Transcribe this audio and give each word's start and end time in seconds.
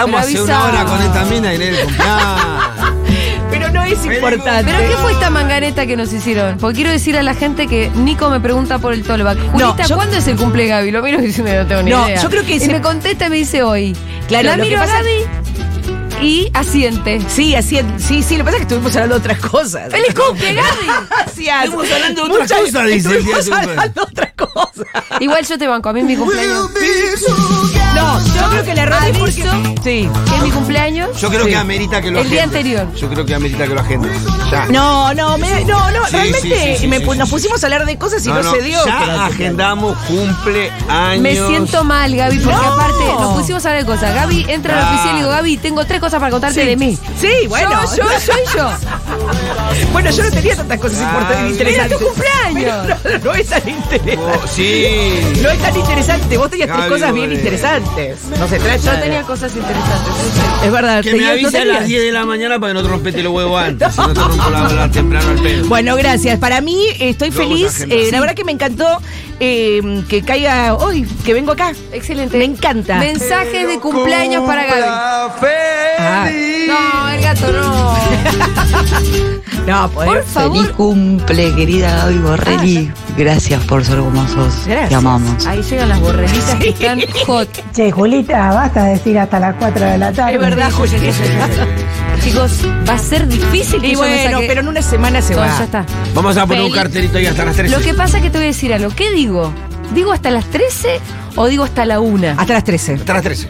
Estamos 0.00 0.26
Pero 0.26 0.42
hace 0.42 0.42
una 0.42 0.64
hora 0.64 0.84
con 0.84 1.02
esta 1.02 1.24
mina 1.26 1.52
y 1.52 1.56
en 1.56 1.62
el 1.62 1.80
cumpleaños. 1.80 2.40
Pero 3.50 3.70
no 3.70 3.82
es 3.84 4.04
importante. 4.04 4.64
¿Pero 4.72 4.88
qué 4.88 4.96
fue 5.02 5.12
esta 5.12 5.28
manganeta 5.30 5.84
que 5.86 5.96
nos 5.96 6.12
hicieron? 6.12 6.56
Porque 6.58 6.76
quiero 6.76 6.90
decir 6.90 7.16
a 7.18 7.22
la 7.22 7.34
gente 7.34 7.66
que 7.66 7.90
Nico 7.96 8.30
me 8.30 8.40
pregunta 8.40 8.78
por 8.78 8.92
el 8.94 9.02
Tolback. 9.02 9.38
Julita, 9.50 9.84
yo- 9.86 9.96
¿cuándo 9.96 10.16
es 10.16 10.26
el 10.28 10.36
cumple 10.36 10.66
Gaby? 10.68 10.90
Lo 10.92 11.02
miro 11.02 11.18
diciendo 11.20 11.52
no 11.52 11.66
tengo 11.66 11.82
ni 11.82 11.90
No, 11.90 12.06
idea. 12.08 12.22
yo 12.22 12.30
creo 12.30 12.46
que 12.46 12.54
Y 12.56 12.60
se- 12.60 12.68
me 12.68 12.80
contesta 12.80 13.26
y 13.26 13.30
me 13.30 13.36
dice 13.36 13.62
hoy. 13.62 13.96
Claro, 14.28 14.48
la 14.50 14.56
miro 14.56 14.78
a 14.78 14.82
pasa- 14.84 14.98
Gaby 15.02 16.26
y 16.26 16.50
asiente. 16.54 17.20
Sí, 17.28 17.54
así, 17.56 17.80
sí, 17.98 18.22
sí, 18.22 18.36
lo 18.36 18.44
que 18.44 18.44
pasa 18.44 18.56
es 18.56 18.66
que 18.66 18.74
estuvimos 18.74 18.94
hablando 18.94 19.14
de 19.16 19.20
otras 19.20 19.38
cosas. 19.50 19.90
¡Feliz 19.90 20.14
cumple, 20.14 20.54
Gaby! 20.54 20.68
Gracias. 21.10 21.64
Estuvimos 21.64 21.92
hablando 21.92 22.24
de 22.24 22.30
otras 22.32 22.52
cosas, 22.52 22.86
dice 22.86 23.08
Estuvimos 23.18 23.50
hablando 23.50 23.82
de 23.92 24.00
otras 24.00 24.32
cosas. 24.36 24.86
Igual 25.20 25.44
yo 25.46 25.58
te 25.58 25.66
banco, 25.66 25.88
a 25.88 25.92
mí 25.92 26.00
es 26.00 26.06
mi 26.06 26.16
cumpleaños. 26.16 26.70
No, 28.00 28.18
yo 28.34 28.48
creo 28.50 28.64
que 28.64 28.74
le 28.74 28.80
error 28.82 28.98
es 29.04 29.18
porque... 29.18 29.32
Sí. 29.82 30.08
¿Qué 30.28 30.36
es 30.36 30.42
mi 30.42 30.50
cumpleaños? 30.50 31.20
Yo 31.20 31.28
creo 31.28 31.44
Sí. 31.44 31.50
que 31.50 31.56
amerita 31.56 32.00
que 32.02 32.10
lo 32.10 32.20
El 32.20 32.30
día 32.30 32.42
anterior. 32.44 32.92
Yo 32.94 33.08
creo 33.08 33.24
que 33.26 33.34
amerita 33.34 33.66
que 33.66 33.74
lo 33.74 33.80
agendes. 33.80 34.12
Ya. 34.50 34.66
No, 34.66 35.12
no, 35.14 35.38
me- 35.38 35.64
no, 35.64 35.90
no, 35.90 36.06
Sí, 36.06 36.12
realmente 36.12 36.40
sí, 36.48 36.54
sí, 36.74 36.76
sí, 36.80 36.86
me 36.88 36.98
sí, 36.98 37.04
pu- 37.04 37.12
sí, 37.12 37.18
nos 37.18 37.28
sí. 37.28 37.34
pusimos 37.34 37.62
a 37.62 37.66
hablar 37.66 37.86
de 37.86 37.98
cosas 37.98 38.24
y 38.26 38.28
no, 38.28 38.42
se 38.42 38.62
dio. 38.62 38.84
Ya 38.84 39.04
que 39.04 39.10
agendamos 39.10 39.96
cumpleaños. 40.06 41.20
Me 41.22 41.34
siento 41.36 41.84
mal, 41.84 42.14
Gaby, 42.14 42.38
porque 42.40 42.56
No. 42.56 42.72
aparte 42.72 43.04
nos 43.04 43.38
pusimos 43.40 43.64
a 43.64 43.68
hablar 43.70 43.84
de 43.84 43.90
cosas. 43.92 44.14
Gaby 44.14 44.46
entra 44.48 44.72
a 44.74 44.76
la 44.76 44.82
Claro. 44.82 44.94
oficina 44.96 45.14
y 45.14 45.16
digo, 45.20 45.30
Gaby, 45.30 45.56
tengo 45.58 45.84
tres 45.84 46.00
cosas 46.00 46.18
para 46.20 46.30
contarte 46.30 46.64
de 46.64 46.76
mí. 46.76 46.98
Sí, 47.20 47.30
bueno. 47.48 47.70
Yo, 47.96 47.96
yo, 47.96 48.04
yo 48.26 48.32
y 48.32 48.56
yo. 48.56 48.70
Bueno, 49.92 50.10
yo 50.10 50.22
no 50.22 50.30
tenía 50.30 50.56
tantas 50.56 50.78
cosas 50.80 50.98
Ah, 51.00 51.04
importantes 51.04 51.38
mira, 51.38 51.50
interesantes. 51.70 51.98
tu 51.98 52.04
cumpleaños. 52.06 52.98
Pero 53.02 53.18
No, 53.18 53.24
no 53.24 53.34
es 53.34 53.46
tan 53.48 53.68
interesante. 53.68 54.18
Oh, 54.20 54.46
sí. 54.48 55.32
No 55.42 55.50
es 55.50 55.58
tan 55.60 55.76
interesante. 55.76 56.38
Vos 56.38 56.50
tenías 56.50 56.68
tres 56.68 56.78
Gaby, 56.80 56.90
cosas 56.92 57.12
bien 57.14 57.26
boludo. 57.26 57.38
interesantes. 57.38 57.89
No 58.38 58.48
se 58.48 58.58
trata. 58.58 58.76
Yo 58.76 59.00
tenía 59.00 59.22
cosas 59.22 59.54
interesantes. 59.54 60.14
Es 60.64 60.72
verdad. 60.72 61.02
Que 61.02 61.14
me 61.14 61.26
avise 61.28 61.58
a 61.58 61.64
las 61.64 61.86
10 61.86 62.02
de 62.02 62.12
la 62.12 62.24
mañana 62.24 62.58
para 62.58 62.70
que 62.72 62.74
no 62.74 62.82
te 62.82 62.88
rompete 62.88 63.22
los 63.22 63.32
huevos 63.32 63.62
antes. 63.62 63.88
Si 64.00 64.00
no 64.00 64.14
te 64.14 64.20
rompo 64.20 64.50
la 64.50 64.90
temprano 64.90 65.30
al 65.30 65.38
pelo. 65.42 65.66
Bueno, 65.66 65.96
gracias. 65.96 66.38
Para 66.38 66.60
mí 66.60 66.86
estoy 66.98 67.30
feliz. 67.30 67.84
Eh. 67.88 68.08
La 68.12 68.20
verdad 68.20 68.34
que 68.34 68.44
me 68.44 68.52
encantó 68.52 68.86
eh, 69.40 70.02
que 70.08 70.22
caiga 70.22 70.74
hoy, 70.74 71.06
que 71.24 71.34
vengo 71.34 71.52
acá. 71.52 71.72
Excelente. 71.92 72.38
Me 72.38 72.44
encanta. 72.44 72.98
Mensajes 72.98 73.68
de 73.68 73.78
cumpleaños 73.80 74.44
para 74.46 74.64
Gaby. 74.64 74.84
Ah. 75.98 76.30
No, 76.68 77.10
el 77.10 77.20
gato 77.22 77.52
no. 77.52 77.96
No, 79.66 79.88
pues. 79.90 80.08
Por 80.08 80.24
favor. 80.24 80.56
Feliz 80.58 80.72
cumple, 80.76 81.54
querida 81.54 81.96
Gaby 81.96 82.18
Borrelli. 82.18 82.92
Gracias 83.16 83.62
por 83.64 83.84
ser 83.84 83.98
como 83.98 84.26
sos. 84.28 84.54
Gracias. 84.66 84.88
Te 84.88 84.94
amamos. 84.94 85.46
Ahí 85.46 85.62
llegan 85.62 85.88
las 85.90 86.00
borrelitas 86.00 86.54
que 86.56 86.68
están 86.70 87.00
hot. 87.26 87.48
Che, 87.72 87.90
Julita, 87.92 88.52
basta 88.52 88.84
de 88.84 88.90
decir 88.92 89.18
hasta 89.18 89.38
las 89.38 89.54
4 89.56 89.84
de 89.86 89.98
la 89.98 90.12
tarde. 90.12 90.34
Es 90.34 90.40
verdad, 90.40 90.70
Julia. 90.72 90.98
Chicos, 92.24 92.52
va 92.88 92.94
a 92.94 92.98
ser 92.98 93.26
difícil 93.28 93.80
que 93.80 93.88
Y 93.88 93.92
yo 93.92 94.00
me 94.02 94.08
bueno, 94.08 94.38
pero 94.46 94.60
en 94.60 94.68
una 94.68 94.82
semana 94.82 95.22
se 95.22 95.34
No, 95.34 95.40
va. 95.40 95.46
ya 95.58 95.64
está. 95.64 95.86
Vamos 96.14 96.36
a 96.36 96.46
poner 96.46 96.62
un 96.64 96.70
Feliz. 96.70 96.82
cartelito 96.82 97.18
ahí 97.18 97.26
hasta 97.26 97.44
las 97.44 97.56
13. 97.56 97.76
Lo 97.76 97.82
que 97.84 97.94
pasa 97.94 98.16
es 98.18 98.22
que 98.24 98.30
te 98.30 98.38
voy 98.38 98.44
a 98.46 98.48
decir 98.48 98.72
algo. 98.74 98.90
¿Qué 98.94 99.10
digo? 99.10 99.52
¿Digo 99.94 100.12
hasta 100.12 100.30
las 100.30 100.44
13 100.46 101.00
o 101.36 101.46
digo 101.46 101.64
hasta 101.64 101.84
la 101.84 102.00
1? 102.00 102.34
Hasta 102.36 102.52
las 102.54 102.64
13. 102.64 102.94
Hasta 102.94 103.12
las 103.14 103.22
13. 103.22 103.48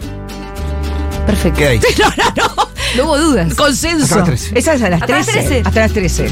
Perfecto. 1.27 1.58
Queda 1.58 1.70
ahí. 1.70 1.80
No, 1.98 2.08
no, 2.47 2.55
no. 2.56 2.69
No 2.96 3.05
hubo 3.05 3.19
dudas. 3.19 3.55
Consenso. 3.55 4.05
Hasta 4.05 4.16
las 4.16 4.24
13. 4.27 4.58
Esa 4.58 4.74
es 4.74 4.83
a 4.83 4.91
las 4.91 5.02
Hasta 5.02 5.16
las 5.16 5.27
13. 5.27 5.48
13. 5.48 5.62
Hasta 5.69 5.80
las 5.80 5.92
13. 5.92 6.28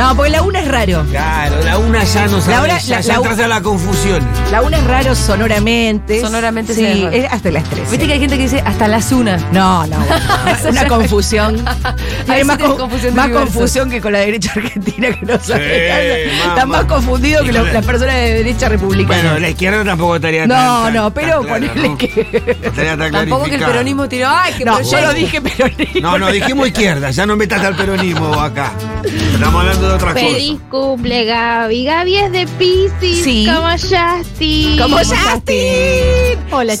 No, 0.00 0.16
porque 0.16 0.30
la 0.30 0.42
una 0.42 0.60
es 0.60 0.68
raro. 0.68 1.04
Claro, 1.10 1.62
la 1.62 1.78
una 1.78 2.04
ya 2.04 2.26
no 2.26 2.40
sabe. 2.40 2.58
hora- 2.58 2.78
ya, 2.78 2.96
la- 2.96 3.00
ya 3.02 3.08
la- 3.12 3.14
entras 3.18 3.38
a 3.40 3.48
la 3.48 3.60
confusión. 3.60 4.26
La 4.50 4.62
una 4.62 4.78
es 4.78 4.84
raro 4.84 5.14
sonoramente. 5.14 6.20
Sonoramente 6.20 6.72
sí. 6.74 6.80
sí 6.80 6.86
es 6.86 7.02
raro. 7.04 7.16
es 7.16 7.32
hasta 7.32 7.50
las 7.50 7.64
13. 7.64 7.90
Viste 7.90 8.06
que 8.06 8.12
hay 8.14 8.20
gente 8.20 8.36
que 8.36 8.42
dice 8.44 8.62
hasta 8.64 8.88
las 8.88 9.12
1. 9.12 9.36
No, 9.52 9.86
no. 9.86 9.96
Eso 10.50 10.70
una 10.70 10.86
confusión. 10.88 11.62
Hay 12.28 12.44
más, 12.44 12.58
con- 12.58 12.76
confusión 12.76 13.14
de 13.14 13.20
más 13.20 13.28
confusión 13.30 13.90
que 13.90 14.00
con 14.00 14.12
la 14.12 14.20
derecha 14.20 14.52
argentina 14.56 15.08
que 15.10 15.26
no 15.26 15.38
sabe. 15.38 16.30
Sí, 16.30 16.38
Están 16.48 16.68
más 16.68 16.84
confundidos 16.84 17.44
que 17.44 17.52
la- 17.52 17.62
las 17.64 17.84
personas 17.84 18.14
de 18.14 18.34
derecha 18.34 18.68
republicana. 18.68 19.20
Bueno, 19.22 19.38
la 19.38 19.48
izquierda 19.50 19.84
tampoco 19.84 20.16
estaría 20.16 20.46
tan. 20.46 20.48
no, 20.48 20.84
tan- 20.84 20.94
no, 20.94 21.02
tan 21.02 21.12
pero 21.12 21.42
clara, 21.42 21.58
ponele 21.72 21.88
¿no? 21.88 21.98
que. 21.98 22.56
No 22.62 22.68
estaría 22.68 22.96
tan 22.96 23.12
Tampoco 23.12 23.44
que 23.44 23.54
el 23.56 23.64
peronismo 23.64 24.08
tiró. 24.08 24.28
¡Ay, 24.30 24.54
que 24.54 24.64
No, 24.64 24.80
yo 24.80 25.00
lo 25.00 25.12
dije 25.12 25.40
peronismo. 25.40 26.00
No, 26.00 26.18
no, 26.18 26.30
dijimos 26.30 26.68
izquierda, 26.68 27.10
ya 27.10 27.26
no 27.26 27.36
metas 27.36 27.62
al 27.64 27.74
peronismo 27.76 28.32
acá. 28.40 28.72
Estamos 29.04 29.60
hablando 29.60 29.89
de 29.90 29.96
otras 29.96 30.14
Feliz 30.14 30.50
cosas. 30.52 30.68
cumple, 30.70 31.24
Gaby. 31.24 31.84
Gaby 31.84 32.16
es 32.16 32.32
de 32.32 32.46
Pisces. 32.58 33.24
Sí. 33.24 33.46
Como 33.52 33.68
Justin. 33.70 34.78
¡Como 34.78 34.96
Justin! 34.98 36.38
Hola 36.52 36.74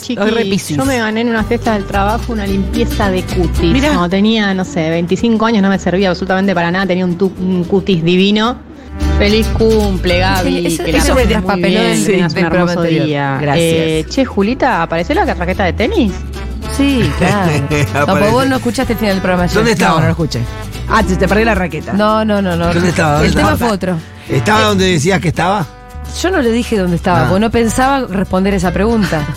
Piscis. 0.44 0.76
yo 0.76 0.84
me 0.84 0.98
gané 0.98 1.20
en 1.22 1.28
una 1.28 1.44
fiesta 1.44 1.74
del 1.74 1.84
trabajo 1.84 2.32
una 2.32 2.46
limpieza 2.46 3.10
de 3.10 3.22
cutis. 3.22 3.72
Mirá. 3.72 3.88
Cuando 3.88 4.08
tenía, 4.08 4.52
no 4.54 4.64
sé, 4.64 4.90
25 4.90 5.44
años 5.46 5.62
no 5.62 5.68
me 5.68 5.78
servía 5.78 6.10
absolutamente 6.10 6.54
para 6.54 6.70
nada, 6.70 6.86
tenía 6.86 7.04
un, 7.04 7.16
tu- 7.18 7.32
un 7.38 7.64
cutis 7.64 8.02
divino. 8.04 8.56
Feliz 9.18 9.46
cumple, 9.48 10.18
Gaby. 10.18 10.66
Eso- 10.66 10.84
que 10.84 10.92
la 10.92 10.98
eso 10.98 11.14
me 11.14 11.22
pases 11.22 11.26
muy 11.26 11.26
traspapeló 11.26 11.68
bien, 11.80 11.82
del- 11.92 12.04
que 12.06 12.12
tengas 12.12 12.34
del 12.34 12.44
un 12.44 12.48
programa 12.50 12.70
hermoso 12.72 12.80
anterior. 12.86 13.06
día. 13.06 13.38
Gracias. 13.40 13.64
Eh, 13.66 14.06
che, 14.08 14.24
Julita, 14.24 14.82
¿apareció 14.82 15.14
la 15.14 15.24
raqueta 15.34 15.64
de 15.64 15.72
tenis? 15.72 16.12
Sí, 16.76 17.10
claro. 17.18 17.52
No, 17.94 18.06
porque 18.06 18.28
vos 18.28 18.46
no 18.46 18.56
escuchaste 18.56 18.92
el 18.94 18.98
final 18.98 19.14
del 19.14 19.22
programa. 19.22 19.44
ayer. 19.44 19.54
¿Dónde 19.54 19.70
No, 19.70 19.74
estaba? 19.74 20.00
no 20.00 20.04
lo 20.06 20.10
escuché. 20.12 20.40
Ah, 20.92 21.02
te, 21.02 21.16
te 21.16 21.28
perdí 21.28 21.44
la 21.44 21.54
raqueta. 21.54 21.92
No, 21.92 22.24
no, 22.24 22.42
no, 22.42 22.56
no. 22.56 22.72
¿Dónde 22.72 22.88
estaba? 22.88 23.12
¿Dónde 23.14 23.28
El 23.28 23.34
tema 23.34 23.56
fue 23.56 23.68
otro. 23.70 23.96
¿Estaba 24.28 24.62
donde 24.62 24.86
decías 24.92 25.20
que 25.20 25.28
estaba? 25.28 25.66
Yo 26.20 26.30
no 26.30 26.40
le 26.42 26.50
dije 26.50 26.76
dónde 26.76 26.96
estaba, 26.96 27.22
Ah. 27.22 27.26
porque 27.28 27.40
no 27.40 27.50
pensaba 27.50 28.06
responder 28.08 28.54
esa 28.54 28.72
pregunta. 28.72 29.22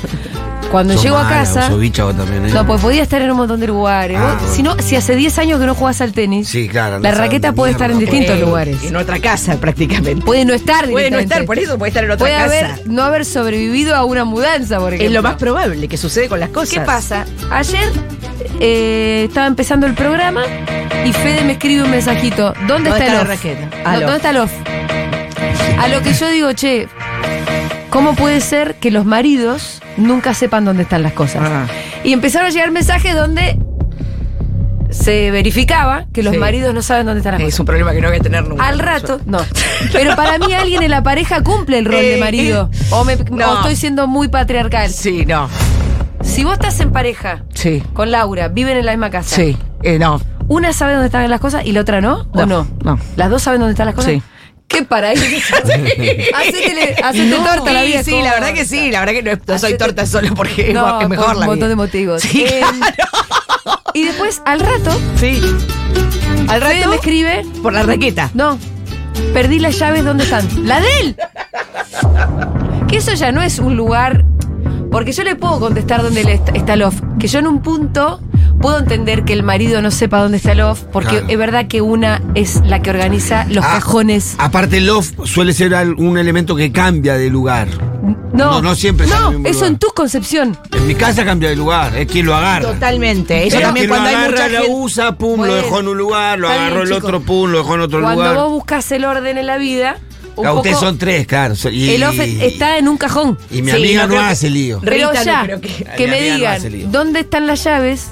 Cuando 0.72 0.96
llego 1.02 1.18
a 1.18 1.28
casa. 1.30 1.70
también, 1.70 2.46
¿eh? 2.48 2.52
No, 2.54 2.66
pues 2.66 2.82
podía 2.82 3.04
estar 3.04 3.22
en 3.22 3.30
un 3.32 3.38
montón 3.38 3.60
de 3.60 3.68
lugares. 3.68 4.18
Ah, 4.20 4.40
si, 4.52 4.64
no, 4.64 4.76
si 4.80 4.96
hace 4.96 5.16
10 5.16 5.38
años 5.40 5.60
que 5.60 5.66
no 5.66 5.76
jugás 5.76 6.02
al 6.02 6.12
tenis, 6.14 6.48
Sí, 6.50 6.68
claro. 6.68 7.00
la 7.00 7.12
raqueta 7.12 7.54
puede 7.54 7.70
de 7.70 7.74
estar 7.74 7.92
en 7.92 8.00
distintos 8.00 8.40
lugares. 8.40 8.84
En 8.84 8.96
otra 8.96 9.20
casa, 9.20 9.58
prácticamente. 9.60 10.24
Puede 10.26 10.46
no 10.46 10.54
estar 10.54 10.90
Puede 10.90 11.12
no 11.12 11.20
estar, 11.20 11.46
por 11.46 11.60
eso 11.60 11.78
puede 11.78 11.90
estar 11.90 12.04
en 12.04 12.12
otra 12.12 12.20
Puede 12.26 12.34
casa. 12.38 12.46
haber, 12.74 12.88
no 12.88 13.04
haber 13.04 13.26
sobrevivido 13.26 13.96
a 13.96 14.04
una 14.06 14.26
mudanza, 14.26 14.80
por 14.80 14.94
ejemplo. 14.94 15.06
Es 15.08 15.14
lo 15.14 15.22
más 15.22 15.36
probable 15.36 15.88
que 15.88 15.98
sucede 15.98 16.28
con 16.28 16.40
las 16.40 16.50
cosas. 16.50 16.74
¿Qué 16.74 16.82
pasa? 16.82 17.26
Ayer 17.52 17.92
eh, 18.60 19.26
estaba 19.28 19.48
empezando 19.48 19.86
el 19.88 19.94
programa 19.94 20.44
y 21.06 21.12
Fede 21.14 21.44
me 21.44 21.54
escribe 21.54 21.84
un 21.84 21.92
mensajito. 21.92 22.54
¿Dónde, 22.68 22.90
¿Dónde 22.90 22.90
está, 22.90 23.06
está 23.06 23.06
el 23.06 23.14
la 23.14 23.22
off? 23.22 23.28
raqueta? 23.28 23.84
No. 23.84 24.00
¿Dónde 24.02 24.16
está 24.18 24.30
el 24.32 24.38
off? 24.38 24.52
A 25.80 25.88
lo 25.88 26.02
que 26.02 26.14
yo 26.14 26.30
digo, 26.30 26.54
che, 26.54 26.88
¿cómo 27.94 28.16
puede 28.16 28.42
ser 28.42 28.76
que 28.76 28.92
los 28.92 29.06
maridos 29.06 29.82
nunca 29.98 30.34
sepan 30.34 30.66
dónde 30.66 30.84
están 30.84 31.04
las 31.04 31.14
cosas? 31.14 31.44
Ah. 31.46 31.68
Y 32.04 32.12
empezaron 32.12 32.48
a 32.48 32.50
llegar 32.50 32.72
mensajes 32.72 33.16
donde 33.16 33.58
se 34.90 35.32
verificaba 35.32 36.06
que 36.14 36.22
los 36.22 36.34
Sí. 36.34 36.40
maridos 36.40 36.74
no 36.74 36.82
saben 36.82 37.06
dónde 37.06 37.20
están 37.22 37.34
las 37.34 37.42
Es 37.42 37.46
cosas. 37.48 37.60
un 37.62 37.66
problema 37.66 37.94
que 37.94 38.02
no 38.02 38.10
voy 38.10 38.18
a 38.18 38.20
tener 38.22 38.48
nunca. 38.48 38.68
Al 38.68 38.80
rato, 38.80 39.20
no. 39.26 39.40
Pero 39.94 40.16
para 40.16 40.38
mí 40.38 40.54
alguien 40.54 40.84
en 40.84 40.92
la 40.92 41.02
pareja 41.02 41.42
cumple 41.42 41.80
el 41.80 41.86
rol 41.86 41.96
de 41.96 42.18
Eh, 42.18 42.20
marido. 42.20 42.70
eh, 42.72 42.78
O, 42.92 43.04
me- 43.04 43.16
no. 43.16 43.52
o 43.52 43.56
estoy 43.58 43.76
siendo 43.76 44.08
muy 44.08 44.28
patriarcal. 44.28 44.90
Sí, 44.92 45.26
no. 45.26 45.50
Si 46.22 46.44
vos 46.44 46.54
estás 46.54 46.80
en 46.80 46.92
pareja 46.92 47.44
Sí. 47.54 47.82
con 47.94 48.12
Laura, 48.12 48.48
viven 48.50 48.78
en 48.78 48.86
la 48.86 48.92
misma 48.92 49.10
casa. 49.10 49.36
Sí. 49.36 49.58
Eh, 49.82 49.98
no. 50.00 50.22
Una 50.48 50.74
sabe 50.74 50.94
dónde 50.94 51.08
están 51.08 51.28
las 51.30 51.40
cosas 51.40 51.66
y 51.66 51.72
la 51.72 51.82
otra 51.82 52.00
no, 52.02 52.28
¿o 52.32 52.38
No, 52.38 52.46
no? 52.46 52.68
no. 52.84 53.00
¿Las 53.16 53.30
dos 53.30 53.42
saben 53.42 53.60
dónde 53.62 53.72
están 53.74 53.86
las 53.88 53.96
cosas? 53.96 54.12
Sí. 54.14 54.22
¿Qué 54.68 54.84
paraíso? 54.84 55.24
hacete, 55.56 56.96
hacete 57.04 57.36
torta 57.36 57.72
la 57.74 57.84
vida. 57.84 58.04
sí, 58.04 58.22
la 58.22 58.32
verdad 58.34 58.54
que 58.54 58.66
sí. 58.66 58.90
La 58.92 59.00
verdad 59.02 59.14
que 59.14 59.24
no, 59.24 59.32
no 59.54 59.60
soy 59.60 59.78
torta 59.78 60.06
solo 60.06 60.34
porque 60.36 60.70
es 60.70 60.74
No, 60.74 60.82
ma- 60.98 61.04
es 61.04 61.10
mejor 61.10 61.26
por 61.28 61.36
la 61.36 61.42
un 61.42 61.46
montón 61.48 61.58
vida. 61.60 61.68
de 61.70 61.76
motivos. 61.76 62.22
Sí, 62.24 62.44
Eh, 62.44 62.62
claro. 62.62 63.82
Y 63.94 64.06
después, 64.06 64.42
al 64.46 64.60
rato, 64.60 65.00
Sí. 65.20 65.40
Al 66.50 66.62
Fede 66.62 66.78
rato 66.80 66.90
me 66.90 66.96
escribe, 66.96 67.46
por 67.62 67.74
la 67.74 67.84
raqueta. 67.84 68.32
no, 68.34 68.58
perdí 69.34 69.60
las 69.60 69.78
llaves, 69.78 70.04
¿dónde 70.04 70.24
están? 70.24 70.48
¡La 70.68 70.82
de 70.82 70.88
él! 71.00 71.16
Que 72.88 72.98
eso 72.98 73.14
ya 73.14 73.32
no 73.32 73.42
es 73.42 73.60
un 73.60 73.76
lugar... 73.78 74.26
Porque 74.92 75.12
yo 75.12 75.24
le 75.24 75.36
puedo 75.36 75.60
contestar 75.60 76.04
dónde 76.04 76.40
está 76.54 76.74
el 76.74 76.84
off. 76.84 76.96
Que 77.20 77.28
yo 77.28 77.40
en 77.40 77.48
un 77.48 77.62
punto 77.64 78.20
puedo 78.62 78.80
entender 78.80 79.26
que 79.26 79.34
el 79.34 79.44
marido 79.44 79.82
no 79.82 79.92
sepa 79.92 80.20
dónde 80.22 80.38
está 80.38 80.54
el 80.54 80.62
off, 80.62 80.82
porque 80.92 81.10
Claro. 81.10 81.26
es 81.30 81.38
verdad 81.38 81.68
que 81.68 81.82
una 81.82 82.22
es 82.36 82.62
la 82.66 82.82
que 82.82 82.90
organiza 82.90 83.46
los 83.50 83.64
Ah, 83.64 83.74
cajones. 83.76 84.36
Aparte, 84.38 84.78
el 84.78 84.90
off 84.90 85.12
suele 85.26 85.54
ser 85.54 85.74
un 85.98 86.18
elemento 86.18 86.56
que 86.56 86.72
cambia 86.72 87.16
de 87.16 87.30
lugar. 87.30 87.68
No, 88.34 88.46
no, 88.54 88.62
no 88.62 88.76
siempre 88.76 89.06
en 89.06 89.12
No, 89.12 89.30
eso 89.30 89.32
lugar. 89.60 89.66
en 89.68 89.78
tu 89.78 89.88
concepción. 89.90 90.58
En 90.72 90.88
mi 90.88 90.96
casa 90.96 91.24
cambia 91.24 91.50
de 91.50 91.56
lugar, 91.56 91.96
es 91.96 92.08
quien 92.08 92.26
lo 92.26 92.36
agarra. 92.36 92.72
Totalmente. 92.74 93.48
Pero 93.50 93.62
también 93.62 93.88
cuando 93.88 94.06
lo 94.06 94.10
hay 94.10 94.16
agarra, 94.16 94.32
mucha 94.32 94.50
lo 94.50 94.58
gente. 94.60 94.74
usa, 94.76 95.16
pum, 95.18 95.42
lo 95.46 95.54
dejó 95.54 95.80
en 95.82 95.88
un 95.90 95.98
lugar, 95.98 96.40
lo 96.40 96.48
bien, 96.48 96.60
agarró 96.62 96.84
el 96.84 96.94
otro, 96.94 97.22
pum, 97.22 97.52
lo 97.52 97.60
dejó 97.60 97.76
en 97.76 97.82
otro 97.82 98.02
Cuando 98.02 98.24
lugar. 98.24 98.36
vos 98.38 98.52
buscas 98.52 98.92
el 98.92 99.06
orden 99.06 99.38
en 99.38 99.46
la 99.46 99.58
vida, 99.58 99.98
un 100.36 100.48
Ah, 100.48 100.54
ustedes 100.54 100.78
son 100.80 100.98
tres, 100.98 101.28
claro. 101.28 101.54
Y, 101.72 101.92
el 101.92 102.04
off 102.06 102.20
está 102.20 102.80
en 102.80 102.88
un 102.88 102.98
cajón. 102.98 103.38
y 103.52 103.62
mi 103.62 103.70
Sí, 103.70 103.78
amiga 103.78 104.08
no 104.08 104.20
hace 104.20 104.50
lío. 104.50 104.80
Pero 104.84 105.14
ya, 105.14 105.46
que- 105.96 106.08
me 106.08 106.30
no 106.30 106.36
digan 106.36 106.92
dónde 106.92 107.20
están 107.20 107.46
las 107.46 107.64
llaves. 107.64 108.08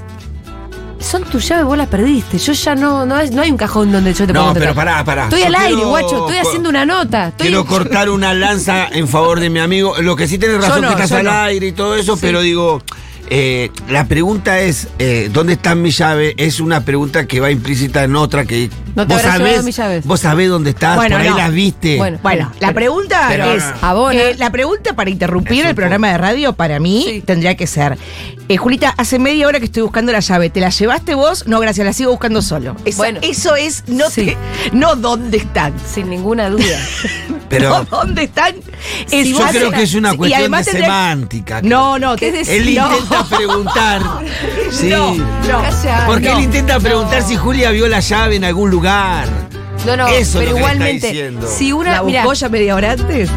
Son 1.02 1.24
tus 1.24 1.48
llaves, 1.48 1.66
vos 1.66 1.78
las 1.78 1.88
perdiste. 1.88 2.38
Yo 2.38 2.54
ya 2.54 2.76
no, 2.76 3.06
no, 3.06 3.20
es- 3.20 3.32
no 3.32 3.42
hay 3.42 3.52
un 3.52 3.58
cajón 3.58 3.92
donde 3.92 4.14
yo 4.14 4.26
te 4.28 4.34
No, 4.34 4.54
pero 4.54 4.74
pará, 4.76 5.04
pará. 5.04 5.24
Estoy 5.26 5.42
Yo 5.42 5.48
al 5.48 5.56
aire, 5.56 5.74
quiero- 5.76 5.90
guacho. 5.90 6.28
Estoy 6.30 6.38
haciendo 6.38 6.70
una 6.70 6.86
nota. 6.86 7.28
Estoy- 7.30 7.48
Quiero 7.48 7.66
cortar 7.66 8.10
una 8.10 8.34
lanza 8.34 8.88
en 8.88 9.08
favor 9.08 9.40
de 9.40 9.50
mi 9.50 9.60
amigo. 9.60 9.96
Lo 10.02 10.16
que 10.16 10.28
sí 10.28 10.38
tenés 10.38 10.58
razón 10.62 10.82
no, 10.82 10.88
que 10.90 10.94
estás 11.04 11.12
al 11.20 11.26
no. 11.26 11.32
aire 11.32 11.68
y 11.68 11.72
todo 11.72 11.96
eso, 11.96 12.18
pero 12.18 12.42
digo, 12.42 12.82
eh, 13.34 13.72
la 13.90 14.06
pregunta 14.06 14.60
es, 14.60 14.90
eh, 15.00 15.30
¿dónde 15.32 15.54
está 15.54 15.74
mi 15.74 15.90
llave? 15.92 16.34
Es 16.38 16.60
una 16.60 16.84
pregunta 16.84 17.26
que 17.26 17.40
va 17.40 17.50
implícita 17.50 18.04
en 18.04 18.16
otra 18.18 18.44
que 18.44 18.70
No 18.94 19.08
te 19.08 19.14
vos 19.14 19.22
sabés, 19.24 19.64
mis 19.64 19.78
llaves. 19.78 20.06
vos 20.06 20.20
sabés 20.20 20.50
dónde 20.50 20.72
estás, 20.72 20.98
Bueno, 20.98 21.16
por 21.16 21.22
ahí 21.22 21.30
no. 21.30 21.38
las 21.38 21.52
viste. 21.54 21.96
Bueno. 21.98 22.20
Bueno, 22.22 22.52
la 22.60 22.74
pregunta 22.74 23.28
Pero- 23.30 23.52
es. 23.54 23.64
Eh, 24.14 24.36
la 24.38 24.50
pregunta 24.52 24.94
para 24.96 25.10
interrumpir 25.10 25.62
Es 25.62 25.70
el 25.70 25.76
programa 25.76 26.10
de 26.12 26.18
radio, 26.18 26.52
para 26.54 26.80
mí, 26.82 27.06
Sí. 27.08 27.22
tendría 27.26 27.56
que 27.56 27.68
ser: 27.68 27.98
eh, 28.50 28.58
Julita, 28.58 28.94
hace 28.98 29.18
media 29.18 29.48
hora 29.48 29.60
que 29.60 29.66
estoy 29.66 29.84
buscando 29.84 30.12
la 30.12 30.20
llave. 30.20 30.50
¿Te 30.50 30.60
la 30.60 30.70
llevaste 30.70 31.16
vos? 31.16 31.48
No, 31.48 31.62
gracias, 31.62 31.86
la 31.86 31.94
sigo 31.94 32.12
buscando 32.12 32.42
solo. 32.42 32.76
Esa- 32.84 32.98
Bueno. 32.98 33.20
eso 33.24 33.56
es, 33.56 33.86
no, 33.88 34.10
Sí. 34.10 34.26
te- 34.26 34.38
no 34.74 34.96
dónde 34.98 35.38
están. 35.38 35.74
Sin 35.90 36.10
ninguna 36.10 36.50
duda. 36.50 36.64
Pero 37.50 37.70
no 37.70 37.84
dónde 37.86 38.24
están. 38.24 38.56
Es 39.10 39.28
yo 39.28 39.40
creo 39.50 39.72
que 39.72 39.84
es 39.84 39.94
una 39.94 40.14
Y 40.14 40.18
cuestión 40.18 40.52
de 40.52 40.64
semántica. 40.64 41.62
No, 41.62 41.98
no, 42.00 42.16
¿Qué 42.16 42.32
te- 42.32 42.38
decís? 42.40 42.50
Él 42.50 42.76
no. 42.76 42.90
Intenta 43.22 43.36
preguntar. 43.38 44.02
sí. 44.72 44.90
No, 44.90 45.14
no. 45.16 45.62
Porque 46.08 46.30
no. 46.30 46.38
él 46.38 46.44
intenta 46.44 46.80
preguntar 46.80 47.22
No. 47.22 47.28
si 47.28 47.36
Julia 47.38 47.72
vio 47.72 47.88
la 47.88 48.00
llave 48.00 48.36
en 48.36 48.44
algún 48.44 48.70
lugar. 48.70 49.28
No, 49.86 49.98
no, 49.98 50.08
Eso 50.08 50.40
es 50.40 50.46
pero 50.46 50.58
igualmente, 50.58 51.32
si 51.58 51.72
una. 51.72 52.02
¿La 52.04 52.34
ya 52.34 52.50
media 52.50 52.76
hora 52.76 52.92
antes? 52.92 53.30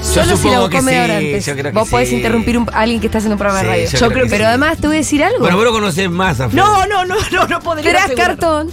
solo 0.00 0.36
si 0.36 0.48
la 0.48 0.60
buscó 0.60 0.80
media 0.80 1.04
hora 1.04 1.18
sí, 1.18 1.26
antes. 1.26 1.46
yo 1.46 1.52
creo 1.54 1.64
que 1.64 1.78
Vos 1.78 1.88
podés 1.88 2.08
sí. 2.08 2.14
interrumpir 2.16 2.56
un- 2.56 2.70
a 2.72 2.80
alguien 2.80 3.00
que 3.00 3.06
está 3.06 3.18
haciendo 3.18 3.34
un 3.34 3.38
programa 3.38 3.62
de 3.62 3.68
radio. 3.68 3.88
yo 3.90 3.98
Yo 3.98 4.08
creo 4.12 4.24
que 4.24 4.30
Pero 4.30 4.44
sí. 4.44 4.48
además 4.48 4.78
te 4.78 4.86
voy 4.86 4.96
a 4.96 4.98
decir 5.00 5.24
algo. 5.24 5.40
Bueno, 5.40 5.56
vos 5.56 5.64
lo 5.64 5.72
conocés 5.72 6.08
más 6.08 6.38
a 6.40 6.48
Fede. 6.48 6.60
No, 6.60 6.86
no, 6.86 7.04
no, 7.04 7.16
no, 7.32 7.46
no 7.48 7.60
podría 7.60 7.84
Verás 7.90 8.04
asegurar. 8.04 8.28
cartón. 8.36 8.70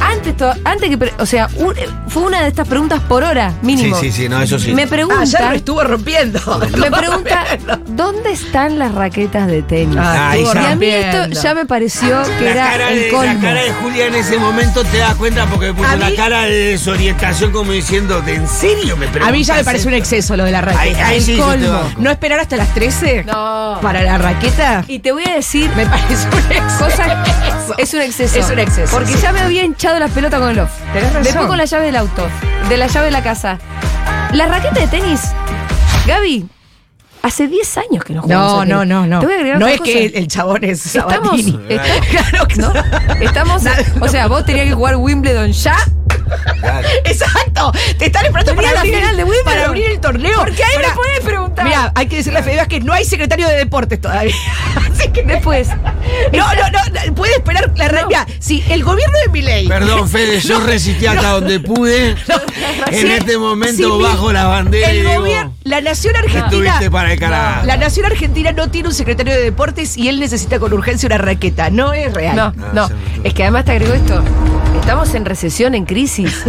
Antes, 0.00 0.36
to- 0.38 0.54
antes 0.64 0.96
que. 0.96 1.12
O 1.18 1.26
sea, 1.26 1.48
un- 1.56 1.74
fue 2.16 2.24
una 2.28 2.40
de 2.40 2.48
estas 2.48 2.66
preguntas 2.66 2.98
por 3.06 3.22
hora, 3.24 3.50
Sí, 3.60 3.66
mínimo. 3.66 4.00
sí, 4.00 4.10
sí, 4.10 4.26
no, 4.26 4.40
eso 4.40 4.58
sí. 4.58 4.72
Me 4.72 4.86
pregunta. 4.86 5.20
Ah, 5.20 5.24
ya 5.24 5.50
lo 5.50 5.56
estuvo 5.56 5.84
rompiendo. 5.84 6.40
me 6.78 6.90
pregunta, 6.90 7.44
¿dónde 7.88 8.32
están 8.32 8.78
las 8.78 8.94
raquetas 8.94 9.46
de 9.48 9.60
tenis? 9.62 9.98
Ah, 10.00 10.30
Ay, 10.30 10.42
ya. 10.54 10.62
y 10.62 10.66
a 10.72 10.76
mí 10.76 10.86
esto 10.86 11.26
ya 11.42 11.54
me 11.54 11.66
pareció 11.66 12.22
que 12.38 12.44
la, 12.46 12.50
era 12.52 12.70
cara 12.70 12.90
el 12.92 13.00
de, 13.00 13.08
colmo. 13.10 13.34
la 13.34 13.40
cara 13.40 13.62
de 13.62 13.70
Julia 13.74 14.06
en 14.06 14.14
ese 14.14 14.38
momento 14.38 14.82
te 14.84 14.96
das 14.96 15.14
cuenta 15.16 15.44
porque 15.44 15.74
puso 15.74 15.86
A 15.90 15.96
la 15.96 16.06
mí- 16.08 16.16
cara 16.16 16.44
de 16.44 16.70
desorientación 16.70 17.52
como 17.52 17.72
diciendo, 17.72 18.22
¿de 18.22 18.36
en 18.36 18.48
serio 18.48 18.96
me 18.96 19.04
A 19.06 19.08
mí 19.10 19.12
ya 19.12 19.20
me 19.20 19.30
preguntas 19.32 19.64
parece 19.64 19.88
un 19.88 19.94
esto?" 19.94 20.14
exceso 20.16 20.36
lo 20.38 20.44
de 20.44 20.52
la 20.52 20.62
raqueta. 20.62 21.12
El 21.12 21.22
sí, 21.22 21.36
colmo. 21.36 21.80
¿No 21.98 22.10
esperar 22.10 22.40
hasta 22.40 22.56
las 22.56 22.72
13? 22.72 23.24
No. 23.24 23.78
Para 23.82 24.00
la 24.02 24.16
raqueta. 24.16 24.84
Y 24.88 25.00
te 25.00 25.12
voy 25.12 25.24
a 25.28 25.34
decir, 25.34 25.68
Me 25.76 25.84
parece 25.84 26.26
un 26.28 26.34
exceso. 26.38 26.78
cosa 26.78 27.24
es 27.76 27.92
un 27.94 28.00
exceso. 28.00 28.38
Es 28.38 28.50
un 28.50 28.58
exceso, 28.58 28.90
Porque 28.96 29.12
sí. 29.12 29.18
ya 29.20 29.32
me 29.32 29.40
había 29.40 29.64
hinchado 29.64 29.98
la 29.98 30.08
pelota 30.08 30.38
con 30.38 30.50
el 30.50 30.60
off. 30.60 30.70
Tenés 30.92 31.08
razón. 31.08 31.22
Después 31.24 31.46
con 31.46 31.58
la 31.58 31.64
llave 31.64 31.86
del 31.86 31.96
auto, 31.96 32.05
de 32.68 32.76
la 32.76 32.86
llave 32.86 33.06
de 33.06 33.12
la 33.12 33.22
casa. 33.22 33.58
La 34.32 34.46
raqueta 34.46 34.80
de 34.80 34.86
tenis, 34.88 35.20
Gaby, 36.06 36.46
hace 37.22 37.48
10 37.48 37.78
años 37.78 38.04
que 38.04 38.12
no 38.14 38.22
jugamos. 38.22 38.52
No, 38.54 38.60
a 38.60 38.64
no, 38.64 38.84
no, 38.84 39.06
no. 39.06 39.20
Te 39.20 39.26
voy 39.26 39.34
a 39.34 39.38
agregar 39.38 39.58
No 39.60 39.66
es 39.66 39.78
cosa. 39.78 39.90
que 39.92 40.06
el, 40.06 40.28
chabón 40.28 40.64
es 40.64 40.86
Estamos, 40.86 41.14
Sabatini. 41.14 41.60
estamos- 41.68 42.06
Claro 42.10 42.48
que 42.48 42.56
¿no? 42.56 42.72
Estamos, 43.20 43.62
o 44.00 44.08
sea, 44.08 44.26
vos 44.28 44.44
tenías 44.44 44.66
que 44.66 44.72
jugar 44.74 44.96
Wimbledon 44.96 45.52
ya. 45.52 45.76
Claro. 46.60 46.88
Exacto. 47.04 47.72
Te 47.98 48.06
están 48.06 48.26
esperando 48.26 48.54
para 48.54 48.72
la 48.72 48.80
abrir, 48.80 48.94
final 48.94 49.10
el, 49.10 49.16
de 49.16 49.24
Wimbledon. 49.24 49.44
para 49.44 49.64
abrir 49.66 49.84
el 49.90 50.00
torneo. 50.00 50.38
Porque 50.38 50.62
ahí 50.64 50.76
me 50.78 50.94
podés 50.94 51.20
preguntar. 51.20 51.64
Mira, 51.64 51.92
hay 51.94 52.06
que 52.06 52.16
decirle 52.16 52.38
a 52.38 52.42
Fede 52.42 52.66
que 52.68 52.80
no 52.80 52.92
hay 52.92 53.04
secretario 53.04 53.48
de 53.48 53.56
deportes 53.56 54.00
todavía. 54.00 54.34
Así 54.92 55.08
que 55.10 55.22
Después. 55.22 55.68
No, 56.32 56.46
no, 56.54 56.70
no, 56.70 57.06
no, 57.06 57.14
puede 57.14 57.32
esperar 57.34 57.70
la 57.76 57.88
No. 57.88 58.06
Mira, 58.08 58.26
si 58.38 58.62
el 58.68 58.82
gobierno 58.84 59.18
de 59.24 59.28
Milei. 59.30 59.68
Perdón, 59.68 60.08
Fede, 60.08 60.40
yo 60.40 60.60
resistí 60.60 61.06
hasta 61.06 61.30
donde 61.30 61.60
pude. 61.60 62.10
en 62.10 62.16
Si- 62.92 63.06
este 63.12 63.38
momento 63.38 63.76
si 63.76 63.84
mi- 63.96 64.02
bajo 64.02 64.32
la 64.32 64.44
bandera 64.44 64.92
y 64.92 64.98
El 64.98 65.06
digo, 65.06 65.20
gobierno, 65.20 65.54
la 65.64 65.80
nación 65.80 66.16
argentina. 66.16 66.80
para 66.90 67.12
el 67.12 67.18
carajo. 67.18 67.66
La 67.66 67.76
nación 67.76 68.06
argentina 68.06 68.52
no 68.52 68.68
tiene 68.70 68.88
un 68.88 68.94
secretario 68.94 69.34
de 69.34 69.42
deportes 69.42 69.96
y 69.96 70.08
él 70.08 70.20
necesita 70.20 70.58
con 70.58 70.72
urgencia 70.72 71.06
una 71.06 71.18
raqueta. 71.18 71.70
No 71.70 71.92
es 71.92 72.12
real. 72.12 72.36
No, 72.36 72.52
No, 72.52 72.88
no. 72.88 72.90
Es 73.24 73.34
que 73.34 73.42
además 73.42 73.64
te 73.64 73.72
agrego 73.72 73.94
esto. 73.94 74.22
Estamos 74.86 75.14
en 75.16 75.24
recesión, 75.24 75.74
en 75.74 75.84
crisis. 75.84 76.44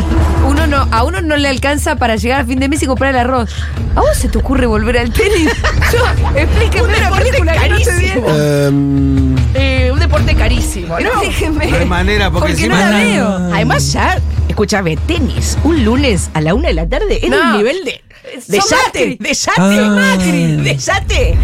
Uno 0.47 0.67
no, 0.67 0.87
a 0.91 1.03
uno 1.05 1.21
no 1.21 1.37
le 1.37 1.47
alcanza 1.47 1.95
para 1.95 2.17
llegar 2.17 2.41
a 2.41 2.45
fin 2.45 2.59
de 2.59 2.69
mes 2.69 2.83
y 2.83 2.85
comprar 2.85 3.09
el 3.15 3.19
arroz. 3.21 3.49
¿A 3.95 4.01
vos 4.01 4.15
se 4.15 4.29
te 4.29 4.37
ocurre 4.37 4.67
volver 4.67 4.95
al 4.99 5.11
tenis? 5.11 5.49
Yo, 5.91 6.05
explíqueme 6.39 6.83
Un 6.83 6.89
una 6.89 6.99
deporte 6.99 7.23
película 7.31 7.53
que 7.57 7.69
no 7.69 7.77
estoy 7.77 7.93
carísimo. 7.95 8.29
Em, 8.29 9.35
Eh, 9.55 9.89
un 9.91 9.97
deporte 9.99 10.35
carísimo, 10.35 10.99
¿no? 10.99 11.09
Explíqueme. 11.23 11.65
No 11.65 11.77
hay 11.77 11.85
manera, 11.85 12.29
porque 12.29 12.49
Porque 12.49 12.67
no 12.69 12.75
la 12.77 13.03
es- 13.03 13.11
veo. 13.15 13.27
Además, 13.55 13.91
ya, 13.91 14.21
escúchame, 14.47 14.97
tenis, 14.97 15.57
un 15.63 15.83
lunes 15.83 16.29
a 16.35 16.41
la 16.41 16.53
una 16.53 16.67
de 16.67 16.73
la 16.75 16.87
tarde 16.87 17.19
era 17.25 17.37
No. 17.37 17.51
un 17.53 17.57
nivel 17.57 17.77
de. 17.85 18.03
De 18.47 18.59
yate, 18.59 19.17
de 19.19 19.33
yate, 19.33 19.51
Ah. 19.57 20.15
Macri, 20.15 20.57
de 20.57 20.77
yate. 20.77 21.37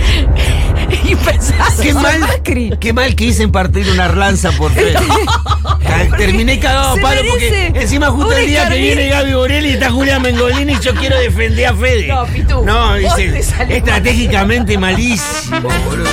Y 1.04 1.16
pensás, 1.16 1.76
Qué 1.82 1.94
mal, 1.94 2.20
Macri. 2.20 2.72
qué 2.80 2.94
mal 2.94 3.16
que 3.16 3.26
hice 3.26 3.44
en 3.44 3.52
partir 3.52 3.88
una 3.90 4.08
lanza 4.10 4.52
por 4.52 4.72
Fede. 4.74 4.94
Ca- 4.94 6.18
Terminé 6.18 6.60
cagado 6.60 6.94
a 6.98 7.02
palo 7.02 7.22
porque 7.30 7.72
encima 7.76 8.08
justo 8.12 8.32
el 8.34 8.48
día 8.48 8.70
que 8.70 8.78
viene 8.80 9.08
Gaby 9.10 9.34
Borelli 9.34 9.70
está 9.72 9.92
Julia 9.92 10.20
Mengolini 10.20 10.74
y 10.74 10.80
yo 10.80 10.94
quiero 10.96 11.18
defender 11.20 11.68
a 11.68 11.74
Fede. 11.74 12.08
No, 12.08 12.26
Pitu, 12.26 12.64
No, 12.66 12.96
dice, 12.96 13.44
estratégicamente 13.70 14.78
malísimo, 14.78 15.62
boludo. 15.86 16.10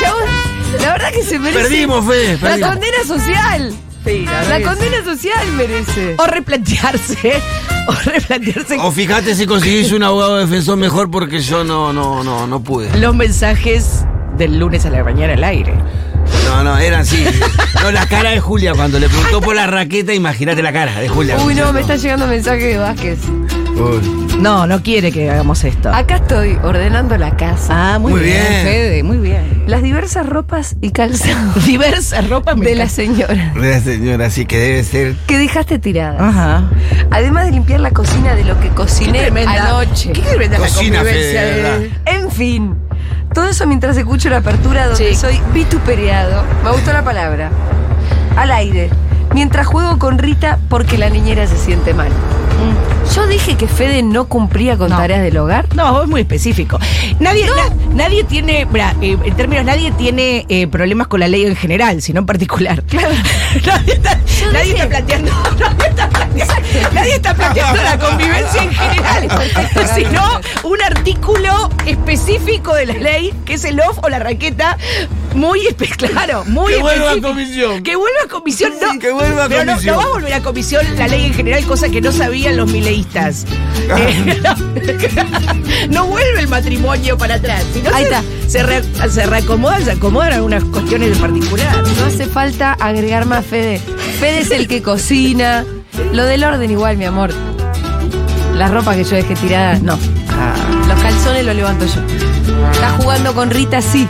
Chabón, 0.00 0.24
la 0.80 0.92
verdad 0.92 1.12
que 1.12 1.22
se 1.22 1.38
merece. 1.38 1.60
Perdimos, 1.62 2.06
Fede, 2.06 2.38
La 2.58 2.68
condena 2.70 2.98
social. 3.06 3.74
Sí, 4.04 4.24
la 4.26 4.60
condena 4.62 5.04
social 5.04 5.46
merece. 5.56 6.14
O 6.18 6.26
replantearse, 6.26 7.40
o 7.86 7.92
replantearse 7.92 8.76
O 8.80 8.90
fíjate 8.90 9.36
si 9.36 9.46
conseguís 9.46 9.92
un 9.92 10.02
abogado 10.02 10.38
defensor 10.38 10.76
mejor 10.76 11.08
porque 11.08 11.40
yo 11.40 11.62
no, 11.62 11.92
no, 11.92 12.24
no, 12.24 12.48
no 12.48 12.62
pude. 12.64 12.96
los 12.98 13.14
mensajes 13.14 14.04
del 14.36 14.58
lunes 14.58 14.84
a 14.86 14.90
la 14.90 15.02
mañana 15.04 15.34
al 15.34 15.44
aire. 15.44 15.74
No, 16.46 16.62
no, 16.62 16.78
eran 16.78 17.00
así. 17.00 17.24
No, 17.82 17.90
la 17.90 18.06
cara 18.06 18.30
de 18.30 18.40
Julia 18.40 18.74
cuando 18.74 18.98
le 18.98 19.08
preguntó 19.08 19.40
por 19.40 19.54
la 19.56 19.66
raqueta, 19.66 20.14
imagínate 20.14 20.62
la 20.62 20.72
cara 20.72 20.98
de 21.00 21.08
Julia. 21.08 21.36
Uy, 21.44 21.54
no, 21.54 21.72
me 21.72 21.80
está 21.80 21.96
llegando 21.96 22.26
mensaje 22.26 22.64
de 22.66 22.78
Vázquez. 22.78 23.18
Uy. 23.28 24.18
No, 24.38 24.66
no 24.66 24.82
quiere 24.82 25.12
que 25.12 25.30
hagamos 25.30 25.62
esto. 25.64 25.90
Acá 25.92 26.16
estoy 26.16 26.56
ordenando 26.62 27.16
la 27.16 27.36
casa. 27.36 27.94
Ah, 27.94 27.98
muy, 27.98 28.12
Muy 28.12 28.20
bien, 28.22 28.44
bien. 28.48 28.62
Fede, 28.64 29.02
muy 29.02 29.18
bien. 29.18 29.64
Las 29.66 29.82
diversas 29.82 30.26
ropas 30.26 30.74
y 30.80 30.90
calzados 30.90 31.64
Diversa 31.66 32.20
ropa 32.22 32.54
me 32.54 32.66
de 32.66 32.74
la 32.74 32.88
señora 32.88 33.52
La 33.56 33.80
señora, 33.80 34.26
así 34.26 34.44
que 34.46 34.58
debe 34.58 34.84
ser. 34.84 35.14
que 35.26 35.38
dejaste 35.38 35.78
tiradas. 35.78 36.20
Ajá. 36.20 36.70
Además 37.10 37.46
de 37.46 37.52
limpiar 37.52 37.80
la 37.80 37.90
cocina 37.90 38.34
de 38.34 38.44
lo 38.44 38.58
que 38.60 38.68
cociné 38.70 39.26
anoche. 39.46 40.12
Qué 40.12 40.22
tremenda 40.22 40.58
la 40.58 40.66
Cocina, 40.66 40.98
convivencia 40.98 41.40
Fede, 41.40 41.50
de 41.50 41.56
de- 41.56 41.62
verdad. 41.62 41.80
En 42.06 42.30
fin. 42.30 42.74
Todo 43.34 43.46
eso 43.48 43.66
mientras 43.66 43.96
escucho 43.96 44.28
la 44.28 44.38
apertura 44.38 44.86
donde 44.88 45.08
Sí. 45.10 45.14
soy 45.14 45.40
vituperado. 45.54 46.42
Me 46.64 46.70
gustó 46.70 46.92
la 46.92 47.02
palabra. 47.02 47.50
Al 48.36 48.50
aire. 48.50 48.90
Mientras 49.34 49.66
juego 49.66 49.98
con 49.98 50.18
Rita 50.18 50.58
porque 50.68 50.98
la 50.98 51.08
niñera 51.08 51.46
se 51.46 51.56
siente 51.56 51.94
mal. 51.94 52.10
Yo 53.14 53.26
dije 53.26 53.56
que 53.56 53.68
Fede 53.68 54.02
no 54.02 54.24
cumplía 54.26 54.78
con 54.78 54.88
No. 54.90 54.96
tareas 54.96 55.22
del 55.22 55.36
hogar. 55.36 55.66
No, 55.74 56.02
es 56.02 56.08
muy 56.08 56.22
específico. 56.22 56.78
Nadie, 57.20 57.44
na- 57.46 57.74
nadie 57.94 58.24
tiene, 58.24 58.66
mira, 58.66 58.94
eh, 59.02 59.18
en 59.22 59.36
términos, 59.36 59.64
nadie 59.66 59.92
tiene 59.92 60.46
eh, 60.48 60.66
problemas 60.66 61.08
con 61.08 61.20
la 61.20 61.28
ley 61.28 61.44
en 61.44 61.54
general, 61.56 62.00
sino 62.00 62.20
en 62.20 62.26
particular. 62.26 62.82
nadie 62.92 63.92
está, 63.92 64.18
Yo 64.40 64.52
nadie 64.52 64.72
dije- 64.74 64.82
está 64.84 64.88
planteando, 64.88 65.30
nadie 65.60 65.88
está 65.90 66.08
planteando, 66.08 66.54
nadie 66.94 67.14
está 67.14 67.34
planteando 67.34 67.82
la 67.82 67.98
convivencia 67.98 68.62
en 68.62 68.72
general, 68.72 69.28
sino 69.94 70.40
un 70.70 70.82
artículo 70.82 71.70
específico 71.86 72.74
de 72.74 72.86
la 72.86 72.94
ley, 72.94 73.34
que 73.44 73.54
es 73.54 73.64
el 73.64 73.78
off 73.80 73.98
o 74.02 74.08
la 74.08 74.18
raqueta, 74.20 74.78
muy 75.34 75.60
claro, 75.96 76.44
muy 76.46 76.72
Que 76.74 76.80
vuelva 76.80 77.10
a 77.10 77.14
específico. 77.14 77.28
comisión. 77.28 77.82
Que 77.82 77.96
vuelva 77.96 78.18
a 78.24 78.28
comisión, 78.28 78.72
no. 78.80 78.98
que 78.98 79.12
vuelva 79.12 79.44
a 79.44 79.48
pero 79.48 79.64
no- 79.64 79.72
comisión. 79.72 79.94
No, 79.96 80.00
va 80.00 80.06
a 80.06 80.12
volver 80.12 80.32
a 80.34 80.40
comisión 80.42 80.86
la 80.96 81.08
ley 81.08 81.26
en 81.26 81.34
general, 81.34 81.64
cosa 81.64 81.88
que 81.90 82.00
no 82.00 82.10
sabían 82.12 82.56
los 82.56 82.70
mileístas. 82.70 83.01
Eh, 83.96 84.40
no 85.90 86.06
vuelve 86.06 86.40
el 86.40 86.48
matrimonio 86.48 87.16
para 87.18 87.34
atrás. 87.34 87.62
sino 87.72 87.90
Ahí 87.94 88.04
se, 88.04 88.10
está. 88.10 88.22
Se, 88.48 88.62
re- 88.62 89.10
se 89.10 89.26
reacomodan, 89.26 89.84
se 89.84 89.92
acomodan 89.92 90.32
algunas 90.34 90.64
cuestiones 90.64 91.12
en 91.12 91.18
particular. 91.18 91.82
No 91.98 92.04
hace 92.06 92.26
falta 92.26 92.72
agregar 92.74 93.24
más 93.26 93.44
Fede. 93.44 93.80
Fede 94.20 94.40
es 94.40 94.50
el 94.50 94.68
que 94.68 94.82
cocina. 94.82 95.64
Lo 96.12 96.24
del 96.24 96.44
orden 96.44 96.70
igual, 96.70 96.96
mi 96.96 97.04
amor. 97.04 97.30
La 98.54 98.68
ropa 98.68 98.94
que 98.94 99.04
yo 99.04 99.16
dejé 99.16 99.34
tirada, 99.34 99.78
no. 99.82 99.98
Ah. 100.28 100.54
Los 100.88 101.00
calzones 101.00 101.44
los 101.44 101.54
levanto 101.56 101.86
yo. 101.86 102.00
Está 102.72 102.90
jugando 102.98 103.34
con 103.34 103.50
Rita, 103.50 103.80
sí. 103.80 104.08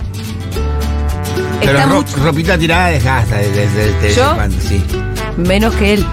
Pero 1.61 1.79
Está 1.79 1.87
ro- 1.91 1.95
mucho 1.97 2.17
ropita 2.25 2.59
tirada 2.59 2.89
dejaste 2.89 3.37
desde 3.37 3.93
desde 3.93 4.15
¿Yo? 4.21 4.35
cuando, 4.35 4.61
sí. 4.61 4.83
menos 5.37 5.73
que 5.75 5.95
él. 5.95 6.07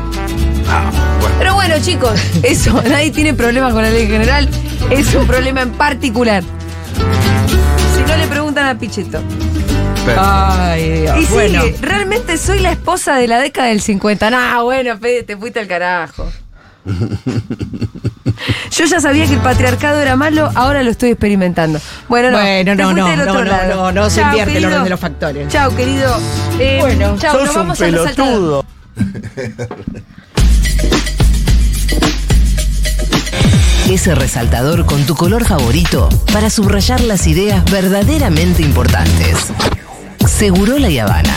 Ah, 0.69 0.91
bueno. 1.69 1.81
Bueno, 1.81 1.85
chicos, 1.85 2.19
eso, 2.43 2.81
nadie 2.89 3.11
tiene 3.11 3.33
problemas 3.33 3.73
con 3.73 3.83
la 3.83 3.89
ley 3.89 4.03
en 4.03 4.09
general. 4.09 4.49
Es 4.89 5.13
un 5.13 5.27
problema 5.27 5.61
en 5.61 5.71
particular. 5.71 6.43
Si 7.95 8.01
no 8.11 8.17
le 8.17 8.27
preguntan 8.27 8.67
a 8.67 8.77
Pichetto. 8.79 9.21
Pero- 10.05 10.21
Ay, 10.23 11.01
Dios. 11.01 11.17
Y 11.21 11.25
bueno. 11.25 11.61
sigue, 11.63 11.77
realmente 11.81 12.38
soy 12.38 12.59
la 12.59 12.71
esposa 12.71 13.15
de 13.17 13.27
la 13.27 13.39
década 13.39 13.67
del 13.67 13.81
50. 13.81 14.29
No, 14.31 14.63
bueno, 14.63 14.97
Fede, 14.97 15.23
te 15.23 15.38
fuiste 15.38 15.59
al 15.59 15.67
carajo. 15.67 16.27
Yo 18.71 18.85
ya 18.85 18.99
sabía 19.01 19.25
que 19.27 19.33
el 19.33 19.39
patriarcado 19.41 19.99
era 20.01 20.15
malo, 20.15 20.49
ahora 20.55 20.81
lo 20.81 20.89
estoy 20.89 21.09
experimentando. 21.11 21.79
Bueno, 22.07 22.31
no. 22.31 22.38
Bueno, 22.39 22.73
no, 22.75 22.93
no, 22.93 23.07
del 23.07 23.17
no, 23.17 23.23
otro 23.23 23.43
no, 23.43 23.51
lado. 23.51 23.75
no, 23.75 23.91
no 23.91 24.09
se 24.09 24.21
Chao, 24.21 24.29
invierte 24.29 24.51
el 24.51 24.55
querido. 24.57 24.71
orden 24.71 24.83
de 24.85 24.89
los 24.89 24.99
factores. 24.99 25.47
Chao, 25.49 25.75
querido. 25.75 26.17
Eh, 26.59 26.77
Bueno, 26.79 27.15
chao, 27.19 27.43
nos 27.45 27.53
vamos 27.53 27.79
al 27.81 27.91
resaltador. 27.91 28.65
Ese 33.89 34.13
resaltador 34.13 34.86
con 34.86 35.03
tu 35.08 35.15
color 35.15 35.43
favorito 35.46 36.10
para 36.31 36.51
subrayar 36.51 37.01
las 37.01 37.25
ideas 37.25 37.65
verdaderamente 37.72 38.62
importantes. 38.62 39.48
Seguro 40.27 40.77
la 40.77 40.89
Habana. 41.01 41.36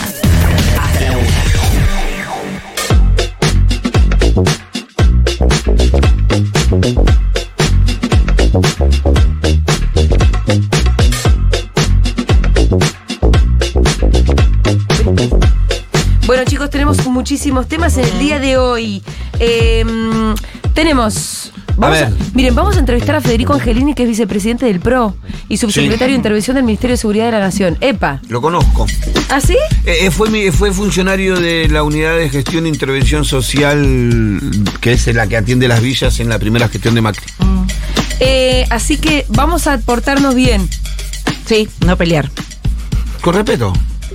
Bueno, 16.27 16.43
chicos, 16.45 16.69
tenemos 16.69 17.03
muchísimos 17.07 17.67
temas 17.67 17.97
en 17.97 18.05
el 18.05 18.19
día 18.19 18.37
de 18.37 18.57
hoy. 18.57 19.01
Eh, 19.39 19.83
tenemos. 20.75 21.32
Vamos 21.77 21.99
ver. 21.99 22.13
miren, 22.33 22.55
vamos 22.55 22.75
a 22.77 22.79
entrevistar 22.79 23.15
a 23.15 23.21
Federico 23.21 23.53
Angelini, 23.53 23.93
que 23.93 24.03
es 24.03 24.09
vicepresidente 24.09 24.65
del 24.65 24.79
PRO 24.79 25.15
y 25.49 25.57
subsecretario 25.57 26.13
de 26.13 26.17
Intervención 26.17 26.55
del 26.55 26.63
Ministerio 26.63 26.93
de 26.93 26.97
Seguridad 26.97 27.25
de 27.25 27.31
la 27.31 27.39
Nación. 27.39 27.77
EPA. 27.81 28.21
Lo 28.29 28.41
conozco. 28.41 28.85
¿Ah, 29.29 29.41
sí? 29.41 29.57
Eh, 29.85 29.97
eh, 30.05 30.11
fue, 30.11 30.29
mi- 30.29 30.51
fue 30.51 30.71
funcionario 30.71 31.35
de 31.39 31.67
la 31.69 31.83
unidad 31.83 32.15
de 32.17 32.29
gestión 32.29 32.65
e 32.65 32.69
intervención 32.69 33.25
social, 33.25 34.39
que 34.81 34.93
es 34.93 35.07
la 35.13 35.27
que 35.27 35.37
atiende 35.37 35.67
las 35.67 35.81
villas 35.81 36.19
en 36.19 36.29
la 36.29 36.39
primera 36.39 36.67
gestión 36.69 36.95
de 36.95 37.01
Macri. 37.01 37.25
Eh, 38.19 38.65
así 38.69 38.97
que 38.97 39.25
vamos 39.29 39.67
a 39.67 39.77
portarnos 39.79 40.35
bien. 40.35 40.69
Sí, 41.45 41.67
no 41.85 41.97
pelear. 41.97 42.29
Con 43.21 43.33
respeto. 43.33 43.73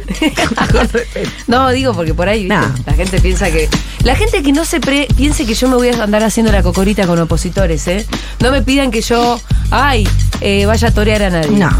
No, 1.46 1.70
digo 1.70 1.92
porque 1.94 2.14
por 2.14 2.28
ahí 2.28 2.46
la 2.86 2.92
gente 2.94 3.20
piensa 3.20 3.50
que. 3.50 3.68
La 4.04 4.14
gente 4.14 4.42
que 4.42 4.52
no 4.52 4.64
se 4.64 4.80
pre- 4.80 5.08
piense 5.16 5.44
que 5.46 5.54
yo 5.54 5.68
me 5.68 5.76
voy 5.76 5.88
a 5.88 6.02
andar 6.02 6.22
haciendo 6.22 6.52
la 6.52 6.62
cocorita 6.62 7.06
con 7.06 7.18
opositores, 7.18 7.86
¿eh? 7.88 8.06
No 8.40 8.50
me 8.52 8.62
pidan 8.62 8.90
que 8.90 9.00
yo, 9.02 9.40
ay, 9.70 10.08
eh, 10.40 10.66
vaya 10.66 10.88
a 10.88 10.90
torear 10.92 11.22
a 11.22 11.30
nadie. 11.30 11.50
No. 11.58 11.70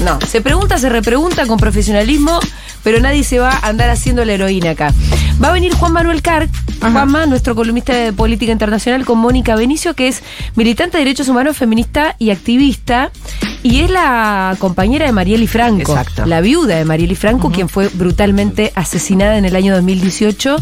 No, 0.00 0.18
se 0.20 0.42
pregunta, 0.42 0.76
se 0.78 0.90
repregunta 0.90 1.46
con 1.46 1.58
profesionalismo, 1.58 2.38
pero 2.82 3.00
nadie 3.00 3.24
se 3.24 3.38
va 3.38 3.50
a 3.50 3.68
andar 3.68 3.88
haciendo 3.88 4.24
la 4.26 4.34
heroína 4.34 4.70
acá. 4.72 4.92
Va 5.42 5.48
a 5.48 5.52
venir 5.52 5.72
Juan 5.74 5.92
Manuel 5.92 6.20
Carr, 6.20 6.48
Juanma, 6.80 7.24
nuestro 7.24 7.54
columnista 7.54 7.94
de 7.94 8.12
política 8.12 8.52
internacional, 8.52 9.06
con 9.06 9.16
Mónica 9.18 9.56
Benicio, 9.56 9.94
que 9.94 10.08
es 10.08 10.22
militante 10.54 10.98
de 10.98 11.04
derechos 11.04 11.28
humanos, 11.28 11.56
feminista 11.56 12.14
y 12.18 12.28
activista, 12.30 13.10
y 13.62 13.80
es 13.80 13.90
la 13.90 14.56
compañera 14.58 15.06
de 15.06 15.12
Marieli 15.12 15.46
Franco, 15.46 15.92
Exacto. 15.92 16.26
la 16.26 16.40
viuda 16.40 16.76
de 16.76 16.84
Marieli 16.84 17.14
Franco, 17.14 17.50
quien 17.50 17.68
fue 17.68 17.88
brutalmente 17.88 18.72
asesinada 18.74 19.38
en 19.38 19.44
el 19.44 19.56
año 19.56 19.74
2018, 19.74 20.56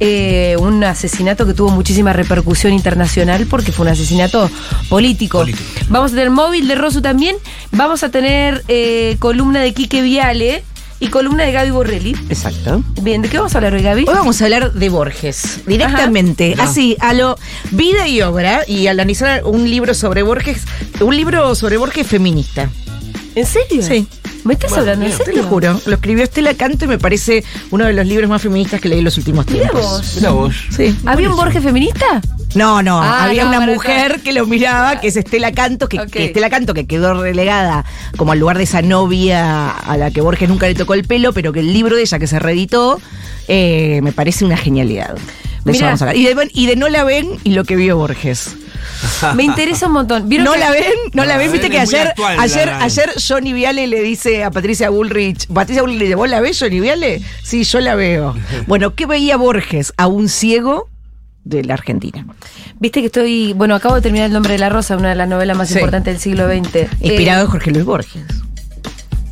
eh, 0.00 0.56
un 0.58 0.82
asesinato 0.84 1.46
que 1.46 1.54
tuvo 1.54 1.70
muchísima 1.70 2.12
repercusión 2.12 2.72
internacional 2.72 3.46
porque 3.48 3.72
fue 3.72 3.86
un 3.86 3.92
asesinato 3.92 4.50
político. 4.88 5.38
Político. 5.38 5.64
Vamos 5.88 6.12
a 6.12 6.14
tener 6.14 6.30
móvil 6.30 6.68
de 6.68 6.74
Rosu 6.74 7.02
también, 7.02 7.36
vamos 7.72 8.02
a 8.02 8.10
tener 8.10 8.64
eh, 8.68 9.16
columna 9.18 9.60
de 9.60 9.72
Quique 9.72 10.02
Viale 10.02 10.64
y 11.00 11.08
columna 11.08 11.44
de 11.44 11.52
Gaby 11.52 11.70
Borrelli. 11.70 12.16
Exacto. 12.28 12.82
Bien, 13.02 13.22
¿de 13.22 13.28
qué 13.28 13.36
vamos 13.38 13.54
a 13.54 13.58
hablar 13.58 13.74
hoy, 13.74 13.82
Gaby? 13.82 14.04
Hoy 14.08 14.14
vamos 14.14 14.40
a 14.40 14.44
hablar 14.44 14.72
de 14.72 14.88
Borges, 14.88 15.60
directamente, 15.66 16.54
Ajá. 16.54 16.64
así, 16.64 16.96
a 17.00 17.12
lo 17.12 17.36
vida 17.72 18.08
y 18.08 18.22
obra, 18.22 18.60
y 18.66 18.86
al 18.86 18.98
analizar 19.00 19.44
un 19.44 19.68
libro 19.70 19.94
sobre 19.94 20.22
Borges, 20.22 20.62
un 21.00 21.16
libro 21.16 21.54
sobre 21.54 21.76
Borges 21.76 22.06
feminista. 22.06 22.70
¿En 23.34 23.46
serio? 23.46 23.82
Sí. 23.82 24.06
¿Me 24.44 24.54
estás 24.54 24.70
Bueno, 24.70 24.82
hablando 24.82 25.04
en 25.06 25.10
bien, 25.10 25.18
Te 25.18 25.24
serio? 25.24 25.42
lo 25.42 25.48
juro, 25.48 25.80
lo 25.86 25.94
escribió 25.96 26.22
Estela 26.24 26.54
Canto 26.54 26.84
y 26.84 26.88
me 26.88 26.98
parece 26.98 27.42
uno 27.72 27.84
de 27.84 27.92
los 27.92 28.06
libros 28.06 28.30
más 28.30 28.40
feministas 28.40 28.80
que 28.80 28.88
leí 28.88 29.00
en 29.00 29.04
los 29.04 29.18
últimos 29.18 29.44
Mira 29.48 29.68
tiempos. 29.68 29.82
vos. 29.82 30.12
Mira 30.16 30.30
vos. 30.30 30.54
Sí. 30.70 30.96
¿Había 31.04 31.28
un 31.28 31.36
Borges 31.36 31.62
feminista? 31.62 32.20
No, 32.54 32.82
no, 32.82 33.02
Ah, 33.02 33.24
había 33.24 33.42
no, 33.44 33.50
una 33.50 33.60
mujer 33.60 34.20
que 34.22 34.32
lo 34.32 34.46
miraba, 34.46 34.98
que 35.00 35.08
es 35.08 35.16
Estela 35.16 35.52
Canto, 35.52 35.88
que, 35.88 35.98
Estela 36.14 36.48
Canto 36.48 36.72
que 36.72 36.86
quedó 36.86 37.20
relegada 37.20 37.84
como 38.16 38.32
al 38.32 38.38
lugar 38.38 38.56
de 38.56 38.64
esa 38.64 38.80
novia 38.82 39.70
a 39.70 39.96
la 39.98 40.10
que 40.10 40.20
Borges 40.22 40.48
nunca 40.48 40.66
le 40.66 40.74
tocó 40.74 40.94
el 40.94 41.04
pelo, 41.04 41.32
pero 41.34 41.52
que 41.52 41.60
el 41.60 41.72
libro 41.72 41.96
de 41.96 42.02
ella 42.02 42.18
que 42.18 42.26
se 42.26 42.38
reeditó 42.38 42.98
eh, 43.48 44.00
me 44.02 44.12
parece 44.12 44.44
una 44.44 44.56
genialidad. 44.56 45.16
De 45.64 45.72
eso 45.72 45.84
vamos 45.84 46.00
a 46.00 46.04
hablar. 46.04 46.16
Y 46.16 46.24
de, 46.24 46.48
y 46.54 46.66
de 46.66 46.76
no 46.76 46.88
la 46.88 47.02
ven 47.04 47.28
y 47.42 47.50
lo 47.50 47.64
que 47.64 47.74
vio 47.76 47.96
Borges. 47.96 48.54
Me 49.34 49.42
interesa 49.42 49.88
un 49.88 49.94
montón. 49.94 50.28
¿Vieron 50.28 50.44
¿No 50.46 50.52
que- 50.52 50.60
la 50.60 50.70
ven? 50.70 50.92
¿No 51.12 51.24
la 51.24 51.36
ven? 51.38 51.50
Viste 51.52 51.68
que 51.68 51.80
ayer, 51.80 52.06
actual, 52.08 52.38
ayer, 52.38 52.68
ayer 52.70 53.10
Johnny 53.28 53.52
Viale 53.52 53.86
le 53.88 54.00
dice 54.00 54.44
a 54.44 54.50
Patricia 54.52 54.90
Bullrich, 54.90 55.48
Patricia 55.48 55.82
Bullrich 55.82 56.14
¿vos 56.14 56.28
la 56.30 56.40
ves, 56.40 56.58
Johnny 56.60 56.78
Viale? 56.80 57.20
Sí, 57.42 57.64
yo 57.64 57.80
la 57.80 57.96
veo. 57.96 58.34
Bueno, 58.68 58.94
¿qué 58.94 59.06
veía 59.06 59.36
Borges? 59.36 59.92
A 59.96 60.06
un 60.06 60.28
ciego 60.28 60.88
de 61.46 61.64
la 61.64 61.74
Argentina. 61.74 62.26
Viste 62.80 63.00
que 63.00 63.06
estoy. 63.06 63.52
Bueno, 63.54 63.74
acabo 63.74 63.94
de 63.94 64.02
terminar 64.02 64.26
El 64.26 64.32
nombre 64.32 64.52
de 64.52 64.58
la 64.58 64.68
rosa, 64.68 64.96
una 64.96 65.10
de 65.10 65.14
las 65.14 65.28
novelas 65.28 65.56
más 65.56 65.68
Sí. 65.68 65.74
importantes 65.74 66.12
del 66.14 66.20
siglo 66.20 66.46
XX. 66.48 66.88
Inspirado 67.00 67.42
en 67.42 67.46
Eh, 67.46 67.50
Jorge 67.50 67.70
Luis 67.70 67.84
Borges. 67.84 68.22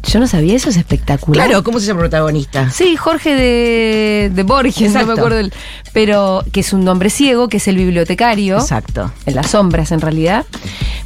yo 0.06 0.20
no 0.20 0.26
sabía 0.28 0.54
eso, 0.54 0.68
es 0.70 0.76
espectacular. 0.76 1.46
Claro, 1.48 1.64
¿cómo 1.64 1.80
se 1.80 1.86
llama 1.86 2.00
el 2.02 2.08
protagonista? 2.08 2.70
Sí, 2.70 2.94
Jorge 2.96 3.34
de, 3.34 4.30
de 4.32 4.42
Borges, 4.44 4.92
no 4.92 5.04
me 5.06 5.12
acuerdo. 5.14 5.38
El, 5.40 5.52
pero 5.92 6.44
que 6.52 6.60
es 6.60 6.72
un 6.72 6.86
hombre 6.86 7.10
ciego, 7.10 7.48
que 7.48 7.56
es 7.56 7.66
el 7.66 7.76
bibliotecario. 7.76 8.56
Exacto. 8.58 9.10
En 9.26 9.34
las 9.34 9.50
sombras, 9.50 9.90
en 9.90 10.00
realidad. 10.00 10.46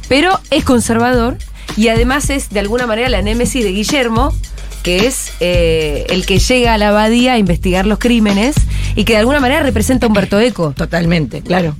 Pero 0.07 0.39
es 0.51 0.63
conservador 0.63 1.37
y 1.75 1.87
además 1.87 2.29
es, 2.29 2.49
de 2.51 2.59
alguna 2.59 2.85
manera, 2.85 3.09
la 3.09 3.21
némesis 3.23 3.63
de 3.63 3.71
Guillermo, 3.71 4.31
que 4.81 5.07
es 5.07 5.33
eh, 5.39 6.05
el 6.09 6.25
que 6.25 6.39
llega 6.39 6.73
a 6.73 6.77
la 6.77 6.89
abadía 6.89 7.33
a 7.33 7.37
investigar 7.37 7.85
los 7.85 7.99
crímenes 7.99 8.55
y 8.95 9.03
que 9.03 9.13
de 9.13 9.19
alguna 9.19 9.39
manera 9.39 9.61
representa 9.63 10.05
a 10.05 10.09
Humberto 10.09 10.39
Eco. 10.39 10.73
Totalmente, 10.75 11.41
claro. 11.41 11.75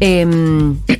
Eh, 0.00 0.26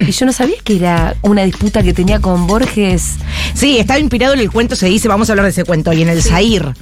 y 0.07 0.13
yo 0.13 0.27
no 0.27 0.33
sabía 0.33 0.57
que 0.63 0.77
era 0.77 1.17
una 1.23 1.43
disputa 1.45 1.83
que 1.83 1.93
tenía 1.93 2.21
con 2.21 2.47
Borges. 2.47 3.17
Sí, 3.55 3.79
estaba 3.79 3.99
inspirado 3.99 4.35
en 4.35 4.41
el 4.41 4.51
cuento, 4.51 4.77
se 4.77 4.87
dice, 4.87 5.09
vamos 5.09 5.29
a 5.29 5.33
hablar 5.33 5.45
de 5.45 5.51
ese 5.51 5.65
cuento, 5.65 5.93
y 5.93 6.03
en 6.03 6.09
el 6.09 6.23
Zair, 6.23 6.73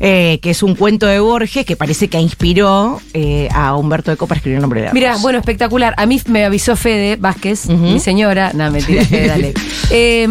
eh, 0.00 0.40
que 0.42 0.50
es 0.50 0.62
un 0.62 0.74
cuento 0.74 1.06
de 1.06 1.20
Borges 1.20 1.64
que 1.64 1.76
parece 1.76 2.08
que 2.08 2.18
inspiró 2.18 3.00
eh, 3.12 3.48
a 3.52 3.76
Humberto 3.76 4.12
Eco 4.12 4.26
para 4.26 4.38
escribir 4.38 4.56
el 4.56 4.62
nombre 4.62 4.80
de 4.80 4.86
la 4.88 4.92
Mira, 4.92 5.16
bueno, 5.18 5.38
espectacular. 5.38 5.94
A 5.96 6.06
mí 6.06 6.20
me 6.26 6.44
avisó 6.44 6.76
Fede 6.76 7.16
Vázquez, 7.16 7.66
mi 7.68 8.00
señora. 8.00 8.52
No, 8.52 8.70
mentira, 8.70 9.04
Fede, 9.04 9.26
dale. 9.26 9.54
Eh, 9.90 10.26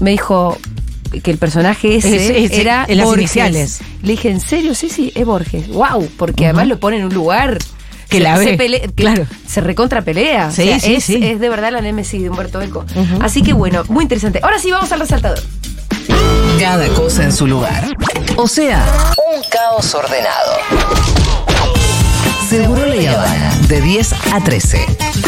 me 0.00 0.10
dijo 0.10 0.58
que 1.10 1.30
el 1.30 1.38
personaje 1.38 1.96
ese 1.96 2.16
Es- 2.44 2.50
es- 2.52 2.58
era 2.58 2.84
en 2.88 2.98
las 2.98 3.06
Borges. 3.06 3.22
iniciales. 3.22 3.78
Le 4.02 4.12
dije, 4.12 4.30
¿en 4.30 4.40
serio? 4.40 4.74
Sí, 4.74 4.88
sí, 4.90 5.12
es 5.14 5.24
Borges. 5.24 5.68
Wow, 5.68 6.08
porque 6.16 6.44
además 6.46 6.66
lo 6.68 6.78
pone 6.78 6.98
en 6.98 7.04
un 7.04 7.14
lugar 7.14 7.58
Que 8.08 8.18
se- 8.18 8.22
la 8.22 8.36
se 8.38 8.44
ve, 8.44 8.56
pele- 8.58 8.80
que 8.82 8.92
claro. 8.92 9.26
Se 9.46 9.60
recontra 9.60 10.02
pelea. 10.02 10.50
Sí, 10.50 10.62
O 10.62 10.64
sea, 10.66 10.80
sí, 10.80 10.94
es, 10.94 11.04
sí. 11.04 11.18
es 11.22 11.40
de 11.40 11.48
verdad 11.48 11.72
la 11.72 11.80
némesis 11.80 12.22
de 12.22 12.30
Humberto 12.30 12.60
Eco. 12.62 12.84
Así 13.20 13.42
que 13.42 13.52
bueno, 13.52 13.84
muy 13.88 14.02
interesante. 14.04 14.40
Ahora 14.42 14.58
sí, 14.58 14.70
vamos 14.70 14.90
al 14.92 15.00
resaltador. 15.00 15.40
Cada 16.58 16.88
cosa 16.88 17.24
en 17.24 17.32
su 17.32 17.46
lugar. 17.46 17.84
O 18.36 18.48
sea, 18.48 18.84
un 19.34 19.42
caos 19.50 19.94
ordenado. 19.94 20.52
Seguro 22.48 22.86
la 22.86 23.12
Habana. 23.12 23.54
De 23.68 23.80
10 23.80 24.12
a 24.32 24.42
13. 24.42 24.84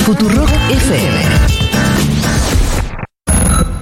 Futurock 0.06 0.48
FM. 0.70 1.69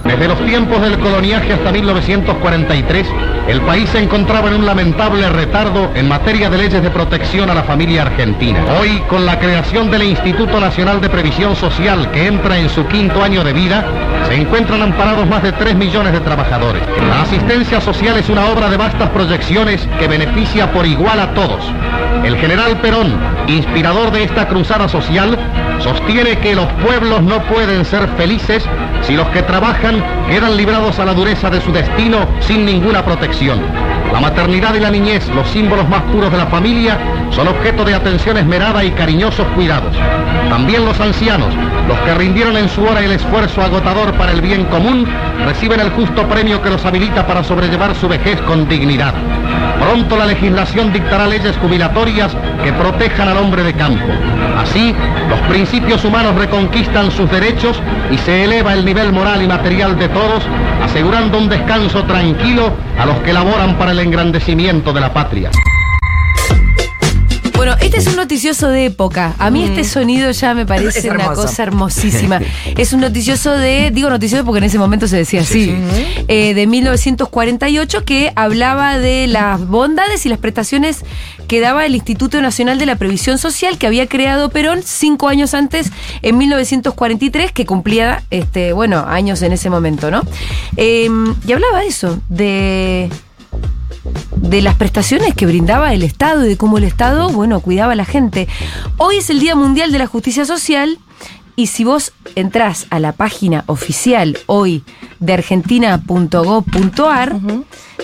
Desde 0.09 0.27
los 0.27 0.43
tiempos 0.43 0.81
del 0.81 0.97
coloniaje 0.97 1.53
hasta 1.53 1.71
1943, 1.71 3.07
el 3.47 3.61
país 3.61 3.87
se 3.91 3.99
encontraba 3.99 4.47
en 4.49 4.55
un 4.55 4.65
lamentable 4.65 5.29
retardo 5.29 5.91
en 5.93 6.07
materia 6.07 6.49
de 6.49 6.57
leyes 6.57 6.81
de 6.81 6.89
protección 6.89 7.47
a 7.51 7.53
la 7.53 7.61
familia 7.61 8.01
argentina. 8.01 8.59
Hoy, 8.81 9.03
con 9.07 9.27
la 9.27 9.37
creación 9.37 9.91
del 9.91 10.01
Instituto 10.01 10.59
Nacional 10.59 10.99
de 10.99 11.09
Previsión 11.09 11.55
Social, 11.55 12.09
que 12.09 12.25
entra 12.25 12.57
en 12.57 12.69
su 12.69 12.87
quinto 12.87 13.23
año 13.23 13.43
de 13.43 13.53
vida, 13.53 13.85
se 14.27 14.33
encuentran 14.33 14.81
amparados 14.81 15.27
más 15.27 15.43
de 15.43 15.51
3 15.51 15.75
millones 15.75 16.11
de 16.11 16.21
trabajadores. 16.21 16.81
La 17.07 17.21
asistencia 17.21 17.79
social 17.79 18.17
es 18.17 18.29
una 18.29 18.47
obra 18.47 18.67
de 18.67 18.77
vastas 18.77 19.09
proyecciones 19.09 19.87
que 19.99 20.07
beneficia 20.07 20.71
por 20.71 20.87
igual 20.87 21.19
a 21.19 21.35
todos. 21.35 21.63
El 22.23 22.35
general 22.35 22.81
Perón, 22.81 23.13
inspirador 23.47 24.11
de 24.11 24.23
esta 24.23 24.47
cruzada 24.47 24.89
social, 24.89 25.37
sostiene 25.79 26.37
que 26.39 26.55
los 26.55 26.65
pueblos 26.83 27.21
no 27.21 27.41
pueden 27.43 27.85
ser 27.85 28.07
felices 28.17 28.67
si 29.01 29.15
los 29.15 29.27
que 29.29 29.41
trabajan 29.43 29.98
quedan 30.27 30.55
librados 30.57 30.99
a 30.99 31.05
la 31.05 31.13
dureza 31.13 31.49
de 31.49 31.61
su 31.61 31.71
destino 31.71 32.27
sin 32.39 32.65
ninguna 32.65 33.03
protección. 33.03 33.59
La 34.11 34.19
maternidad 34.19 34.73
y 34.73 34.79
la 34.79 34.89
niñez, 34.89 35.27
los 35.29 35.47
símbolos 35.49 35.87
más 35.87 36.01
puros 36.03 36.31
de 36.31 36.37
la 36.37 36.47
familia, 36.47 36.97
son 37.31 37.47
objeto 37.47 37.85
de 37.85 37.93
atención 37.93 38.37
esmerada 38.37 38.83
y 38.83 38.91
cariñosos 38.91 39.47
cuidados. 39.55 39.95
También 40.49 40.83
los 40.85 40.99
ancianos, 40.99 41.53
los 41.87 41.97
que 41.99 42.15
rindieron 42.15 42.57
en 42.57 42.69
su 42.69 42.83
hora 42.83 43.01
el 43.01 43.11
esfuerzo 43.11 43.61
agotador 43.61 44.13
para 44.13 44.31
el 44.31 44.41
bien 44.41 44.65
común, 44.65 45.07
reciben 45.45 45.79
el 45.79 45.91
justo 45.91 46.27
premio 46.27 46.61
que 46.61 46.69
los 46.69 46.85
habilita 46.85 47.25
para 47.27 47.43
sobrellevar 47.43 47.95
su 47.95 48.07
vejez 48.07 48.41
con 48.41 48.67
dignidad. 48.67 49.13
Pronto 49.79 50.17
la 50.17 50.25
legislación 50.25 50.91
dictará 50.91 51.25
leyes 51.25 51.57
jubilatorias 51.57 52.35
que 52.63 52.73
protejan 52.73 53.29
al 53.29 53.37
hombre 53.37 53.63
de 53.63 53.73
campo. 53.73 54.05
Así, 54.57 54.93
los 55.29 55.39
principios 55.41 56.03
humanos 56.03 56.35
reconquistan 56.35 57.11
sus 57.11 57.31
derechos 57.31 57.81
y 58.11 58.17
se 58.17 58.43
eleva 58.43 58.73
el 58.73 58.83
nivel 58.83 59.13
moral 59.13 59.41
y 59.41 59.47
material 59.47 59.97
de 59.97 60.09
todos, 60.09 60.43
asegurando 60.89 61.37
un 61.37 61.47
descanso 61.47 62.03
tranquilo 62.05 62.73
a 62.97 63.05
los 63.05 63.17
que 63.19 63.31
laboran 63.31 63.77
para 63.77 63.91
el 63.91 63.99
engrandecimiento 63.99 64.91
de 64.91 64.99
la 64.99 65.13
patria. 65.13 65.51
Bueno, 67.59 67.75
este 67.81 67.97
es 67.97 68.07
un 68.07 68.15
noticioso 68.15 68.69
de 68.69 68.85
época. 68.85 69.35
A 69.37 69.49
mí 69.49 69.65
este 69.65 69.83
sonido 69.83 70.31
ya 70.31 70.53
me 70.53 70.65
parece 70.65 70.99
Es 70.99 71.05
una 71.13 71.33
cosa 71.33 71.61
hermosísima. 71.61 72.39
es 72.77 72.93
un 72.93 73.01
noticioso 73.01 73.51
de, 73.51 73.91
digo 73.91 74.09
noticioso 74.09 74.45
porque 74.45 74.59
en 74.59 74.63
ese 74.63 74.79
momento 74.79 75.09
se 75.09 75.17
decía 75.17 75.41
así, 75.41 75.75
eh, 76.29 76.53
de 76.53 76.67
1948 76.67 78.05
que 78.05 78.31
hablaba 78.37 78.97
de 78.97 79.27
las 79.27 79.67
bondades 79.67 80.25
y 80.25 80.29
las 80.29 80.37
prestaciones 80.37 81.03
que 81.49 81.59
daba 81.59 81.85
el 81.85 81.95
Instituto 81.95 82.41
Nacional 82.41 82.79
de 82.79 82.85
la 82.85 82.95
Previsión 82.95 83.37
Social 83.37 83.77
que 83.77 83.87
había 83.87 84.07
creado 84.07 84.47
Perón 84.51 84.79
cinco 84.85 85.27
años 85.27 85.53
antes, 85.53 85.91
en 86.21 86.37
1943, 86.37 87.51
que 87.51 87.65
cumplía, 87.65 88.23
este, 88.29 88.71
bueno, 88.71 89.03
años 89.05 89.41
en 89.41 89.51
ese 89.51 89.69
momento, 89.69 90.09
¿no? 90.11 90.21
Eh, 90.77 91.09
y 91.45 91.51
hablaba 91.51 91.81
de 91.81 91.87
eso, 91.87 92.21
de 92.29 93.09
de 94.35 94.61
las 94.61 94.75
prestaciones 94.75 95.35
que 95.35 95.45
brindaba 95.45 95.93
el 95.93 96.03
Estado 96.03 96.45
y 96.45 96.49
de 96.49 96.57
cómo 96.57 96.77
el 96.77 96.83
Estado, 96.83 97.29
bueno, 97.29 97.59
cuidaba 97.59 97.93
a 97.93 97.95
la 97.95 98.05
gente. 98.05 98.47
Hoy 98.97 99.17
es 99.17 99.29
el 99.29 99.39
Día 99.39 99.55
Mundial 99.55 99.91
de 99.91 99.99
la 99.99 100.07
Justicia 100.07 100.45
Social 100.45 100.99
y 101.59 101.67
si 101.67 101.83
vos 101.83 102.13
entrás 102.35 102.87
a 102.89 102.99
la 102.99 103.11
página 103.11 103.65
oficial 103.67 104.39
hoy 104.45 104.81
de 105.19 105.33
argentina.gov.ar, 105.33 107.35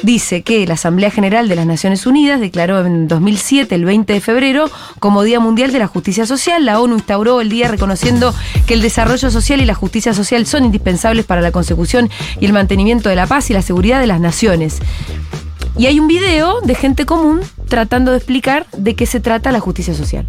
dice 0.03 0.41
que 0.41 0.67
la 0.67 0.73
Asamblea 0.73 1.09
General 1.09 1.47
de 1.47 1.55
las 1.55 1.65
Naciones 1.65 2.05
Unidas 2.05 2.41
declaró 2.41 2.85
en 2.85 3.07
2007, 3.07 3.73
el 3.73 3.85
20 3.85 4.11
de 4.11 4.19
febrero, 4.19 4.69
como 4.99 5.23
Día 5.23 5.39
Mundial 5.39 5.71
de 5.71 5.79
la 5.79 5.87
Justicia 5.87 6.25
Social. 6.25 6.65
La 6.65 6.81
ONU 6.81 6.95
instauró 6.95 7.39
el 7.39 7.47
día 7.47 7.69
reconociendo 7.69 8.35
que 8.67 8.73
el 8.73 8.81
desarrollo 8.81 9.31
social 9.31 9.61
y 9.61 9.65
la 9.65 9.73
justicia 9.73 10.13
social 10.13 10.45
son 10.45 10.65
indispensables 10.65 11.25
para 11.25 11.39
la 11.39 11.53
consecución 11.53 12.09
y 12.41 12.47
el 12.47 12.51
mantenimiento 12.51 13.07
de 13.07 13.15
la 13.15 13.25
paz 13.25 13.49
y 13.51 13.53
la 13.53 13.61
seguridad 13.61 14.01
de 14.01 14.07
las 14.07 14.19
naciones. 14.19 14.81
Y 15.77 15.87
hay 15.87 15.99
un 15.99 16.07
video 16.07 16.61
de 16.61 16.73
gente 16.73 17.05
común 17.05 17.41
tratando 17.67 18.11
de 18.11 18.17
explicar 18.17 18.65
de 18.77 18.95
qué 18.95 19.05
se 19.05 19.19
trata 19.19 19.51
la 19.51 19.59
justicia 19.59 19.93
social. 19.93 20.25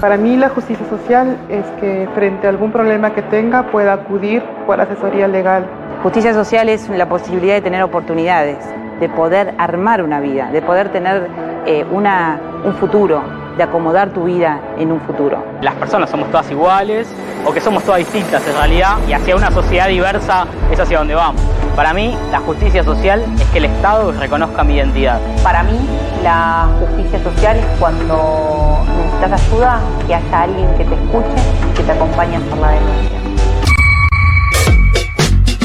Para 0.00 0.16
mí 0.16 0.36
la 0.36 0.48
justicia 0.50 0.88
social 0.88 1.36
es 1.48 1.64
que 1.80 2.08
frente 2.14 2.46
a 2.46 2.50
algún 2.50 2.70
problema 2.70 3.14
que 3.14 3.22
tenga 3.22 3.70
pueda 3.72 3.94
acudir 3.94 4.44
por 4.64 4.80
asesoría 4.80 5.26
legal. 5.26 5.66
Justicia 6.04 6.34
social 6.34 6.68
es 6.68 6.88
la 6.88 7.08
posibilidad 7.08 7.54
de 7.54 7.62
tener 7.62 7.82
oportunidades, 7.82 8.58
de 9.00 9.08
poder 9.08 9.54
armar 9.58 10.02
una 10.02 10.20
vida, 10.20 10.50
de 10.50 10.62
poder 10.62 10.90
tener 10.90 11.28
eh, 11.66 11.84
una, 11.90 12.40
un 12.64 12.74
futuro, 12.74 13.22
de 13.56 13.62
acomodar 13.62 14.10
tu 14.10 14.24
vida 14.24 14.60
en 14.78 14.92
un 14.92 15.00
futuro. 15.00 15.42
Las 15.62 15.74
personas 15.74 16.10
somos 16.10 16.30
todas 16.30 16.50
iguales 16.50 17.08
o 17.44 17.52
que 17.52 17.60
somos 17.60 17.82
todas 17.84 17.98
distintas 17.98 18.46
en 18.46 18.54
realidad 18.54 18.96
y 19.08 19.12
hacia 19.12 19.36
una 19.36 19.50
sociedad 19.50 19.88
diversa 19.88 20.46
es 20.70 20.78
hacia 20.78 20.98
donde 20.98 21.14
vamos. 21.14 21.40
Para 21.74 21.92
mí, 21.92 22.16
la 22.30 22.40
justicia 22.40 22.82
social 22.82 23.22
es 23.38 23.44
que 23.48 23.58
el 23.58 23.66
Estado 23.66 24.12
reconozca 24.12 24.64
mi 24.64 24.76
identidad. 24.76 25.20
Para 25.42 25.62
mí, 25.62 25.78
la 26.22 26.68
justicia 26.80 27.22
social 27.22 27.58
es 27.58 27.66
cuando 27.78 28.78
necesitas 28.96 29.32
ayuda, 29.32 29.80
que 30.06 30.14
haya 30.14 30.42
alguien 30.42 30.68
que 30.78 30.84
te 30.84 30.94
escuche 30.94 31.42
y 31.70 31.76
que 31.76 31.82
te 31.82 31.92
acompañe 31.92 32.40
por 32.40 32.58
la 32.58 32.70
denuncia. 32.70 33.35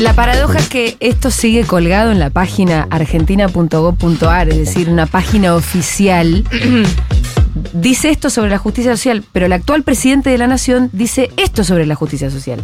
La 0.02 0.16
paradoja 0.16 0.58
es 0.58 0.68
que 0.68 0.98
esto 1.00 1.30
sigue 1.30 1.64
colgado 1.64 2.12
en 2.12 2.18
la 2.18 2.32
página 2.32 2.88
argentina.gov.ar, 2.90 4.50
es 4.50 4.58
decir, 4.58 4.90
una 4.90 5.06
página 5.06 5.54
oficial. 5.54 6.44
dice 7.74 8.10
esto 8.10 8.32
sobre 8.32 8.50
la 8.50 8.58
justicia 8.58 8.96
social, 8.98 9.24
pero 9.32 9.46
el 9.46 9.54
actual 9.54 9.84
presidente 9.84 10.32
de 10.32 10.40
la 10.40 10.48
nación 10.48 10.90
dice 10.92 11.30
esto 11.38 11.64
sobre 11.64 11.86
la 11.86 11.94
justicia 11.94 12.32
social. 12.32 12.64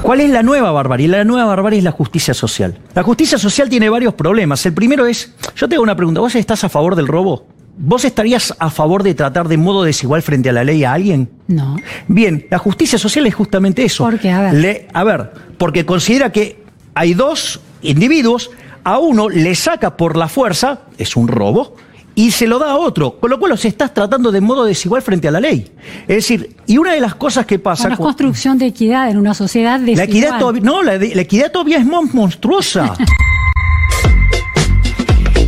¿Cuál 0.00 0.22
es 0.22 0.30
la 0.30 0.42
nueva 0.42 0.72
barbarie? 0.72 1.06
La 1.06 1.22
nueva 1.22 1.44
barbarie 1.44 1.80
es 1.80 1.84
la 1.84 1.92
justicia 1.92 2.32
social. 2.32 2.80
La 2.94 3.02
justicia 3.02 3.36
social 3.36 3.68
tiene 3.68 3.90
varios 3.90 4.14
problemas. 4.14 4.64
El 4.64 4.72
primero 4.72 5.04
es, 5.04 5.34
yo 5.54 5.68
te 5.68 5.74
hago 5.74 5.84
una 5.84 5.96
pregunta, 5.96 6.22
¿vos 6.22 6.34
estás 6.34 6.64
a 6.64 6.70
favor 6.70 6.96
del 6.96 7.08
robo? 7.08 7.46
¿Vos 7.76 8.06
estarías 8.06 8.54
a 8.58 8.70
favor 8.70 9.02
de 9.02 9.14
tratar 9.14 9.48
de 9.48 9.58
modo 9.58 9.82
desigual 9.82 10.22
frente 10.22 10.48
a 10.48 10.52
la 10.52 10.64
ley 10.64 10.84
a 10.84 10.94
alguien? 10.94 11.28
No. 11.54 11.76
Bien, 12.08 12.46
la 12.50 12.58
justicia 12.58 12.98
social 12.98 13.26
es 13.26 13.34
justamente 13.34 13.84
eso. 13.84 14.04
¿Por 14.04 14.18
qué? 14.18 14.30
A 14.30 14.40
ver. 14.42 14.54
Le- 14.54 14.88
a 14.92 15.04
ver, 15.04 15.32
porque 15.58 15.84
considera 15.86 16.30
que 16.32 16.62
hay 16.94 17.14
dos 17.14 17.60
individuos, 17.82 18.50
a 18.84 18.98
uno 18.98 19.28
le 19.28 19.54
saca 19.54 19.96
por 19.96 20.16
la 20.16 20.28
fuerza, 20.28 20.80
es 20.98 21.16
un 21.16 21.28
robo, 21.28 21.76
y 22.14 22.30
se 22.32 22.46
lo 22.46 22.58
da 22.58 22.72
a 22.72 22.76
otro, 22.76 23.18
con 23.18 23.30
lo 23.30 23.38
cual 23.38 23.50
los 23.52 23.64
estás 23.64 23.94
tratando 23.94 24.30
de 24.30 24.40
modo 24.42 24.64
desigual 24.64 25.00
frente 25.00 25.28
a 25.28 25.30
la 25.30 25.40
ley. 25.40 25.72
Es 26.02 26.16
decir, 26.16 26.56
y 26.66 26.76
una 26.78 26.92
de 26.92 27.00
las 27.00 27.14
cosas 27.14 27.46
que 27.46 27.58
pasa... 27.58 27.86
Una 27.88 27.96
construcción 27.96 28.58
de 28.58 28.66
equidad 28.66 29.08
en 29.10 29.16
una 29.18 29.32
sociedad 29.34 29.78
la 29.80 29.86
desigual. 29.86 30.08
equidad 30.08 30.38
todavía, 30.38 30.62
no, 30.62 30.82
la, 30.82 30.96
la 30.98 31.20
equidad 31.22 31.50
todavía 31.50 31.78
es 31.78 31.86
mon- 31.86 32.10
monstruosa. 32.12 32.94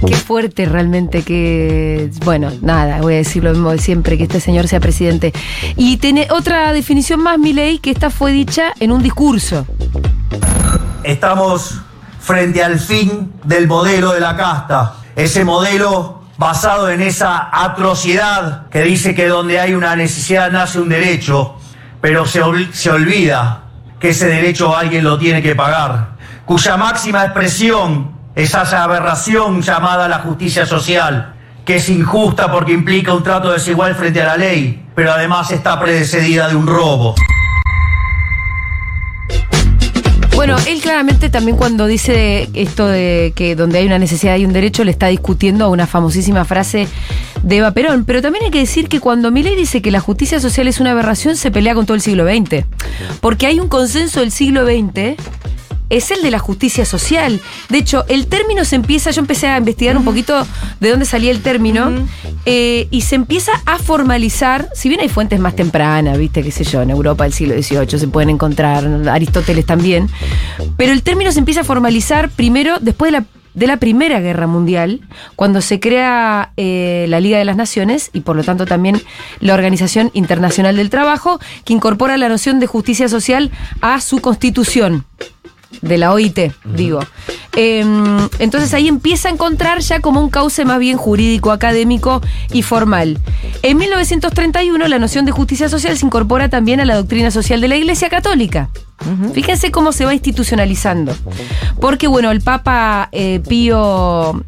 Qué 0.06 0.14
fuerte 0.16 0.66
realmente 0.66 1.22
que. 1.22 2.10
Bueno, 2.24 2.50
nada, 2.60 3.00
voy 3.00 3.14
a 3.14 3.16
decir 3.18 3.42
lo 3.44 3.50
mismo 3.50 3.70
de 3.70 3.78
siempre, 3.78 4.16
que 4.18 4.24
este 4.24 4.40
señor 4.40 4.68
sea 4.68 4.80
presidente. 4.80 5.32
Y 5.76 5.96
tiene 5.96 6.28
otra 6.30 6.72
definición 6.72 7.20
más, 7.22 7.38
mi 7.38 7.52
ley, 7.52 7.78
que 7.78 7.90
esta 7.90 8.10
fue 8.10 8.32
dicha 8.32 8.72
en 8.80 8.92
un 8.92 9.02
discurso. 9.02 9.66
Estamos 11.02 11.80
frente 12.20 12.62
al 12.62 12.78
fin 12.78 13.32
del 13.44 13.66
modelo 13.66 14.12
de 14.12 14.20
la 14.20 14.36
casta. 14.36 14.96
Ese 15.16 15.44
modelo 15.44 16.22
basado 16.36 16.90
en 16.90 17.00
esa 17.00 17.48
atrocidad 17.52 18.68
que 18.68 18.82
dice 18.82 19.14
que 19.14 19.28
donde 19.28 19.60
hay 19.60 19.74
una 19.74 19.94
necesidad 19.94 20.50
nace 20.50 20.80
un 20.80 20.88
derecho, 20.88 21.54
pero 22.00 22.26
se, 22.26 22.42
ol- 22.42 22.72
se 22.72 22.90
olvida 22.90 23.62
que 24.00 24.10
ese 24.10 24.26
derecho 24.26 24.76
alguien 24.76 25.04
lo 25.04 25.16
tiene 25.18 25.40
que 25.42 25.54
pagar, 25.54 26.16
cuya 26.44 26.76
máxima 26.76 27.24
expresión 27.24 28.10
es 28.10 28.23
esa 28.34 28.82
aberración 28.82 29.62
llamada 29.62 30.08
la 30.08 30.18
justicia 30.18 30.66
social, 30.66 31.34
que 31.64 31.76
es 31.76 31.88
injusta 31.88 32.50
porque 32.50 32.72
implica 32.72 33.14
un 33.14 33.22
trato 33.22 33.52
desigual 33.52 33.94
frente 33.94 34.20
a 34.22 34.26
la 34.26 34.36
ley, 34.36 34.86
pero 34.94 35.12
además 35.12 35.50
está 35.50 35.78
predecedida 35.80 36.48
de 36.48 36.56
un 36.56 36.66
robo. 36.66 37.14
Bueno, 40.34 40.56
él 40.66 40.80
claramente 40.80 41.30
también 41.30 41.56
cuando 41.56 41.86
dice 41.86 42.50
esto 42.54 42.88
de 42.88 43.32
que 43.36 43.54
donde 43.54 43.78
hay 43.78 43.86
una 43.86 44.00
necesidad 44.00 44.34
hay 44.34 44.44
un 44.44 44.52
derecho, 44.52 44.82
le 44.82 44.90
está 44.90 45.06
discutiendo 45.06 45.64
a 45.64 45.68
una 45.68 45.86
famosísima 45.86 46.44
frase 46.44 46.88
de 47.42 47.58
Eva 47.58 47.70
Perón. 47.70 48.04
Pero 48.04 48.20
también 48.20 48.46
hay 48.46 48.50
que 48.50 48.58
decir 48.58 48.88
que 48.88 48.98
cuando 48.98 49.30
Milei 49.30 49.54
dice 49.54 49.80
que 49.80 49.92
la 49.92 50.00
justicia 50.00 50.40
social 50.40 50.66
es 50.66 50.80
una 50.80 50.90
aberración, 50.90 51.36
se 51.36 51.52
pelea 51.52 51.74
con 51.74 51.86
todo 51.86 51.94
el 51.94 52.00
siglo 52.00 52.26
XX. 52.26 52.64
Porque 53.20 53.46
hay 53.46 53.60
un 53.60 53.68
consenso 53.68 54.20
del 54.20 54.32
siglo 54.32 54.66
XX 54.66 55.14
es 55.90 56.10
el 56.10 56.22
de 56.22 56.30
la 56.30 56.38
justicia 56.38 56.84
social. 56.84 57.40
De 57.68 57.78
hecho, 57.78 58.04
el 58.08 58.26
término 58.26 58.64
se 58.64 58.76
empieza, 58.76 59.10
yo 59.10 59.20
empecé 59.20 59.48
a 59.48 59.58
investigar 59.58 59.96
un 59.96 60.04
poquito 60.04 60.46
de 60.80 60.90
dónde 60.90 61.04
salía 61.04 61.30
el 61.30 61.42
término, 61.42 61.92
eh, 62.46 62.88
y 62.90 63.02
se 63.02 63.14
empieza 63.14 63.52
a 63.66 63.78
formalizar, 63.78 64.68
si 64.74 64.88
bien 64.88 65.00
hay 65.00 65.08
fuentes 65.08 65.40
más 65.40 65.56
tempranas, 65.56 66.18
viste, 66.18 66.42
qué 66.42 66.50
sé 66.50 66.64
yo, 66.64 66.82
en 66.82 66.90
Europa 66.90 67.24
del 67.24 67.32
siglo 67.32 67.54
XVIII 67.54 67.98
se 67.98 68.08
pueden 68.08 68.30
encontrar, 68.30 68.84
Aristóteles 69.08 69.66
también, 69.66 70.08
pero 70.76 70.92
el 70.92 71.02
término 71.02 71.32
se 71.32 71.38
empieza 71.38 71.62
a 71.62 71.64
formalizar 71.64 72.30
primero 72.30 72.78
después 72.80 73.12
de 73.12 73.20
la 73.20 73.24
de 73.54 73.68
la 73.68 73.76
Primera 73.76 74.20
Guerra 74.20 74.48
Mundial, 74.48 75.00
cuando 75.36 75.60
se 75.60 75.78
crea 75.78 76.52
eh, 76.56 77.06
la 77.08 77.20
Liga 77.20 77.38
de 77.38 77.44
las 77.44 77.56
Naciones 77.56 78.10
y 78.12 78.20
por 78.20 78.34
lo 78.34 78.42
tanto 78.42 78.66
también 78.66 79.00
la 79.38 79.54
Organización 79.54 80.10
Internacional 80.12 80.76
del 80.76 80.90
Trabajo, 80.90 81.38
que 81.64 81.72
incorpora 81.72 82.16
la 82.16 82.28
noción 82.28 82.58
de 82.58 82.66
justicia 82.66 83.08
social 83.08 83.52
a 83.80 84.00
su 84.00 84.20
constitución 84.20 85.04
de 85.82 85.98
la 85.98 86.12
OIT, 86.12 86.52
digo. 86.64 87.00
Eh, 87.56 87.84
entonces 88.38 88.74
ahí 88.74 88.88
empieza 88.88 89.28
a 89.28 89.32
encontrar 89.32 89.78
ya 89.80 90.00
como 90.00 90.20
un 90.20 90.30
cauce 90.30 90.64
más 90.64 90.78
bien 90.78 90.96
jurídico, 90.96 91.52
académico 91.52 92.20
y 92.52 92.62
formal. 92.62 93.18
En 93.62 93.76
1931 93.76 94.88
la 94.88 94.98
noción 94.98 95.24
de 95.24 95.32
justicia 95.32 95.68
social 95.68 95.96
se 95.96 96.06
incorpora 96.06 96.48
también 96.48 96.80
a 96.80 96.84
la 96.84 96.96
doctrina 96.96 97.30
social 97.30 97.60
de 97.60 97.68
la 97.68 97.76
Iglesia 97.76 98.08
Católica. 98.08 98.70
Fíjense 99.34 99.70
cómo 99.70 99.92
se 99.92 100.04
va 100.04 100.14
institucionalizando. 100.14 101.14
Porque, 101.80 102.06
bueno, 102.06 102.30
el 102.30 102.40
Papa 102.40 103.08
eh, 103.12 103.40
Pío. 103.46 104.42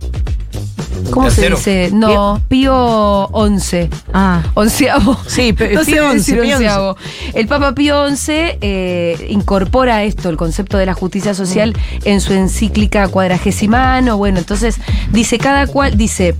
¿Cómo 1.11 1.27
Tercero. 1.27 1.57
se 1.57 1.85
dice? 1.85 1.95
No, 1.97 2.41
Pío 2.49 3.29
XI. 3.59 3.89
Ah. 4.13 4.43
Onceavo. 4.55 5.19
Sí, 5.27 5.53
No 5.53 5.83
Pío 5.85 6.13
XI, 6.19 6.39
onceavo. 6.41 6.97
El 7.35 7.47
Papa 7.47 7.75
Pío 7.75 8.09
XI 8.09 8.33
eh, 8.61 9.27
incorpora 9.31 10.05
esto, 10.05 10.29
el 10.29 10.37
concepto 10.37 10.79
de 10.79 10.87
la 10.87 10.95
justicia 10.95 11.35
social, 11.35 11.75
en 12.05 12.21
su 12.21 12.33
encíclica 12.33 13.09
cuadragesimano. 13.09 14.17
Bueno, 14.17 14.39
entonces 14.39 14.77
dice 15.13 15.39
cada 15.39 15.67
cual, 15.67 15.97
dice, 15.97 16.35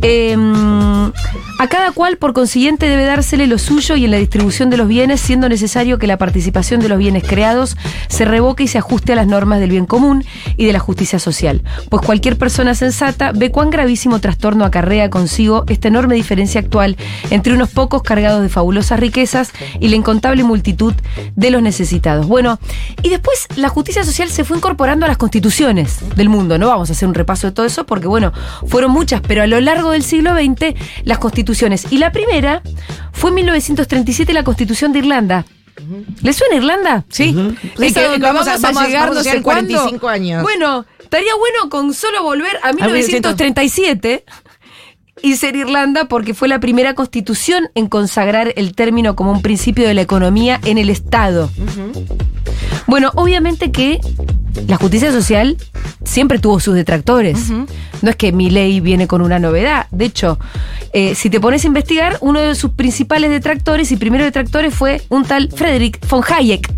em, 0.00 1.12
A 1.58 1.68
cada 1.68 1.92
cual, 1.92 2.16
por 2.16 2.32
consiguiente, 2.32 2.88
debe 2.88 3.04
dársele 3.04 3.46
lo 3.46 3.56
suyo 3.56 3.94
y 3.94 4.04
en 4.04 4.10
la 4.10 4.16
distribución 4.16 4.68
de 4.68 4.76
los 4.76 4.88
bienes, 4.88 5.20
siendo 5.20 5.48
necesario 5.48 5.98
que 5.98 6.08
la 6.08 6.18
participación 6.18 6.80
de 6.80 6.88
los 6.88 6.98
bienes 6.98 7.22
creados 7.22 7.76
se 8.08 8.24
revoque 8.24 8.64
y 8.64 8.68
se 8.68 8.78
ajuste 8.78 9.12
a 9.12 9.16
las 9.16 9.28
normas 9.28 9.60
del 9.60 9.70
bien 9.70 9.86
común 9.86 10.24
y 10.56 10.64
de 10.66 10.72
la 10.72 10.80
justicia 10.80 11.20
social. 11.20 11.62
Pues 11.88 12.04
cualquier 12.04 12.36
persona 12.36 12.74
sensata 12.74 13.30
ve 13.32 13.50
cuán 13.52 13.70
gravísimo 13.92 14.20
trastorno 14.20 14.64
acarrea 14.64 15.10
consigo 15.10 15.64
esta 15.68 15.88
enorme 15.88 16.14
diferencia 16.14 16.62
actual 16.62 16.96
entre 17.28 17.52
unos 17.52 17.68
pocos 17.68 18.02
cargados 18.02 18.40
de 18.40 18.48
fabulosas 18.48 18.98
riquezas 18.98 19.52
y 19.80 19.88
la 19.88 19.96
incontable 19.96 20.44
multitud 20.44 20.94
de 21.36 21.50
los 21.50 21.60
necesitados. 21.60 22.26
Bueno, 22.26 22.58
y 23.02 23.10
después 23.10 23.46
la 23.56 23.68
justicia 23.68 24.02
social 24.02 24.30
se 24.30 24.44
fue 24.44 24.56
incorporando 24.56 25.04
a 25.04 25.08
las 25.10 25.18
constituciones 25.18 25.98
del 26.16 26.30
mundo. 26.30 26.56
No 26.56 26.68
vamos 26.68 26.88
a 26.88 26.94
hacer 26.94 27.06
un 27.06 27.12
repaso 27.14 27.48
de 27.48 27.52
todo 27.52 27.66
eso 27.66 27.84
porque, 27.84 28.06
bueno, 28.06 28.32
fueron 28.66 28.92
muchas, 28.92 29.20
pero 29.20 29.42
a 29.42 29.46
lo 29.46 29.60
largo 29.60 29.90
del 29.90 30.04
siglo 30.04 30.32
XX 30.34 30.74
las 31.04 31.18
constituciones. 31.18 31.86
Y 31.90 31.98
la 31.98 32.12
primera 32.12 32.62
fue 33.12 33.28
en 33.28 33.34
1937 33.36 34.32
la 34.32 34.42
constitución 34.42 34.94
de 34.94 35.00
Irlanda. 35.00 35.44
¿Le 36.22 36.32
suena 36.34 36.56
Irlanda? 36.56 37.04
Sí. 37.08 37.32
Que 37.76 37.90
donde 37.90 38.18
vamos 38.18 38.46
a- 38.46 38.58
vamos 38.58 38.82
a- 38.82 38.86
llegar 38.86 39.08
vamos 39.08 39.16
a 39.16 39.18
no 39.18 39.22
llegar 39.22 39.36
sé 39.38 39.42
45 39.42 40.00
cuándo. 40.00 40.08
años. 40.24 40.42
Bueno, 40.42 40.84
estaría 41.12 41.34
bueno 41.34 41.68
con 41.68 41.92
solo 41.92 42.22
volver 42.22 42.56
a 42.62 42.72
1900. 42.72 43.34
1937 43.36 44.24
y 45.20 45.36
ser 45.36 45.56
Irlanda 45.56 46.06
porque 46.06 46.32
fue 46.32 46.48
la 46.48 46.58
primera 46.58 46.94
constitución 46.94 47.68
en 47.74 47.86
consagrar 47.86 48.54
el 48.56 48.74
término 48.74 49.14
como 49.14 49.30
un 49.30 49.42
principio 49.42 49.86
de 49.86 49.92
la 49.92 50.00
economía 50.00 50.58
en 50.64 50.78
el 50.78 50.88
Estado. 50.88 51.50
Bueno, 52.86 53.10
obviamente 53.14 53.70
que 53.70 54.00
la 54.66 54.76
justicia 54.76 55.12
social 55.12 55.58
siempre 56.02 56.38
tuvo 56.38 56.60
sus 56.60 56.74
detractores. 56.74 57.50
No 57.50 58.10
es 58.10 58.16
que 58.16 58.32
mi 58.32 58.48
ley 58.48 58.80
viene 58.80 59.06
con 59.06 59.20
una 59.20 59.38
novedad. 59.38 59.88
De 59.90 60.06
hecho, 60.06 60.38
eh, 60.94 61.14
si 61.14 61.28
te 61.28 61.40
pones 61.40 61.64
a 61.64 61.66
investigar, 61.66 62.16
uno 62.22 62.40
de 62.40 62.54
sus 62.54 62.70
principales 62.70 63.30
detractores 63.30 63.92
y 63.92 63.96
primeros 63.96 64.24
detractores 64.24 64.74
fue 64.74 65.02
un 65.10 65.26
tal 65.26 65.50
Frederick 65.54 66.00
von 66.08 66.22
Hayek. 66.26 66.72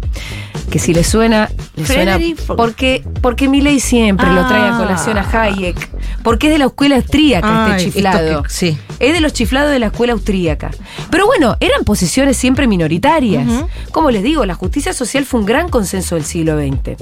Que 0.74 0.80
si 0.80 0.92
le 0.92 1.04
suena, 1.04 1.48
le 1.76 1.86
suena 1.86 2.14
Frederick 2.16 2.42
porque, 2.56 3.04
porque 3.20 3.46
mi 3.46 3.60
ley 3.60 3.78
siempre 3.78 4.26
lo 4.26 4.44
trae 4.48 4.62
a 4.62 4.74
Ah. 4.74 4.78
colación 4.80 5.16
a 5.18 5.20
Hayek. 5.42 5.88
Porque 6.24 6.48
es 6.48 6.52
de 6.52 6.58
la 6.58 6.64
escuela 6.64 6.96
austríaca 6.96 7.66
Ay, 7.66 7.72
este 7.84 7.92
chiflado. 7.92 8.42
que- 8.42 8.48
sí. 8.50 8.76
Es 8.98 9.12
de 9.12 9.20
los 9.20 9.32
chiflados 9.32 9.70
de 9.70 9.78
la 9.78 9.86
escuela 9.86 10.14
austríaca. 10.14 10.72
Pero 11.12 11.26
bueno, 11.26 11.56
eran 11.60 11.84
posiciones 11.84 12.36
siempre 12.36 12.66
minoritarias. 12.66 13.46
Como 13.92 14.10
les 14.10 14.24
digo, 14.24 14.44
la 14.46 14.54
justicia 14.56 14.92
social 14.92 15.24
fue 15.24 15.38
un 15.38 15.46
gran 15.46 15.68
consenso 15.68 16.16
del 16.16 16.24
siglo 16.24 16.58
XX. 16.58 16.96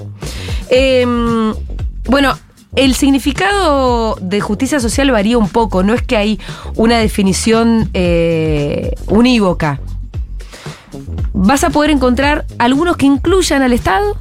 Em, 0.68 1.54
bueno, 2.04 2.36
el 2.76 2.94
significado 2.94 4.18
de 4.20 4.40
justicia 4.42 4.80
social 4.80 5.10
varía 5.12 5.38
un 5.38 5.48
poco. 5.48 5.82
No 5.82 5.94
es 5.94 6.02
que 6.02 6.18
hay 6.18 6.38
una 6.76 6.98
definición 6.98 7.88
eh, 7.94 8.92
unívoca. 9.06 9.80
Vas 11.32 11.64
a 11.64 11.70
poder 11.70 11.90
encontrar 11.90 12.44
algunos 12.58 12.96
que 12.96 13.06
incluyan 13.06 13.62
al 13.62 13.72
Estado 13.72 14.16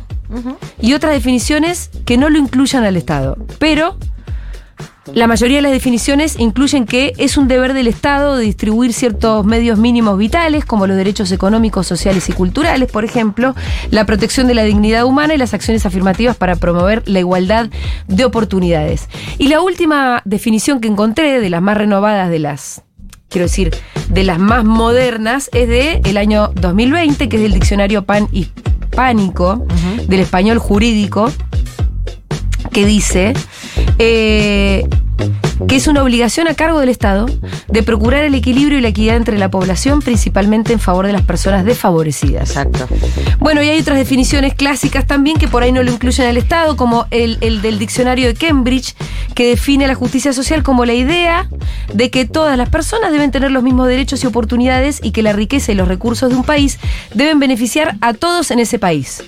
y 0.80 0.94
otras 0.94 1.14
definiciones 1.14 1.90
que 2.06 2.18
no 2.18 2.30
lo 2.30 2.38
incluyan 2.38 2.84
al 2.84 2.96
Estado. 2.96 3.38
Pero 3.60 3.98
la 5.14 5.28
mayoría 5.28 5.58
de 5.58 5.64
las 5.64 5.72
definiciones 5.72 6.40
incluyen 6.40 6.86
que 6.86 7.14
es 7.18 7.36
un 7.36 7.48
deber 7.48 7.74
del 7.74 7.88
Estado 7.88 8.38
de 8.38 8.46
distribuir 8.46 8.94
ciertos 8.94 9.46
medios 9.46 9.78
mínimos 9.78 10.18
vitales, 10.18 10.64
como 10.64 10.88
los 10.88 10.96
derechos 10.96 11.32
económicos, 11.32 11.88
sociales 11.88 12.30
y 12.30 12.34
culturales, 12.34 12.90
por 12.90 13.04
ejemplo, 13.04 13.56
la 13.90 14.06
protección 14.06 14.48
de 14.48 14.54
la 14.54 14.64
dignidad 14.64 15.06
humana 15.06 15.34
y 15.34 15.38
las 15.38 15.54
acciones 15.54 15.86
afirmativas 15.86 16.38
para 16.38 16.56
promover 16.56 17.04
la 17.10 17.20
igualdad 17.20 17.70
de 18.08 18.26
oportunidades. 18.26 19.10
Y 19.38 19.48
la 19.48 19.62
última 19.62 20.22
definición 20.24 20.80
que 20.80 20.88
encontré, 20.88 21.42
de 21.42 21.50
las 21.50 21.62
más 21.62 21.78
renovadas 21.78 22.30
de 22.30 22.40
las 22.40 22.84
quiero 23.32 23.46
decir, 23.46 23.74
de 24.10 24.24
las 24.24 24.38
más 24.38 24.64
modernas, 24.66 25.50
es 25.54 25.68
de 25.68 26.02
el 26.04 26.18
año 26.18 26.52
2020, 26.56 27.30
que 27.30 27.38
es 27.38 27.42
del 27.42 27.54
diccionario 27.54 28.04
pan 28.04 28.28
hispánico, 28.32 29.66
del 30.08 30.20
español 30.20 30.60
jurídico, 30.60 31.32
que 32.72 32.86
dice 32.86 33.34
eh, 33.98 34.88
que 35.68 35.76
es 35.76 35.88
una 35.88 36.04
obligación 36.04 36.48
a 36.48 36.54
cargo 36.54 36.80
del 36.80 36.90
Estado 36.90 37.28
de 37.68 37.84
procurar 37.84 38.24
el 38.24 38.36
equilibrio 38.36 38.78
y 38.78 38.82
la 38.82 38.90
equidad 38.90 39.16
entre 39.16 39.38
la 39.38 39.50
población, 39.50 40.02
principalmente 40.02 40.74
en 40.74 40.80
favor 40.80 41.06
de 41.08 41.14
las 41.14 41.22
personas 41.22 41.66
desfavorecidas. 41.66 42.50
Exacto. 42.50 42.88
Bueno, 43.40 43.62
y 43.62 43.70
hay 43.70 43.80
otras 43.80 43.98
definiciones 43.98 44.54
clásicas 44.54 45.06
también 45.06 45.38
que 45.38 45.48
por 45.48 45.64
ahí 45.64 45.72
no 45.72 45.84
lo 45.84 45.92
incluyen 45.92 46.28
al 46.28 46.38
Estado, 46.38 46.76
como 46.76 47.08
el, 47.12 47.38
el 47.42 47.62
del 47.62 47.80
diccionario 47.80 48.28
de 48.28 48.34
Cambridge, 48.34 48.96
que 49.36 49.48
define 49.48 49.88
la 49.88 49.96
justicia 49.96 50.34
social 50.34 50.64
como 50.64 50.86
la 50.86 50.94
idea 50.94 51.48
de 51.94 52.10
que 52.10 52.26
todas 52.26 52.58
las 52.58 52.70
personas 52.70 53.12
deben 53.12 53.32
tener 53.32 53.52
los 53.52 53.64
mismos 53.64 53.88
derechos 53.88 54.24
y 54.24 54.28
oportunidades 54.28 55.00
y 55.04 55.12
que 55.12 55.22
la 55.22 55.34
riqueza 55.34 55.72
y 55.72 55.76
los 55.76 55.88
recursos 55.88 56.30
de 56.30 56.36
un 56.36 56.44
país 56.44 56.80
deben 57.14 57.40
beneficiar 57.40 57.96
a 58.02 58.14
todos 58.14 58.52
en 58.52 58.60
ese 58.60 58.80
país. 58.80 59.24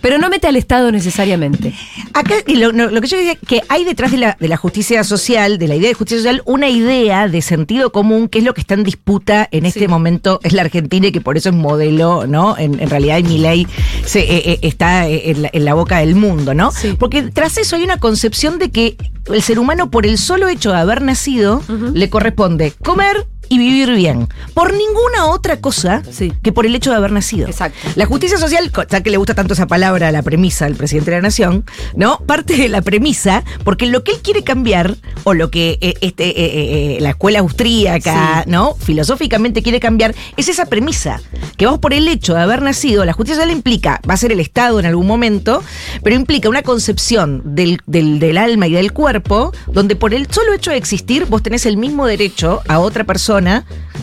Pero 0.00 0.18
no 0.18 0.28
mete 0.28 0.46
al 0.46 0.56
Estado 0.56 0.92
necesariamente. 0.92 1.74
Acá, 2.12 2.34
lo, 2.46 2.72
lo 2.72 3.00
que 3.00 3.06
yo 3.06 3.16
decía, 3.16 3.34
que 3.34 3.62
hay 3.68 3.84
detrás 3.84 4.12
de 4.12 4.18
la, 4.18 4.36
de 4.38 4.48
la 4.48 4.56
justicia 4.56 5.02
social, 5.04 5.58
de 5.58 5.68
la 5.68 5.74
idea 5.74 5.88
de 5.88 5.94
justicia 5.94 6.18
social, 6.18 6.42
una 6.44 6.68
idea 6.68 7.28
de 7.28 7.42
sentido 7.42 7.92
común, 7.92 8.28
que 8.28 8.38
es 8.38 8.44
lo 8.44 8.54
que 8.54 8.60
está 8.60 8.74
en 8.74 8.84
disputa 8.84 9.48
en 9.50 9.66
este 9.66 9.88
momento, 9.88 10.40
es 10.42 10.52
la 10.52 10.62
Argentina 10.62 11.06
y 11.08 11.12
que 11.12 11.20
por 11.20 11.36
eso 11.36 11.48
es 11.48 11.54
modelo, 11.54 12.26
¿no? 12.26 12.56
En, 12.58 12.80
en 12.80 12.90
realidad, 12.90 13.20
mi 13.22 13.38
ley 13.38 13.66
se, 14.04 14.20
eh, 14.20 14.50
eh, 14.52 14.58
está 14.62 15.08
eh, 15.08 15.30
en 15.30 15.42
la, 15.42 15.50
en 15.52 15.64
la 15.64 15.74
boca 15.74 15.98
del 15.98 16.14
mundo, 16.14 16.54
¿no? 16.54 16.70
Porque 16.98 17.22
tras 17.22 17.56
eso 17.56 17.76
hay 17.76 17.82
una 17.82 17.98
concepción 17.98 18.58
de 18.58 18.70
que 18.70 18.96
el 19.32 19.42
ser 19.42 19.58
humano, 19.58 19.90
por 19.90 20.06
el 20.06 20.18
solo 20.18 20.48
hecho 20.48 20.72
de 20.72 20.78
haber 20.78 21.02
nacido, 21.02 21.62
le 21.94 22.08
corresponde 22.10 22.72
comer 22.84 23.26
y 23.48 23.58
vivir 23.58 23.92
bien. 23.92 24.28
Por 24.54 24.72
ninguna 24.72 25.26
otra 25.26 25.60
cosa 25.60 26.02
que 26.42 26.52
por 26.52 26.66
el 26.66 26.74
hecho 26.74 26.90
de 26.90 26.96
haber 26.96 27.12
nacido. 27.12 27.48
Exacto. 27.48 27.78
La 27.94 28.06
justicia 28.06 28.38
social, 28.38 28.70
ya 28.90 29.00
que 29.02 29.10
le 29.10 29.16
gusta 29.16 29.34
tanto 29.34 29.54
esa 29.54 29.66
palabra 29.66 30.12
la 30.12 30.22
premisa 30.22 30.66
al 30.66 30.74
presidente 30.74 31.10
de 31.10 31.18
la 31.18 31.22
nación, 31.22 31.64
¿no? 31.94 32.18
Parte 32.26 32.56
de 32.56 32.68
la 32.68 32.82
premisa, 32.82 33.44
porque 33.64 33.86
lo 33.86 34.04
que 34.04 34.12
él 34.12 34.18
quiere 34.22 34.44
cambiar, 34.44 34.96
o 35.24 35.34
lo 35.34 35.50
que 35.50 35.78
eh, 35.80 35.94
este, 36.00 36.28
eh, 36.28 36.34
eh, 36.36 36.96
eh, 36.96 36.98
la 37.00 37.10
escuela 37.10 37.40
austríaca, 37.40 38.44
¿no? 38.46 38.74
Filosóficamente 38.74 39.62
quiere 39.62 39.80
cambiar, 39.80 40.14
es 40.36 40.48
esa 40.48 40.66
premisa. 40.66 41.20
Que 41.56 41.66
vos 41.66 41.78
por 41.78 41.94
el 41.94 42.08
hecho 42.08 42.34
de 42.34 42.40
haber 42.40 42.62
nacido, 42.62 43.04
la 43.04 43.12
justicia 43.12 43.36
social 43.36 43.50
implica, 43.50 44.00
va 44.08 44.14
a 44.14 44.16
ser 44.16 44.32
el 44.32 44.40
Estado 44.40 44.78
en 44.80 44.86
algún 44.86 45.06
momento, 45.06 45.62
pero 46.02 46.16
implica 46.16 46.48
una 46.48 46.62
concepción 46.62 47.42
del, 47.44 47.80
del, 47.86 48.18
del 48.18 48.38
alma 48.38 48.66
y 48.66 48.72
del 48.72 48.92
cuerpo, 48.92 49.52
donde 49.72 49.96
por 49.96 50.14
el 50.14 50.26
solo 50.30 50.52
hecho 50.52 50.70
de 50.70 50.76
existir, 50.76 51.26
vos 51.26 51.42
tenés 51.42 51.66
el 51.66 51.76
mismo 51.76 52.06
derecho 52.06 52.62
a 52.68 52.78
otra 52.78 53.04
persona. 53.04 53.35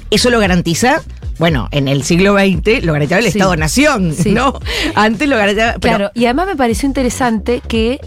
Eso 0.10 0.30
lo 0.30 0.40
garantiza. 0.40 1.02
Bueno, 1.40 1.68
en 1.72 1.88
el 1.88 2.04
siglo 2.04 2.34
XX 2.36 2.84
lo 2.86 2.94
garantizaba 2.94 3.20
el 3.26 3.32
Sí. 3.32 3.38
Estado-Nación, 3.40 4.14
Sí. 4.16 4.32
¿no? 4.32 4.60
Antes 4.96 5.28
lo 5.28 5.36
garantizaba. 5.38 5.74
pero- 5.80 5.98
Claro, 5.98 6.12
y 6.14 6.26
además 6.26 6.48
me 6.48 6.56
pareció 6.56 6.88
interesante 6.88 7.62
que 7.68 8.00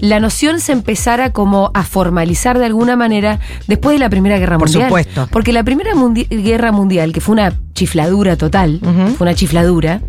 la 0.00 0.18
noción 0.18 0.58
se 0.58 0.72
empezara 0.72 1.30
como 1.30 1.70
a 1.72 1.84
formalizar 1.84 2.58
de 2.58 2.66
alguna 2.66 2.96
manera 2.96 3.38
después 3.68 3.94
de 3.94 4.00
la 4.00 4.10
Primera 4.10 4.38
Guerra 4.40 4.58
Por 4.58 4.68
Mundial. 4.68 4.88
supuesto. 4.88 5.28
Porque 5.30 5.52
la 5.52 5.62
Primera 5.62 5.94
Mundi- 5.94 6.26
Guerra 6.28 6.72
Mundial, 6.72 7.12
que 7.12 7.20
fue 7.20 7.34
una 7.34 7.54
chifladura 7.74 8.36
total, 8.36 8.80
fue 9.16 9.24
una 9.24 9.34
chifladura, 9.36 10.00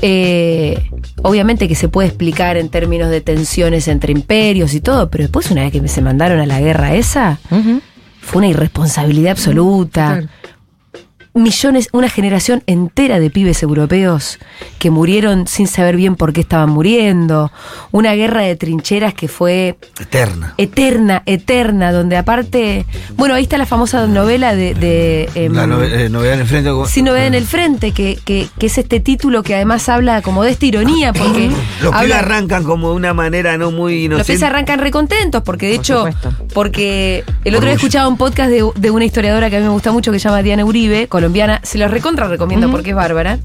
eh, 0.00 0.88
obviamente 1.22 1.66
que 1.68 1.74
se 1.74 1.88
puede 1.88 2.08
explicar 2.08 2.56
en 2.56 2.68
términos 2.68 3.10
de 3.10 3.20
tensiones 3.20 3.88
entre 3.88 4.12
imperios 4.12 4.72
y 4.74 4.80
todo, 4.80 5.10
pero 5.10 5.22
después 5.24 5.50
una 5.50 5.62
vez 5.62 5.72
que 5.72 5.86
se 5.88 6.00
mandaron 6.00 6.40
a 6.40 6.46
la 6.46 6.60
guerra 6.60 6.94
esa, 6.94 7.38
fue 8.22 8.38
una 8.38 8.48
irresponsabilidad 8.48 9.32
absoluta. 9.32 10.22
Millones, 11.34 11.88
una 11.92 12.10
generación 12.10 12.62
entera 12.66 13.18
de 13.18 13.30
pibes 13.30 13.62
europeos 13.62 14.38
que 14.78 14.90
murieron 14.90 15.46
sin 15.46 15.66
saber 15.66 15.96
bien 15.96 16.14
por 16.14 16.34
qué 16.34 16.42
estaban 16.42 16.68
muriendo. 16.68 17.50
Una 17.90 18.12
guerra 18.12 18.42
de 18.42 18.54
trincheras 18.54 19.14
que 19.14 19.28
fue 19.28 19.78
Eterna. 19.98 20.52
eterna, 20.58 21.22
eterna, 21.24 21.90
donde 21.90 22.18
aparte. 22.18 22.84
Bueno, 23.16 23.34
ahí 23.34 23.44
está 23.44 23.56
la 23.56 23.64
famosa 23.64 24.06
novela 24.06 24.54
de. 24.54 24.74
de, 24.74 25.30
em, 25.34 25.54
La 25.54 25.66
nove- 25.66 25.90
eh, 25.90 26.08
novedad 26.10 26.34
en 26.34 26.40
el 26.40 26.46
frente. 26.46 26.70
con- 26.70 26.86
Sin 26.86 27.06
novedad 27.06 27.26
en 27.28 27.34
el 27.34 27.46
frente, 27.46 27.92
que, 27.92 28.18
que, 28.24 28.48
que 28.58 28.66
es 28.66 28.76
este 28.76 29.00
título 29.00 29.42
que 29.42 29.54
además 29.54 29.88
habla 29.88 30.20
como 30.20 30.42
de 30.44 30.50
esta 30.50 30.66
ironía, 30.66 31.14
porque. 31.14 31.48
Los 31.80 31.92
pibes 31.92 31.94
habla- 31.94 32.18
arrancan 32.18 32.62
como 32.64 32.90
de 32.90 32.96
una 32.96 33.14
manera 33.14 33.56
no 33.56 33.70
muy 33.70 33.94
los 34.06 34.16
inocente. 34.18 34.32
pibes 34.34 34.42
arrancan 34.42 34.80
recontentos, 34.80 35.42
porque 35.42 35.66
de 35.68 35.76
Por 35.76 35.80
hecho, 35.82 35.96
supuesto. 36.06 36.32
porque 36.52 37.24
el 37.44 37.54
otro 37.54 37.66
día 37.66 37.72
Orgullo. 37.72 37.72
escuchaba 37.76 38.08
un 38.08 38.18
podcast 38.18 38.50
de, 38.50 38.68
de 38.76 38.90
una 38.90 39.06
historiadora 39.06 39.48
que 39.48 39.56
a 39.56 39.60
mí 39.60 39.64
me 39.64 39.72
gusta 39.72 39.92
mucho, 39.92 40.12
que 40.12 40.18
se 40.18 40.28
llama 40.28 40.42
Diana 40.42 40.64
Uribe, 40.64 41.08
colombiana, 41.22 41.60
se 41.62 41.78
los 41.78 41.88
recontra 41.88 42.26
recomiendo 42.26 42.68
porque 42.68 42.90
es 42.90 42.96
bárbara, 42.96 43.38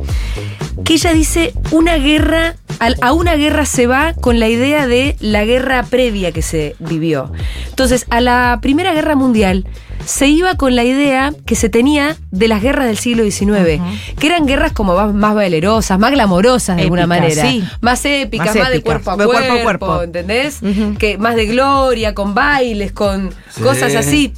que 0.83 0.93
ella 0.95 1.13
dice, 1.13 1.53
una 1.71 1.97
guerra, 1.97 2.55
a 3.01 3.13
una 3.13 3.35
guerra 3.35 3.65
se 3.65 3.85
va 3.85 4.13
con 4.13 4.39
la 4.39 4.47
idea 4.47 4.87
de 4.87 5.15
la 5.19 5.45
guerra 5.45 5.83
previa 5.83 6.31
que 6.31 6.41
se 6.41 6.75
vivió. 6.79 7.31
Entonces, 7.69 8.07
a 8.09 8.19
la 8.19 8.57
Primera 8.63 8.93
Guerra 8.93 9.15
Mundial 9.15 9.65
se 10.05 10.27
iba 10.27 10.55
con 10.55 10.75
la 10.75 10.83
idea 10.85 11.33
que 11.45 11.53
se 11.55 11.69
tenía 11.69 12.15
de 12.31 12.47
las 12.47 12.63
guerras 12.63 12.87
del 12.87 12.97
siglo 12.97 13.23
XIX, 13.23 13.79
que 14.19 14.25
eran 14.27 14.47
guerras 14.47 14.71
como 14.71 14.95
más, 14.95 15.13
más 15.13 15.35
valerosas, 15.35 15.99
más 15.99 16.11
glamorosas 16.11 16.77
de 16.77 16.83
alguna 16.83 17.05
manera, 17.05 17.43
sí. 17.43 17.63
más 17.81 18.03
épicas, 18.05 18.47
Más 18.47 18.55
más, 18.55 18.71
de 18.71 18.81
cuerpo 18.81 19.11
a 19.11 19.17
de 19.17 19.25
cuerpo, 19.25 19.41
cuerpo 19.47 19.59
a 19.59 19.63
cuerpo. 19.63 20.03
¿entendés? 20.03 20.61
Que 20.97 21.19
más 21.19 21.35
de 21.35 21.45
gloria, 21.45 22.15
con 22.15 22.33
bailes, 22.33 22.91
con 22.91 23.29
Sí. 23.51 23.61
cosas 23.61 23.93
así. 23.95 24.33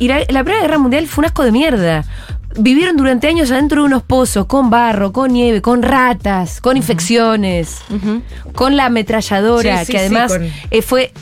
Y 0.00 0.08
la, 0.08 0.18
la 0.28 0.42
Primera 0.44 0.60
Guerra 0.62 0.78
Mundial 0.78 1.06
fue 1.06 1.22
un 1.22 1.26
asco 1.26 1.44
de 1.44 1.52
mierda. 1.52 2.04
Vivieron 2.56 2.96
durante 2.96 3.26
años 3.26 3.50
adentro 3.50 3.82
de 3.82 3.86
unos 3.86 4.02
pozos, 4.04 4.46
con 4.46 4.70
barro, 4.70 5.12
con 5.12 5.32
nieve, 5.32 5.60
con 5.60 5.82
ratas, 5.82 6.60
con 6.60 6.76
infecciones, 6.76 7.78
con 8.54 8.76
la 8.76 8.86
ametralladora, 8.86 9.80
Sí, 9.80 9.86
sí, 9.86 9.92
que 9.92 9.98
sí, 9.98 10.04
además 10.04 10.32
con- 10.32 10.48
eh, 10.70 10.82
fue 10.82 11.12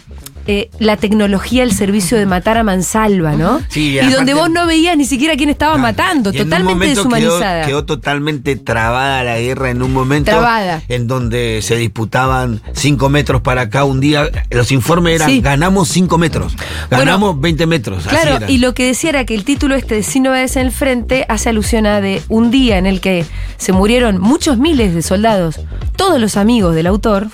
eh, 0.46 0.70
la 0.78 0.96
tecnología, 0.96 1.62
el 1.62 1.72
servicio 1.72 2.18
de 2.18 2.26
matar 2.26 2.58
a 2.58 2.62
mansalva, 2.64 3.32
¿no? 3.32 3.60
Sí, 3.68 3.98
y 3.98 4.10
donde 4.10 4.34
vos 4.34 4.50
no 4.50 4.66
veías 4.66 4.96
ni 4.96 5.04
siquiera 5.04 5.36
quién 5.36 5.50
estaba 5.50 5.76
matando, 5.76 6.30
Y 6.32 6.38
totalmente 6.38 6.86
deshumanizada. 6.88 7.60
Quedó, 7.62 7.66
quedó 7.68 7.84
totalmente 7.84 8.56
trabada 8.56 9.22
la 9.24 9.38
guerra 9.38 9.70
en 9.70 9.82
un 9.82 9.92
momento 9.92 10.30
Trabada. 10.30 10.82
en 10.88 11.06
donde 11.06 11.60
se 11.62 11.76
disputaban 11.76 12.60
cinco 12.72 13.08
metros 13.08 13.42
para 13.42 13.62
acá 13.62 13.84
un 13.84 14.00
día. 14.00 14.28
Los 14.50 14.72
informes 14.72 15.16
eran 15.16 15.28
Sí. 15.30 15.40
ganamos 15.40 15.88
cinco 15.88 16.18
metros, 16.18 16.56
ganamos 16.90 17.40
20 17.40 17.66
metros. 17.66 18.04
Claro, 18.06 18.44
y 18.48 18.58
lo 18.58 18.74
que 18.74 18.86
decía 18.86 19.10
era 19.10 19.24
que 19.24 19.34
el 19.34 19.44
título 19.44 19.74
este 19.74 19.96
de 19.96 20.02
Sin 20.02 20.24
novedades 20.24 20.56
en 20.56 20.66
el 20.66 20.72
frente 20.72 21.24
hace 21.28 21.48
alusión 21.48 21.86
a 21.86 22.00
de 22.00 22.22
un 22.28 22.50
día 22.50 22.78
en 22.78 22.86
el 22.86 23.00
que 23.00 23.24
se 23.56 23.72
murieron 23.72 24.20
muchos 24.20 24.58
miles 24.58 24.94
de 24.94 25.02
soldados, 25.02 25.60
todos 25.96 26.20
los 26.20 26.36
amigos 26.36 26.74
del 26.74 26.86
autor. 26.86 27.28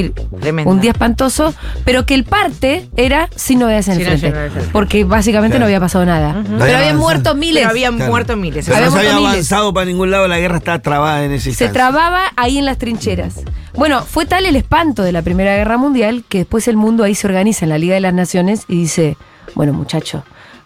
Es 0.00 0.12
decir, 0.12 0.12
Tremendo. 0.40 0.70
un 0.70 0.80
día 0.80 0.92
espantoso, 0.92 1.54
pero 1.84 2.06
que 2.06 2.14
el 2.14 2.24
parte 2.24 2.88
era 2.96 3.28
sin 3.36 3.58
novedades 3.58 3.88
en 3.88 4.00
el 4.00 4.18
Sin 4.18 4.30
frente. 4.32 4.60
Porque 4.72 5.04
básicamente 5.04 5.56
Claro. 5.56 5.60
no 5.60 5.66
había 5.66 5.80
pasado 5.80 6.04
nada. 6.06 6.32
No 6.32 6.42
Pero 6.42 6.54
había 6.56 6.62
habían 6.64 6.76
avanzado. 6.80 6.98
muerto 7.00 7.34
miles. 7.34 7.60
Pero 7.62 7.70
habían 7.70 7.96
Claro. 7.96 8.10
muerto 8.10 8.36
miles. 8.36 8.64
Pero 8.64 8.76
había 8.76 8.86
no 8.88 8.92
se 8.92 8.98
había 8.98 9.14
miles. 9.16 9.30
avanzado 9.32 9.74
para 9.74 9.86
ningún 9.86 10.10
lado, 10.10 10.28
la 10.28 10.38
guerra 10.38 10.56
estaba 10.58 10.78
trabada 10.80 11.24
en 11.24 11.32
ese 11.32 11.52
Se 11.52 11.68
trababa 11.68 12.24
ahí 12.36 12.58
en 12.58 12.64
las 12.64 12.78
trincheras. 12.78 13.40
Bueno, 13.74 14.02
fue 14.02 14.26
tal 14.26 14.46
el 14.46 14.56
espanto 14.56 15.02
de 15.02 15.12
la 15.12 15.22
Primera 15.22 15.54
Guerra 15.56 15.76
Mundial 15.78 16.24
que 16.28 16.38
después 16.38 16.68
el 16.68 16.76
mundo 16.76 17.04
ahí 17.04 17.14
se 17.14 17.26
organiza 17.26 17.64
en 17.64 17.70
la 17.70 17.78
Liga 17.78 17.94
de 17.94 18.00
las 18.00 18.14
Naciones 18.14 18.64
y 18.68 18.76
dice, 18.76 19.16
bueno 19.54 19.72
muchacho, 19.72 20.24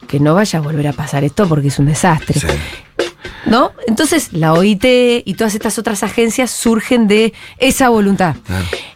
que 0.08 0.20
no 0.20 0.34
vaya 0.34 0.58
a 0.58 0.62
volver 0.62 0.88
a 0.88 0.92
pasar 0.92 1.24
esto 1.24 1.48
porque 1.48 1.68
es 1.68 1.78
un 1.78 1.86
desastre. 1.86 2.40
¿No? 3.46 3.72
Entonces 3.86 4.28
la 4.32 4.52
OIT 4.52 4.84
y 5.24 5.34
todas 5.34 5.54
estas 5.54 5.78
otras 5.78 6.02
agencias 6.02 6.50
surgen 6.50 7.06
de 7.08 7.32
esa 7.58 7.88
voluntad. 7.88 8.34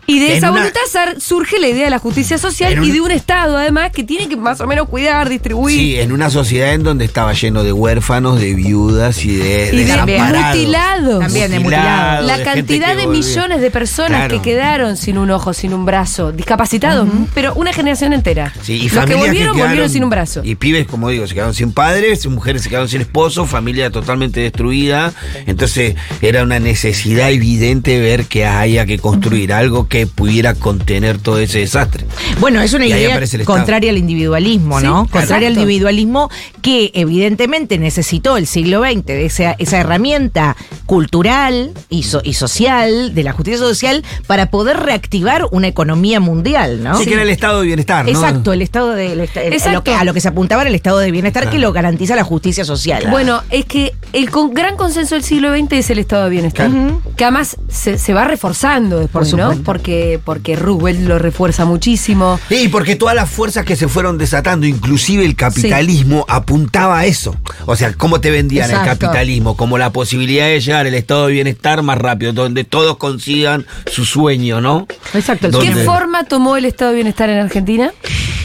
Y 0.07 0.19
de 0.19 0.33
En 0.33 0.39
esa 0.39 0.51
una- 0.51 0.61
voluntad 0.61 0.81
surge 1.19 1.61
la 1.61 1.69
idea 1.69 1.85
de 1.85 1.91
la 1.91 2.01
justicia 2.01 2.37
social 2.37 2.73
En 2.73 2.83
y 2.83 2.89
un- 2.89 2.93
de 2.93 3.01
un 3.01 3.11
Estado 3.13 3.57
además 3.57 3.93
que 3.93 4.03
tiene 4.03 4.29
que 4.29 4.37
más 4.37 4.61
o 4.61 4.67
menos 4.67 4.89
cuidar, 4.89 5.29
distribuir. 5.29 5.77
Sí, 5.79 6.01
en 6.01 6.11
una 6.11 6.31
sociedad 6.31 6.75
en 6.75 6.83
donde 6.83 7.05
estaba 7.05 7.33
lleno 7.33 7.63
de 7.63 7.73
huérfanos, 7.73 8.41
de 8.41 8.55
viudas 8.55 9.25
y 9.25 9.37
de, 9.37 9.71
Y 9.73 9.77
de 9.77 9.85
desamparados. 9.85 10.57
mutilados. 10.57 11.21
También 11.21 11.51
de 11.53 11.61
Mutilados, 11.61 12.27
La 12.27 12.39
de 12.39 12.45
cantidad 12.45 12.97
de 12.97 13.07
millones 13.07 13.61
de 13.61 13.71
personas 13.71 14.19
Claro. 14.19 14.37
que 14.37 14.43
quedaron 14.43 14.97
sin 14.97 15.17
un 15.17 15.31
ojo, 15.31 15.53
sin 15.53 15.73
un 15.75 15.85
brazo, 15.85 16.33
discapacitados, 16.33 17.09
pero 17.35 17.55
una 17.55 17.73
generación 17.73 18.13
entera. 18.13 18.53
Sí, 18.63 18.75
y 18.75 18.89
Los 18.89 19.05
que 19.05 19.15
volvieron, 19.15 19.55
quedaron- 19.55 19.59
volvieron 19.59 19.91
sin 19.91 20.03
un 20.03 20.11
brazo. 20.11 20.41
Y 20.43 20.57
pibes, 20.57 20.87
como 20.89 21.09
digo, 21.09 21.25
se 21.29 21.35
quedaron 21.35 21.55
sin 21.55 21.73
padres, 21.73 22.27
mujeres 22.27 22.63
se 22.63 22.69
quedaron 22.69 22.89
sin 22.89 23.01
esposo, 23.03 23.47
familia 23.47 23.91
totalmente 23.91 24.39
destruida. 24.42 25.12
Entonces 25.46 25.94
era 26.22 26.42
una 26.42 26.59
necesidad 26.59 27.31
evidente 27.31 27.98
ver 28.00 28.24
que 28.26 28.46
haya 28.46 28.87
que 28.87 28.98
construir 28.98 29.53
algo 29.53 29.88
que 29.88 30.07
pudiera 30.07 30.55
contener 30.55 31.18
todo 31.18 31.38
ese 31.38 31.61
desastre. 31.61 32.05
Bueno, 32.40 32.61
es 32.62 32.72
una 32.72 32.87
Y 32.87 32.92
idea 32.92 33.20
contraria 33.44 33.90
al 33.90 33.98
individualismo, 33.98 34.81
Sí, 34.81 34.87
¿no? 34.87 35.07
Contraria 35.11 35.48
al 35.48 35.55
individualismo 35.55 36.31
que 36.62 36.90
evidentemente 36.94 37.79
necesitó 37.79 38.37
el 38.37 38.46
siglo 38.46 38.83
XX 38.83 39.05
de 39.07 39.24
esa, 39.26 39.53
esa 39.59 39.79
herramienta 39.79 40.57
cultural 40.87 41.70
y, 41.88 42.03
so- 42.03 42.20
y 42.24 42.35
social, 42.35 43.14
de 43.14 43.22
la 43.22 43.33
justicia 43.33 43.59
social, 43.59 44.05
para 44.26 44.50
poder 44.50 44.76
reactivar 44.79 45.46
una 45.50 45.68
economía 45.68 46.20
mundial, 46.20 46.83
¿no? 46.83 46.98
Sí, 46.98 47.07
que 47.07 47.14
era 47.14 47.22
el 47.22 47.31
estado 47.31 47.61
de 47.61 47.66
bienestar, 47.68 48.05
¿no? 48.05 48.11
Exacto, 48.11 48.53
el 48.53 48.61
estado 48.62 48.90
de 48.92 49.12
el 49.12 49.20
esta- 49.20 49.42
el- 49.42 49.53
Exacto. 49.53 49.70
A, 49.70 49.72
lo 49.74 49.85
que, 49.85 49.94
a 49.94 50.05
lo 50.05 50.14
que 50.14 50.20
se 50.20 50.29
apuntaba 50.29 50.62
era 50.62 50.68
el 50.68 50.74
estado 50.74 50.98
de 50.98 51.11
bienestar 51.11 51.48
que 51.48 51.59
lo 51.59 51.72
garantiza 51.72 52.16
la 52.16 52.24
justicia 52.24 52.64
social. 52.64 53.07
Bueno, 53.11 53.42
es 53.50 53.64
que 53.64 53.94
el 54.12 54.30
con- 54.31 54.55
gran 54.55 54.77
consenso 54.77 55.14
del 55.14 55.25
siglo 55.25 55.55
XX 55.55 55.73
es 55.73 55.90
el 55.90 55.99
estado 55.99 56.25
de 56.25 56.31
bienestar. 56.31 56.71
Claro. 56.71 57.03
Que 57.16 57.25
además 57.25 57.57
se, 57.69 57.99
se 57.99 58.14
va 58.14 58.25
reforzando 58.25 58.99
después, 58.99 59.31
Por 59.31 59.38
¿no? 59.38 59.62
Porque, 59.62 60.21
porque 60.25 60.57
Roosevelt 60.57 61.01
lo 61.07 61.19
refuerza 61.19 61.64
muchísimo. 61.64 62.38
Sí, 62.49 62.69
porque 62.69 62.97
todas 62.97 63.14
las 63.14 63.29
fuerzas 63.31 63.64
que 63.64 63.77
se 63.77 63.88
fueron 63.88 64.19
desatando, 64.19 64.66
inclusive 64.66 65.25
el 65.25 65.37
capitalismo, 65.37 66.25
apuntaba 66.29 66.99
a 67.01 67.07
eso. 67.07 67.37
O 67.66 67.77
sea, 67.77 67.93
¿cómo 67.95 68.21
te 68.21 68.31
vendían 68.31 68.71
el 68.71 68.81
capitalismo? 68.83 69.57
Como 69.57 69.79
la 69.79 69.90
posibilidad 69.93 70.47
de 70.47 70.61
llegar 70.61 70.87
al 70.87 70.95
estado 70.95 71.27
de 71.27 71.33
bienestar 71.35 71.83
más 71.83 71.99
rápido, 71.99 72.33
donde 72.33 72.64
todos 72.64 72.97
consigan 72.97 73.66
su 73.87 74.05
sueño, 74.05 74.61
¿no? 74.61 74.87
Exacto, 75.14 75.49
¿Qué 75.61 75.73
forma 75.85 76.25
tomó 76.25 76.57
el 76.57 76.64
estado 76.64 76.90
de 76.90 76.97
bienestar 76.97 77.29
en 77.31 77.38
Argentina? 77.38 77.93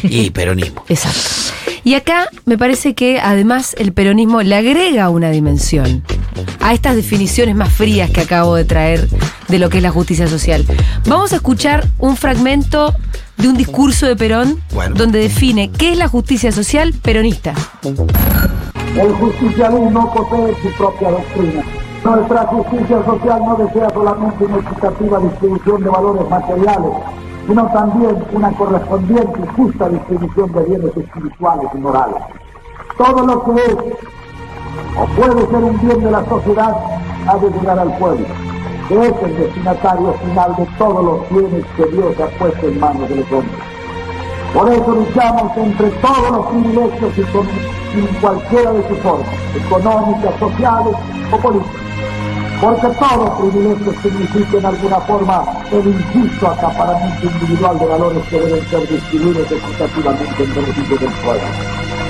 Y 0.04 0.30
peronismo. 0.32 0.84
Exacto. 0.88 1.20
Y 1.86 1.94
acá 1.94 2.30
me 2.46 2.58
parece 2.58 2.96
que 2.96 3.20
además 3.20 3.76
el 3.78 3.94
peronismo 3.94 4.42
le 4.42 4.56
agrega 4.56 5.08
una 5.10 5.30
dimensión 5.30 6.04
a 6.60 6.74
estas 6.74 6.96
definiciones 6.96 7.56
más 7.56 7.72
frías 7.72 8.10
que 8.10 8.22
acabo 8.22 8.56
de 8.56 8.66
traer 8.66 9.08
de 9.48 9.60
lo 9.60 9.70
que 9.70 9.78
es 9.78 9.84
la 9.84 9.92
justicia 9.92 10.28
social. 10.28 10.66
Vamos 11.08 11.32
a 11.32 11.36
escuchar 11.36 11.86
un 12.00 12.18
fragmento 12.18 12.96
de 13.38 13.50
un 13.50 13.56
discurso 13.56 14.08
de 14.08 14.16
Perón 14.16 14.60
Bueno. 14.74 14.96
donde 14.96 15.20
define 15.20 15.70
qué 15.70 15.92
es 15.92 15.98
la 16.00 16.08
justicia 16.08 16.52
social 16.52 16.92
peronista. 17.04 17.54
El 17.84 19.12
justicialismo 19.14 20.12
posee 20.12 20.56
su 20.64 20.78
propia 20.78 21.12
doctrina. 21.12 21.64
Nuestra 22.04 22.48
justicia 22.48 23.06
social 23.06 23.40
no 23.46 23.56
desea 23.58 23.90
solamente 23.94 24.44
una 24.44 24.58
equitativa 24.58 25.20
distribución 25.20 25.84
de 25.84 25.90
valores 25.92 26.30
materiales, 26.32 26.92
sino 27.48 27.66
también 27.72 28.24
una 28.32 28.52
correspondiente 28.52 29.40
y 29.44 29.56
justa 29.56 29.90
distribución 29.90 30.52
de 30.54 30.64
bienes 30.64 30.98
espirituales 30.98 31.70
y 31.74 31.78
morales. 31.78 32.16
Todo 32.98 33.26
lo 33.26 33.44
que 33.44 33.62
es 33.62 33.76
o 34.98 35.06
puede 35.08 35.48
ser 35.48 35.64
un 35.64 35.80
bien 35.82 36.04
de 36.04 36.12
la 36.12 36.26
sociedad 36.26 36.76
ha 37.28 37.38
de 37.38 37.50
llegar 37.50 37.80
al 37.80 37.98
pueblo, 37.98 38.26
que 38.88 39.08
es 39.08 39.14
el 39.24 39.38
destinatario 39.38 40.14
final 40.14 40.56
de 40.56 40.66
todos 40.78 41.04
los 41.04 41.30
bienes 41.30 41.66
que 41.76 41.86
Dios 41.88 42.16
ha 42.20 42.28
puesto 42.38 42.68
en 42.68 42.80
manos 42.80 43.10
de 43.10 43.16
los 43.18 43.32
hombres. 43.32 43.76
Por 44.54 44.72
eso 44.72 44.92
luchamos 44.92 45.58
entre 45.58 45.90
todos 45.90 46.32
los 46.32 46.46
privilegios 46.48 47.18
y 47.18 47.22
con, 47.24 47.48
cualquiera 48.22 48.72
de 48.72 48.88
sus 48.88 48.98
formas, 49.00 49.28
económicas, 49.56 50.40
sociales 50.40 50.96
o 51.32 51.38
políticas. 51.38 51.82
Porque 52.66 52.88
todo 52.98 53.32
privilegio 53.38 53.94
significa 54.02 54.58
en 54.58 54.66
alguna 54.66 55.00
forma 55.02 55.44
el 55.72 55.86
injusto 55.86 56.48
acaparamiento 56.48 57.28
individual 57.28 57.78
de 57.78 57.86
valores 57.86 58.24
que 58.28 58.40
deben 58.40 58.66
ser 58.72 58.90
distribuidos 58.90 59.52
equitativamente 59.52 60.44
en 60.44 60.56
beneficio 60.56 60.98
del 60.98 61.12
pueblo. 61.12 61.44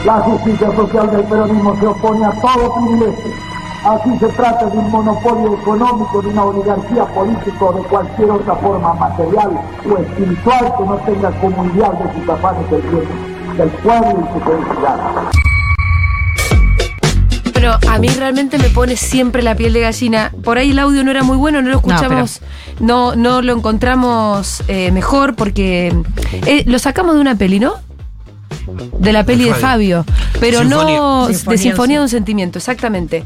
La 0.05 0.13
justicia 0.21 0.73
social 0.73 1.11
del 1.11 1.23
peronismo 1.25 1.75
se 1.77 1.87
opone 1.87 2.25
a 2.25 2.31
todo 2.39 2.73
privilegio. 2.75 3.33
Así 3.83 4.17
se 4.17 4.27
trata 4.29 4.65
de 4.67 4.77
un 4.77 4.91
monopolio 4.91 5.55
económico, 5.55 6.21
de 6.21 6.29
una 6.29 6.45
oligarquía 6.45 7.03
política 7.03 7.65
o 7.65 7.73
de 7.73 7.81
cualquier 7.89 8.31
otra 8.31 8.55
forma 8.55 8.93
material 8.93 9.59
o 9.91 9.97
espiritual 9.97 10.73
que 10.77 10.83
no 10.85 10.95
tenga 10.99 11.31
como 11.41 11.65
ideal 11.65 11.97
de 11.97 12.13
sus 12.13 12.29
afanes 12.29 12.71
el 12.71 12.81
bien 12.81 13.57
del 13.57 13.69
pueblo 13.83 14.23
y 14.23 14.33
su 14.33 14.39
felicidad. 14.39 15.44
Bueno, 17.65 17.79
a 17.89 17.97
mí 17.97 18.09
realmente 18.09 18.59
me 18.59 18.69
pone 18.69 18.95
siempre 18.95 19.41
la 19.41 19.55
piel 19.55 19.73
de 19.73 19.79
gallina. 19.79 20.31
Por 20.43 20.59
ahí 20.59 20.69
el 20.69 20.77
audio 20.77 21.03
no 21.03 21.09
era 21.09 21.23
muy 21.23 21.35
bueno, 21.35 21.63
no 21.63 21.69
lo 21.69 21.77
escuchamos, 21.77 22.41
no, 22.79 23.15
no, 23.15 23.41
lo 23.41 23.53
encontramos 23.53 24.61
eh, 24.67 24.91
mejor 24.91 25.35
porque 25.35 25.91
eh, 26.45 26.63
lo 26.67 26.77
sacamos 26.77 27.15
de 27.15 27.21
una 27.21 27.35
peli, 27.35 27.59
¿no? 27.59 27.73
De 28.99 29.11
la 29.11 29.23
peli 29.23 29.45
de 29.45 29.55
Fabio, 29.55 30.05
pero 30.39 30.59
Sinfonía. 30.59 30.97
no 30.97 31.27
Sinfonía, 31.27 31.51
de 31.51 31.57
Sinfonía 31.57 31.95
sí. 31.95 31.97
de 31.97 32.03
un 32.03 32.09
Sentimiento, 32.09 32.59
exactamente. 32.59 33.23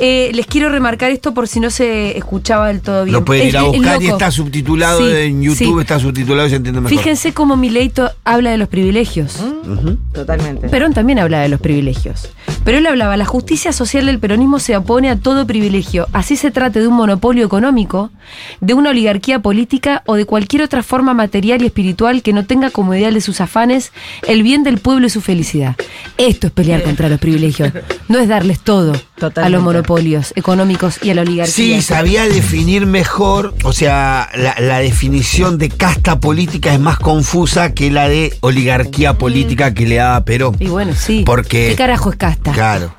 Eh, 0.00 0.30
les 0.34 0.46
quiero 0.46 0.68
remarcar 0.68 1.10
esto 1.10 1.34
por 1.34 1.48
si 1.48 1.60
no 1.60 1.70
se 1.70 2.16
escuchaba 2.16 2.68
del 2.68 2.80
todo 2.80 3.04
bien. 3.04 3.12
Lo 3.12 3.24
pueden 3.24 3.48
ir 3.48 3.56
a 3.56 3.62
es 3.62 3.66
buscar 3.66 4.02
y 4.02 4.06
está 4.08 4.30
subtitulado 4.30 4.98
Sí, 5.00 5.10
en 5.16 5.42
YouTube, 5.42 5.56
sí. 5.76 5.80
está 5.80 5.98
subtitulado 5.98 6.46
y 6.46 6.50
se 6.50 6.56
entiende 6.56 6.80
mejor. 6.80 6.96
Fíjense 6.96 7.32
cómo 7.32 7.56
Mileito 7.56 8.10
habla 8.24 8.50
de 8.50 8.58
los 8.58 8.68
privilegios. 8.68 9.36
Ujú. 9.40 9.98
Totalmente. 10.12 10.68
Perón 10.68 10.94
también 10.94 11.18
habla 11.18 11.40
de 11.40 11.48
los 11.48 11.60
privilegios. 11.60 12.28
Pero 12.64 12.78
él 12.78 12.86
hablaba, 12.86 13.16
la 13.16 13.24
justicia 13.24 13.72
social 13.72 14.06
del 14.06 14.18
peronismo 14.18 14.58
se 14.58 14.76
opone 14.76 15.08
a 15.10 15.16
todo 15.16 15.46
privilegio, 15.46 16.06
así 16.12 16.36
se 16.36 16.50
trate 16.50 16.80
de 16.80 16.86
un 16.88 16.94
monopolio 16.94 17.44
económico, 17.46 18.10
de 18.60 18.74
una 18.74 18.90
oligarquía 18.90 19.40
política 19.40 20.02
o 20.06 20.14
de 20.16 20.26
cualquier 20.26 20.62
otra 20.62 20.82
forma 20.82 21.14
material 21.14 21.62
y 21.62 21.66
espiritual 21.66 22.22
que 22.22 22.32
no 22.32 22.44
tenga 22.44 22.70
como 22.70 22.94
ideal 22.94 23.14
de 23.14 23.20
sus 23.20 23.40
afanes 23.40 23.92
el 24.26 24.42
bien 24.42 24.64
del 24.64 24.78
pueblo 24.78 25.06
y 25.06 25.10
su 25.10 25.20
felicidad. 25.20 25.76
Esto 26.18 26.48
es 26.48 26.52
pelear 26.52 26.82
contra 26.82 27.08
los 27.08 27.18
privilegios, 27.18 27.72
no 28.08 28.18
es 28.18 28.28
darles 28.28 28.60
todo 28.60 28.92
a 29.36 29.48
los 29.48 29.62
monopolios 29.62 29.87
económicos 30.36 30.98
y 31.02 31.10
a 31.10 31.14
la 31.14 31.22
oligarquía. 31.22 31.54
Sí, 31.54 31.80
sabía 31.82 32.24
definir 32.28 32.84
mejor, 32.86 33.54
o 33.64 33.72
sea, 33.72 34.28
la, 34.34 34.54
la 34.58 34.78
definición 34.80 35.56
de 35.58 35.70
casta 35.70 36.20
política 36.20 36.72
es 36.74 36.80
más 36.80 36.98
confusa 36.98 37.72
que 37.72 37.90
la 37.90 38.08
de 38.08 38.36
oligarquía 38.40 39.14
política 39.18 39.72
que 39.72 39.86
le 39.86 39.96
daba 39.96 40.24
Perón. 40.24 40.56
Y 40.60 40.66
bueno, 40.66 40.92
sí. 40.94 41.22
Porque- 41.24 41.68
¿Qué 41.70 41.76
carajo 41.76 42.10
es 42.10 42.16
casta? 42.16 42.52
Claro. 42.52 42.94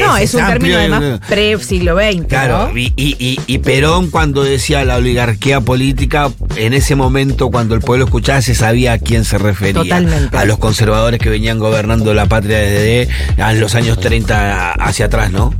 No, 0.00 0.16
es 0.16 0.34
un 0.34 0.40
amplio 0.40 0.76
término 0.78 0.96
además 0.96 1.20
pre-siglo 1.28 1.96
XX. 1.96 2.26
Claro, 2.26 2.68
¿no? 2.72 2.78
y, 2.78 2.92
y- 2.96 3.16
y- 3.18 3.38
y 3.46 3.58
Perón 3.58 4.10
cuando 4.10 4.42
decía 4.42 4.84
la 4.84 4.96
oligarquía 4.96 5.60
política 5.60 6.30
en 6.56 6.74
ese 6.74 6.94
momento, 6.96 7.50
cuando 7.50 7.74
el 7.74 7.80
pueblo 7.80 8.06
escuchaba, 8.06 8.42
se 8.42 8.54
sabía 8.54 8.94
a 8.94 8.98
quién 8.98 9.24
se 9.24 9.38
refería. 9.38 9.82
Totalmente. 9.82 10.36
A 10.36 10.44
los 10.44 10.58
conservadores 10.58 11.20
que 11.20 11.30
venían 11.30 11.58
gobernando 11.58 12.12
la 12.14 12.26
patria 12.26 12.58
desde 12.58 13.08
a 13.42 13.52
los 13.52 13.74
años 13.74 13.98
30 14.00 14.72
hacia 14.72 15.06
atrás, 15.06 15.30
¿no? 15.30 15.54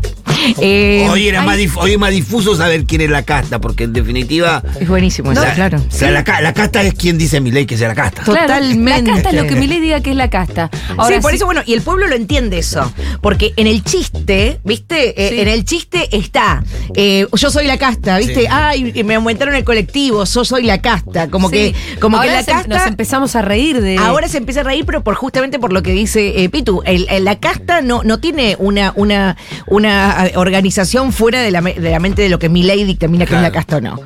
Eh, 0.60 1.06
hoy, 1.10 1.28
era 1.28 1.40
hay- 1.40 1.46
más 1.46 1.58
dif- 1.58 1.76
hoy 1.76 1.92
es 1.92 1.98
más 1.98 2.10
difuso 2.10 2.54
saber 2.56 2.84
quién 2.84 3.00
es 3.00 3.10
la 3.10 3.22
casta, 3.22 3.60
porque 3.60 3.84
en 3.84 3.92
definitiva. 3.92 4.62
Es 4.80 4.88
buenísimo, 4.88 5.30
o 5.30 5.32
eso, 5.32 5.42
sea, 5.42 5.54
claro. 5.54 5.78
O 5.78 5.90
sea, 5.90 6.10
la, 6.10 6.22
ca- 6.24 6.40
la 6.40 6.52
casta 6.52 6.82
es 6.82 6.94
quien 6.94 7.16
dice 7.18 7.40
mi 7.40 7.50
ley 7.50 7.66
que 7.66 7.76
sea 7.78 7.88
la 7.88 7.94
casta. 7.94 8.22
Totalmente. 8.24 9.08
La 9.08 9.14
casta 9.14 9.30
es 9.30 9.36
lo 9.36 9.46
que 9.46 9.56
Milei 9.56 9.80
diga 9.80 10.00
que 10.00 10.10
es 10.10 10.16
la 10.16 10.28
casta. 10.30 10.70
Ahora 10.96 11.16
sí, 11.16 11.22
por 11.22 11.30
sí- 11.30 11.36
eso, 11.36 11.46
bueno, 11.46 11.62
y 11.64 11.72
el 11.74 11.82
pueblo 11.82 12.06
lo 12.06 12.14
entiende 12.14 12.58
eso. 12.58 12.92
Porque 13.20 13.52
en 13.56 13.66
el 13.66 13.82
chiste, 13.84 14.60
¿viste? 14.64 15.26
Eh, 15.26 15.30
Sí. 15.34 15.40
En 15.40 15.48
el 15.48 15.64
chiste 15.64 16.08
está, 16.16 16.62
eh, 16.94 17.26
yo 17.32 17.50
soy 17.50 17.66
la 17.66 17.78
casta, 17.78 18.18
¿viste? 18.18 18.42
Sí. 18.42 18.46
Ay, 18.50 19.02
me 19.04 19.14
aumentaron 19.14 19.54
el 19.54 19.64
colectivo, 19.64 20.24
yo 20.24 20.44
soy 20.44 20.62
la 20.64 20.80
casta. 20.80 21.28
Como 21.28 21.48
Sí. 21.48 21.54
que, 21.56 21.74
como 22.00 22.18
que 22.20 22.28
Ahora 22.28 22.38
la 22.40 22.44
se- 22.44 22.52
casta. 22.52 22.76
nos 22.78 22.86
empezamos 22.86 23.34
a 23.36 23.42
reír 23.42 23.80
de. 23.80 23.96
Ahora 23.98 24.28
se 24.28 24.38
empieza 24.38 24.60
a 24.60 24.64
reír, 24.64 24.84
pero 24.84 25.02
por 25.02 25.14
justamente 25.14 25.58
por 25.58 25.72
lo 25.72 25.82
que 25.82 25.92
dice 25.92 26.42
eh, 26.44 26.48
Pitu. 26.48 26.82
El- 26.84 27.06
el- 27.10 27.24
la 27.24 27.36
casta 27.40 27.80
no, 27.80 28.02
no 28.04 28.18
tiene 28.20 28.56
una, 28.58 28.92
una, 28.96 29.36
una 29.66 30.13
organización 30.36 31.12
fuera 31.12 31.40
de 31.40 31.50
la, 31.50 31.60
de 31.60 31.90
la 31.90 31.98
mente 31.98 32.22
de 32.22 32.28
lo 32.28 32.38
que 32.38 32.48
mi 32.48 32.62
ley 32.62 32.84
dictamina 32.84 33.26
que 33.26 33.34
es 33.34 33.42
la 33.42 33.52
casta 33.52 33.76
o 33.76 33.80
no. 33.80 34.00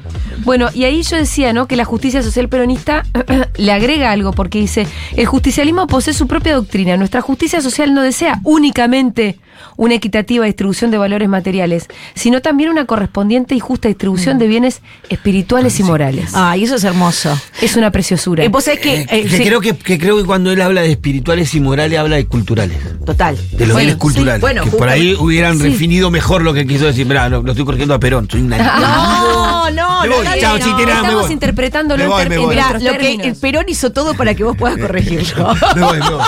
Bueno, 0.44 0.68
y 0.72 0.84
ahí 0.84 1.02
yo 1.02 1.16
decía, 1.16 1.52
¿no? 1.52 1.66
Que 1.66 1.76
la 1.76 1.84
justicia 1.84 2.22
social 2.22 2.48
peronista 2.48 3.04
le 3.56 3.72
agrega 3.72 4.10
algo, 4.10 4.32
porque 4.32 4.60
dice, 4.60 4.86
el 5.16 5.26
justicialismo 5.26 5.86
posee 5.86 6.14
su 6.14 6.26
propia 6.26 6.54
doctrina. 6.54 6.96
Nuestra 6.96 7.20
justicia 7.20 7.60
social 7.60 7.92
no 7.94 8.02
desea 8.02 8.40
únicamente 8.44 9.38
una 9.76 9.94
equitativa 9.94 10.44
distribución 10.46 10.90
de 10.90 10.98
valores 10.98 11.28
materiales, 11.28 11.86
sino 12.14 12.40
también 12.40 12.70
una 12.70 12.84
correspondiente 12.86 13.54
y 13.54 13.60
justa 13.60 13.88
distribución 13.88 14.38
de 14.38 14.46
bienes 14.46 14.82
espirituales 15.08 15.78
y 15.80 15.82
morales. 15.82 16.30
Ay, 16.34 16.64
eso 16.64 16.76
es 16.76 16.84
hermoso. 16.84 17.38
Es 17.60 17.76
una 17.76 17.90
preciosura. 17.90 18.44
Eh, 18.44 18.48
vos 18.48 18.64
sabés 18.64 18.80
que. 18.80 18.94
Eh, 19.02 19.06
eh, 19.10 19.22
que 19.24 19.36
sí, 19.36 19.44
creo 19.44 19.60
que, 19.60 19.76
que 19.76 19.98
creo 19.98 20.16
que 20.18 20.24
cuando 20.24 20.50
él 20.50 20.60
habla 20.60 20.82
de 20.82 20.90
espirituales 20.92 21.54
y 21.54 21.60
morales, 21.60 21.98
habla 21.98 22.16
de 22.16 22.26
culturales. 22.26 22.76
Total. 23.04 23.36
De 23.36 23.42
los 23.42 23.58
Bueno, 23.58 23.76
bienes 23.76 23.94
sí, 23.94 23.98
culturales. 23.98 24.40
bueno, 24.40 24.64
que 24.64 24.70
por 24.70 24.88
ahí 24.88 25.14
hubieran 25.18 25.58
sí. 25.58 25.64
definido 25.64 26.10
mejor 26.10 26.42
lo 26.42 26.52
que 26.54 26.66
quiso 26.66 26.86
decir. 26.86 27.06
Mirá, 27.06 27.28
lo, 27.28 27.42
lo 27.42 27.52
estoy 27.52 27.64
corrigiendo 27.64 27.94
a 27.94 28.00
Perón. 28.00 28.28
Soy 28.30 28.40
una. 28.42 28.58
No, 28.78 29.70
no, 29.70 29.87
Me 30.02 30.08
no, 30.08 30.16
voy, 30.16 30.24
no, 30.26 30.32
chao, 30.40 30.58
no. 30.58 30.64
chitera, 30.64 30.94
me 30.94 31.00
Estamos 31.00 31.22
voy. 31.24 31.32
interpretándolo 31.32 32.02
Me 32.04 32.08
voy, 32.08 32.22
en, 32.22 32.28
me 32.28 32.34
ter- 32.34 32.38
voy. 32.38 32.44
en 32.44 32.50
Mirá, 32.50 32.70
nuestros 32.70 32.92
lo 32.92 32.98
que 33.22 33.34
Perón 33.40 33.64
hizo 33.68 33.92
todo 33.92 34.14
para 34.14 34.34
que 34.34 34.44
vos 34.44 34.56
puedas 34.56 34.78
corregirlo. 34.80 35.54
Me 35.76 35.82
voy, 35.82 35.98
me 35.98 36.10
voy. 36.10 36.24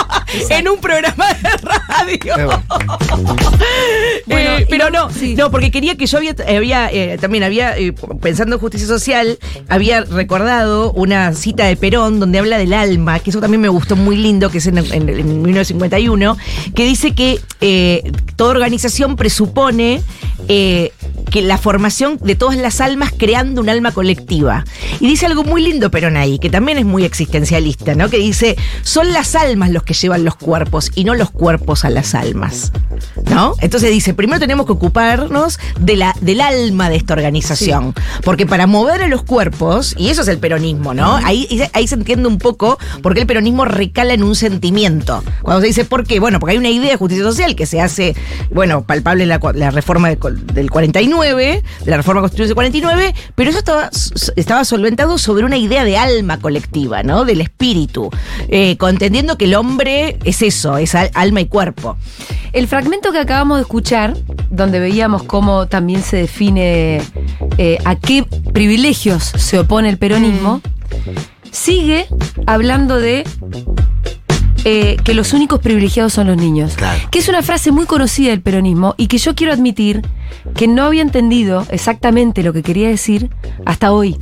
en 0.49 0.67
un 0.69 0.79
programa 0.79 1.25
de 1.33 1.49
radio. 1.57 2.37
Me 2.37 2.45
voy. 2.45 2.55
Bueno, 4.27 4.49
Eh, 4.57 4.67
pero 4.69 4.89
no- 4.89 5.07
no, 5.07 5.13
sí. 5.13 5.35
no, 5.35 5.51
porque 5.51 5.71
quería 5.71 5.95
que 5.97 6.05
yo 6.05 6.17
había, 6.17 6.35
había 6.47 6.89
eh, 6.91 7.17
también 7.19 7.43
había, 7.43 7.77
eh, 7.77 7.93
pensando 8.21 8.55
en 8.55 8.61
justicia 8.61 8.87
social, 8.87 9.37
había 9.69 10.01
recordado 10.01 10.91
una 10.93 11.33
cita 11.33 11.65
de 11.65 11.75
Perón 11.75 12.19
donde 12.19 12.39
habla 12.39 12.57
del 12.57 12.73
alma, 12.73 13.19
que 13.19 13.29
eso 13.29 13.39
también 13.39 13.61
me 13.61 13.69
gustó 13.69 13.95
muy 13.95 14.15
lindo, 14.17 14.49
que 14.49 14.59
es 14.59 14.67
en, 14.67 14.77
en- 14.77 15.09
en 15.09 15.41
1951, 15.41 16.37
que 16.75 16.85
dice 16.85 17.13
que 17.13 17.39
eh, 17.61 18.11
toda 18.35 18.51
organización 18.51 19.15
presupone 19.15 20.01
eh, 20.47 20.91
que 21.29 21.41
la 21.41 21.57
formación 21.57 22.17
de 22.21 22.35
todas 22.35 22.57
las 22.57 22.81
almas 22.81 23.11
creando 23.17 23.60
un 23.61 23.69
alma 23.69 23.91
colectiva. 23.91 24.65
Y 24.99 25.07
dice 25.07 25.25
algo 25.25 25.43
muy 25.43 25.61
lindo 25.61 25.91
Perón 25.91 26.17
ahí, 26.17 26.39
que 26.39 26.49
también 26.49 26.77
es 26.77 26.85
muy 26.85 27.03
existencialista, 27.05 27.95
¿no? 27.95 28.09
Que 28.09 28.17
dice, 28.17 28.57
son 28.83 29.13
las 29.13 29.35
almas 29.35 29.71
los 29.71 29.83
que 29.83 29.93
llevan 29.93 30.23
los 30.23 30.35
cuerpos 30.35 30.91
y 30.95 31.03
no 31.03 31.15
los 31.15 31.31
cuerpos 31.31 31.85
a 31.85 31.89
las 31.89 32.15
almas. 32.15 32.71
¿No? 33.29 33.55
Entonces 33.61 33.91
dice, 33.91 34.13
primero 34.13 34.39
tenemos 34.39 34.65
que 34.65 34.73
ocuparnos 34.73 35.59
de 35.79 35.95
la, 35.95 36.15
del 36.21 36.41
alma 36.41 36.89
de 36.89 36.97
esta 36.97 37.13
organización. 37.13 37.93
Porque 38.23 38.45
para 38.45 38.67
mover 38.67 39.01
a 39.01 39.07
los 39.07 39.23
cuerpos, 39.23 39.95
y 39.97 40.09
eso 40.09 40.21
es 40.21 40.27
el 40.27 40.37
peronismo, 40.37 40.93
¿no? 40.93 41.15
Ahí, 41.15 41.47
ahí 41.73 41.87
se 41.87 41.95
entiende 41.95 42.27
un 42.27 42.37
poco 42.37 42.77
por 43.01 43.13
qué 43.13 43.21
el 43.21 43.27
peronismo 43.27 43.65
recala 43.65 44.13
en 44.13 44.23
un 44.23 44.35
sentimiento. 44.35 45.23
Cuando 45.41 45.61
se 45.61 45.67
dice 45.67 45.85
por 45.85 46.05
qué, 46.05 46.19
bueno, 46.19 46.39
porque 46.39 46.53
hay 46.53 46.57
una 46.57 46.69
idea 46.69 46.91
de 46.91 46.97
justicia 46.97 47.23
social 47.23 47.55
que 47.55 47.65
se 47.65 47.81
hace, 47.81 48.15
bueno, 48.51 48.83
palpable 48.83 49.23
en 49.23 49.29
la, 49.29 49.71
reforma 49.71 50.09
de 50.09 50.17
del 50.53 50.69
49, 50.69 51.63
de 51.85 51.91
la 51.91 51.97
reforma 51.97 52.21
constitucional 52.21 52.49
del 52.49 52.55
49, 52.55 53.15
pero 53.35 53.50
eso 53.51 54.31
estaba, 54.35 54.63
solventado 54.65 55.17
sobre 55.17 55.45
una 55.45 55.57
idea 55.57 55.83
de 55.83 55.97
alma 55.97 56.39
colectiva, 56.39 57.03
¿no? 57.03 57.25
Del 57.25 57.41
espíritu, 57.41 58.09
eh, 58.49 58.77
contendiendo 58.77 59.37
que 59.37 59.45
el 59.45 59.55
hombre 59.55 60.17
es 60.23 60.41
eso, 60.41 60.77
es 60.77 60.95
al- 60.95 61.11
alma 61.13 61.41
y 61.41 61.45
cuerpo. 61.45 61.97
El 62.53 62.67
fragmento 62.67 63.11
que 63.11 63.19
acabamos 63.19 63.57
de 63.57 63.61
escuchar, 63.61 64.17
donde 64.49 64.79
veíamos 64.79 65.23
cómo 65.23 65.67
también 65.67 66.01
se 66.03 66.17
define 66.17 67.01
eh, 67.57 67.77
a 67.85 67.95
qué 67.95 68.23
privilegios 68.53 69.23
se 69.23 69.59
opone 69.59 69.89
el 69.89 69.97
peronismo, 69.97 70.61
sigue 71.51 72.07
hablando 72.47 72.99
de 72.99 73.23
eh, 74.63 74.97
que 75.03 75.13
los 75.13 75.33
únicos 75.33 75.59
privilegiados 75.59 76.13
son 76.13 76.27
los 76.27 76.37
niños. 76.37 76.75
Claro. 76.75 76.99
Que 77.09 77.19
es 77.19 77.27
una 77.29 77.41
frase 77.41 77.71
muy 77.71 77.85
conocida 77.85 78.29
del 78.29 78.41
peronismo 78.41 78.95
y 78.97 79.07
que 79.07 79.17
yo 79.17 79.35
quiero 79.35 79.53
admitir 79.53 80.01
que 80.55 80.67
no 80.67 80.83
había 80.83 81.01
entendido 81.01 81.65
exactamente 81.69 82.43
lo 82.43 82.53
que 82.53 82.63
quería 82.63 82.87
decir 82.87 83.29
hasta 83.65 83.91
hoy. 83.91 84.17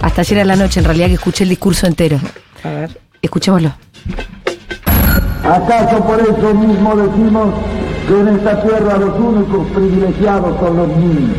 Hasta 0.00 0.20
ayer 0.22 0.40
a 0.40 0.44
la 0.44 0.56
noche, 0.56 0.80
en 0.80 0.86
realidad, 0.86 1.08
que 1.08 1.14
escuché 1.14 1.44
el 1.44 1.50
discurso 1.50 1.86
entero. 1.86 2.18
A 2.62 2.68
ver. 2.68 3.00
Escuchémoslo. 3.22 3.72
¿Acaso 5.42 6.04
por 6.04 6.20
eso 6.20 6.54
mismo 6.54 6.96
decimos 6.96 7.54
que 8.08 8.20
en 8.20 8.28
esta 8.28 8.62
tierra 8.62 8.96
los 8.98 9.18
únicos 9.18 9.66
privilegiados 9.68 10.58
son 10.58 10.76
los 10.76 10.88
niños? 10.88 11.36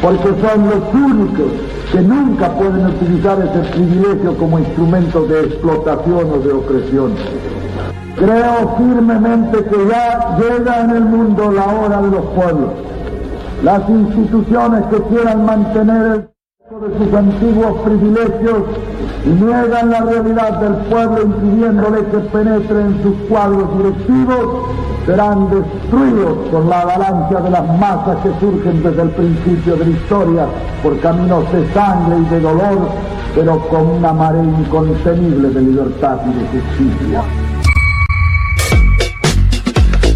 Porque 0.00 0.28
son 0.28 0.70
los 0.70 0.94
únicos 0.94 1.52
que 1.92 2.00
nunca 2.00 2.50
pueden 2.54 2.86
utilizar 2.86 3.38
ese 3.40 3.70
privilegio 3.70 4.36
como 4.36 4.58
instrumento 4.58 5.26
de 5.26 5.40
explotación 5.46 6.30
o 6.32 6.38
de 6.38 6.52
opresión. 6.52 7.14
Creo 8.16 8.76
firmemente 8.76 9.64
que 9.64 9.88
ya 9.88 10.36
llega 10.38 10.80
en 10.80 10.90
el 10.90 11.04
mundo 11.04 11.50
la 11.50 11.66
hora 11.66 12.02
de 12.02 12.10
los 12.10 12.26
pueblos. 12.26 12.70
Las 13.62 13.88
instituciones 13.88 14.84
que 14.86 15.02
quieran 15.02 15.44
mantener 15.46 16.06
el 16.06 16.37
de 16.68 16.98
sus 16.98 17.14
antiguos 17.14 17.80
privilegios 17.80 18.62
y 19.24 19.28
niegan 19.30 19.90
la 19.90 20.00
realidad 20.02 20.60
del 20.60 20.74
pueblo 20.90 21.22
impidiéndole 21.22 22.04
que 22.10 22.18
penetre 22.18 22.80
en 22.82 23.02
sus 23.02 23.14
cuadros 23.26 23.78
directivos, 23.78 24.66
serán 25.06 25.48
destruidos 25.48 26.36
por 26.50 26.66
la 26.66 26.82
avalancha 26.82 27.40
de 27.40 27.50
las 27.50 27.78
masas 27.78 28.18
que 28.22 28.28
surgen 28.38 28.82
desde 28.82 29.00
el 29.00 29.10
principio 29.12 29.76
de 29.76 29.84
la 29.86 29.90
historia 29.90 30.46
por 30.82 31.00
caminos 31.00 31.50
de 31.52 31.72
sangre 31.72 32.18
y 32.18 32.34
de 32.34 32.40
dolor, 32.40 32.78
pero 33.34 33.58
con 33.68 33.86
una 33.86 34.12
marea 34.12 34.42
incontenible 34.42 35.48
de 35.48 35.62
libertad 35.62 36.18
y 36.26 36.38
de 36.38 36.60
justicia. 36.60 37.47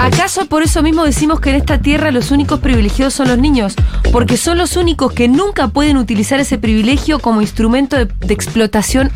¿Acaso 0.04 0.46
por 0.46 0.62
eso 0.62 0.82
mismo 0.82 1.04
decimos 1.04 1.40
que 1.40 1.50
en 1.50 1.56
esta 1.56 1.78
tierra 1.78 2.10
los 2.10 2.30
únicos 2.30 2.60
privilegiados 2.60 3.14
son 3.14 3.28
los 3.28 3.38
niños? 3.38 3.74
Porque 4.10 4.36
son 4.36 4.58
los 4.58 4.76
únicos 4.76 5.12
que 5.12 5.28
nunca 5.28 5.68
pueden 5.68 5.96
utilizar 5.96 6.40
ese 6.40 6.58
privilegio 6.58 7.18
como 7.20 7.40
instrumento 7.40 7.96
de, 7.96 8.06
de 8.06 8.34
explotación 8.34 9.10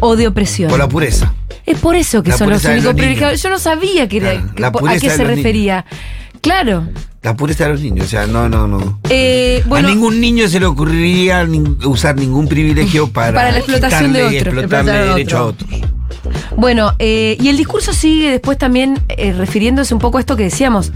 o 0.00 0.16
de 0.16 0.28
opresión. 0.28 0.70
Por 0.70 0.78
la 0.78 0.88
pureza. 0.88 1.34
Es 1.66 1.78
por 1.78 1.96
eso 1.96 2.22
que 2.22 2.30
La 2.30 2.38
son 2.38 2.50
los 2.50 2.64
únicos 2.64 2.84
los 2.84 2.94
privilegiados. 2.94 3.32
niños. 3.32 3.42
Yo 3.42 3.50
no 3.50 3.58
sabía 3.58 4.08
que 4.08 4.16
era- 4.18 4.30
que 4.54 4.64
a 4.64 4.72
qué 4.98 5.10
se 5.10 5.18
niños. 5.18 5.36
refería. 5.36 5.84
Claro. 6.40 6.86
La 7.22 7.34
pureza 7.36 7.64
de 7.64 7.70
los 7.70 7.80
niños, 7.80 8.06
o 8.06 8.08
sea, 8.08 8.26
no, 8.28 8.48
no, 8.48 8.68
no. 8.68 9.00
Eh, 9.10 9.60
bueno, 9.66 9.88
a 9.88 9.90
ningún 9.90 10.20
niño 10.20 10.46
se 10.46 10.60
le 10.60 10.66
ocurriría 10.66 11.44
usar 11.84 12.14
ningún 12.14 12.46
privilegio 12.46 13.08
para, 13.10 13.32
Para 13.34 13.50
la 13.50 13.58
explotación 13.58 14.12
de 14.12 14.18
quitarle 14.20 14.36
y 14.36 14.38
otro. 14.38 14.60
explotarle 14.60 14.92
derecho 15.08 15.38
a 15.38 15.42
otro. 15.46 15.66
otros. 15.66 15.85
Bueno, 16.56 16.92
eh, 16.98 17.36
y 17.40 17.48
el 17.48 17.56
discurso 17.56 17.92
sigue 17.92 18.30
después 18.30 18.56
también 18.58 18.98
eh, 19.08 19.32
refiriéndose 19.32 19.92
un 19.94 20.00
poco 20.00 20.16
a 20.18 20.20
esto 20.20 20.36
que 20.36 20.44
decíamos. 20.44 20.90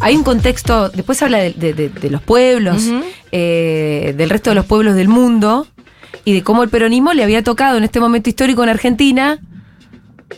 Hay 0.00 0.16
un 0.16 0.24
contexto, 0.24 0.88
después 0.88 1.22
habla 1.22 1.38
de, 1.38 1.52
de- 1.52 1.74
de- 1.74 1.88
de 1.90 2.10
los 2.10 2.22
pueblos, 2.22 2.84
eh, 3.30 4.14
del 4.16 4.30
resto 4.30 4.50
de 4.50 4.54
los 4.56 4.64
pueblos 4.66 4.94
del 4.94 5.08
mundo, 5.08 5.66
y 6.24 6.32
de 6.34 6.42
cómo 6.42 6.62
el 6.62 6.68
peronismo 6.70 7.12
le 7.12 7.24
había 7.24 7.42
tocado 7.42 7.76
en 7.78 7.84
este 7.84 8.00
momento 8.00 8.30
histórico 8.30 8.62
en 8.62 8.68
Argentina 8.70 9.38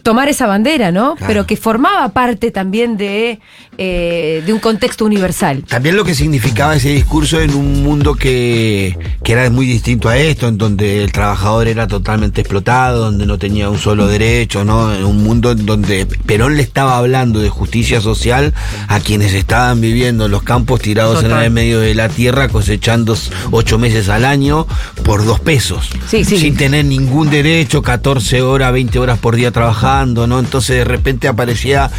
tomar 0.02 0.28
esa 0.28 0.46
bandera, 0.46 0.90
¿no? 0.90 1.16
Pero 1.26 1.46
que 1.46 1.56
formaba 1.56 2.08
parte 2.10 2.50
también 2.50 2.96
de, 2.96 3.40
eh, 3.78 4.42
de 4.44 4.52
un 4.52 4.58
contexto 4.58 5.04
universal. 5.04 5.64
También 5.68 5.96
lo 5.96 6.04
que 6.04 6.14
significaba 6.14 6.76
ese 6.76 6.90
discurso 6.90 7.40
en 7.40 7.54
un 7.54 7.82
mundo 7.82 8.14
que, 8.14 8.96
que 9.22 9.32
era 9.32 9.48
muy 9.50 9.66
distinto 9.66 10.08
a 10.08 10.16
esto, 10.16 10.48
en 10.48 10.58
donde 10.58 11.02
el 11.02 11.12
trabajador 11.12 11.68
era 11.68 11.86
totalmente 11.86 12.40
explotado, 12.40 13.04
donde 13.04 13.26
no 13.26 13.38
tenía 13.38 13.70
un 13.70 13.78
solo 13.78 14.06
derecho, 14.06 14.64
¿no? 14.64 14.94
En 14.94 15.04
un 15.04 15.22
mundo 15.22 15.52
en 15.52 15.66
donde 15.66 16.06
Perón 16.06 16.56
le 16.56 16.62
estaba 16.62 16.98
hablando 16.98 17.40
de 17.40 17.48
justicia 17.48 18.00
social 18.00 18.54
a 18.88 19.00
quienes 19.00 19.32
estaban 19.34 19.80
viviendo 19.80 20.26
en 20.26 20.30
los 20.30 20.42
campos 20.42 20.80
tirados 20.80 21.24
en 21.24 21.32
el 21.32 21.50
medio 21.50 21.80
de 21.80 21.94
la 21.94 22.08
tierra, 22.08 22.48
cosechando 22.48 23.16
ocho 23.50 23.78
meses 23.78 24.08
al 24.08 24.24
año 24.24 24.66
por 25.04 25.24
dos 25.24 25.40
pesos. 25.40 25.90
Sí, 26.08 26.24
sí. 26.24 26.38
Sin 26.38 26.56
tener 26.56 26.84
ningún 26.84 27.30
derecho, 27.30 27.82
14 27.82 28.42
horas, 28.42 28.72
20 28.72 28.98
horas 28.98 29.18
por 29.18 29.36
día 29.36 29.50
trabajando, 29.50 29.83
¿no? 30.26 30.38
Entonces 30.38 30.78
de 30.78 30.84
repente 30.84 31.28
aparecía 31.28 31.90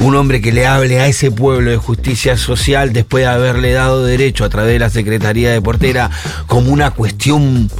un 0.00 0.16
hombre 0.16 0.40
que 0.40 0.50
le 0.50 0.66
hable 0.66 0.98
a 0.98 1.06
ese 1.06 1.30
pueblo 1.30 1.70
de 1.70 1.76
justicia 1.76 2.36
social 2.36 2.92
después 2.92 3.24
de 3.24 3.30
haberle 3.30 3.72
dado 3.72 4.04
derecho 4.04 4.44
a 4.44 4.48
través 4.48 4.72
de 4.72 4.78
la 4.80 4.90
Secretaría 4.90 5.52
de 5.52 5.62
Portera 5.62 6.10
como 6.48 6.72
una 6.72 6.90
cuestión 6.90 7.70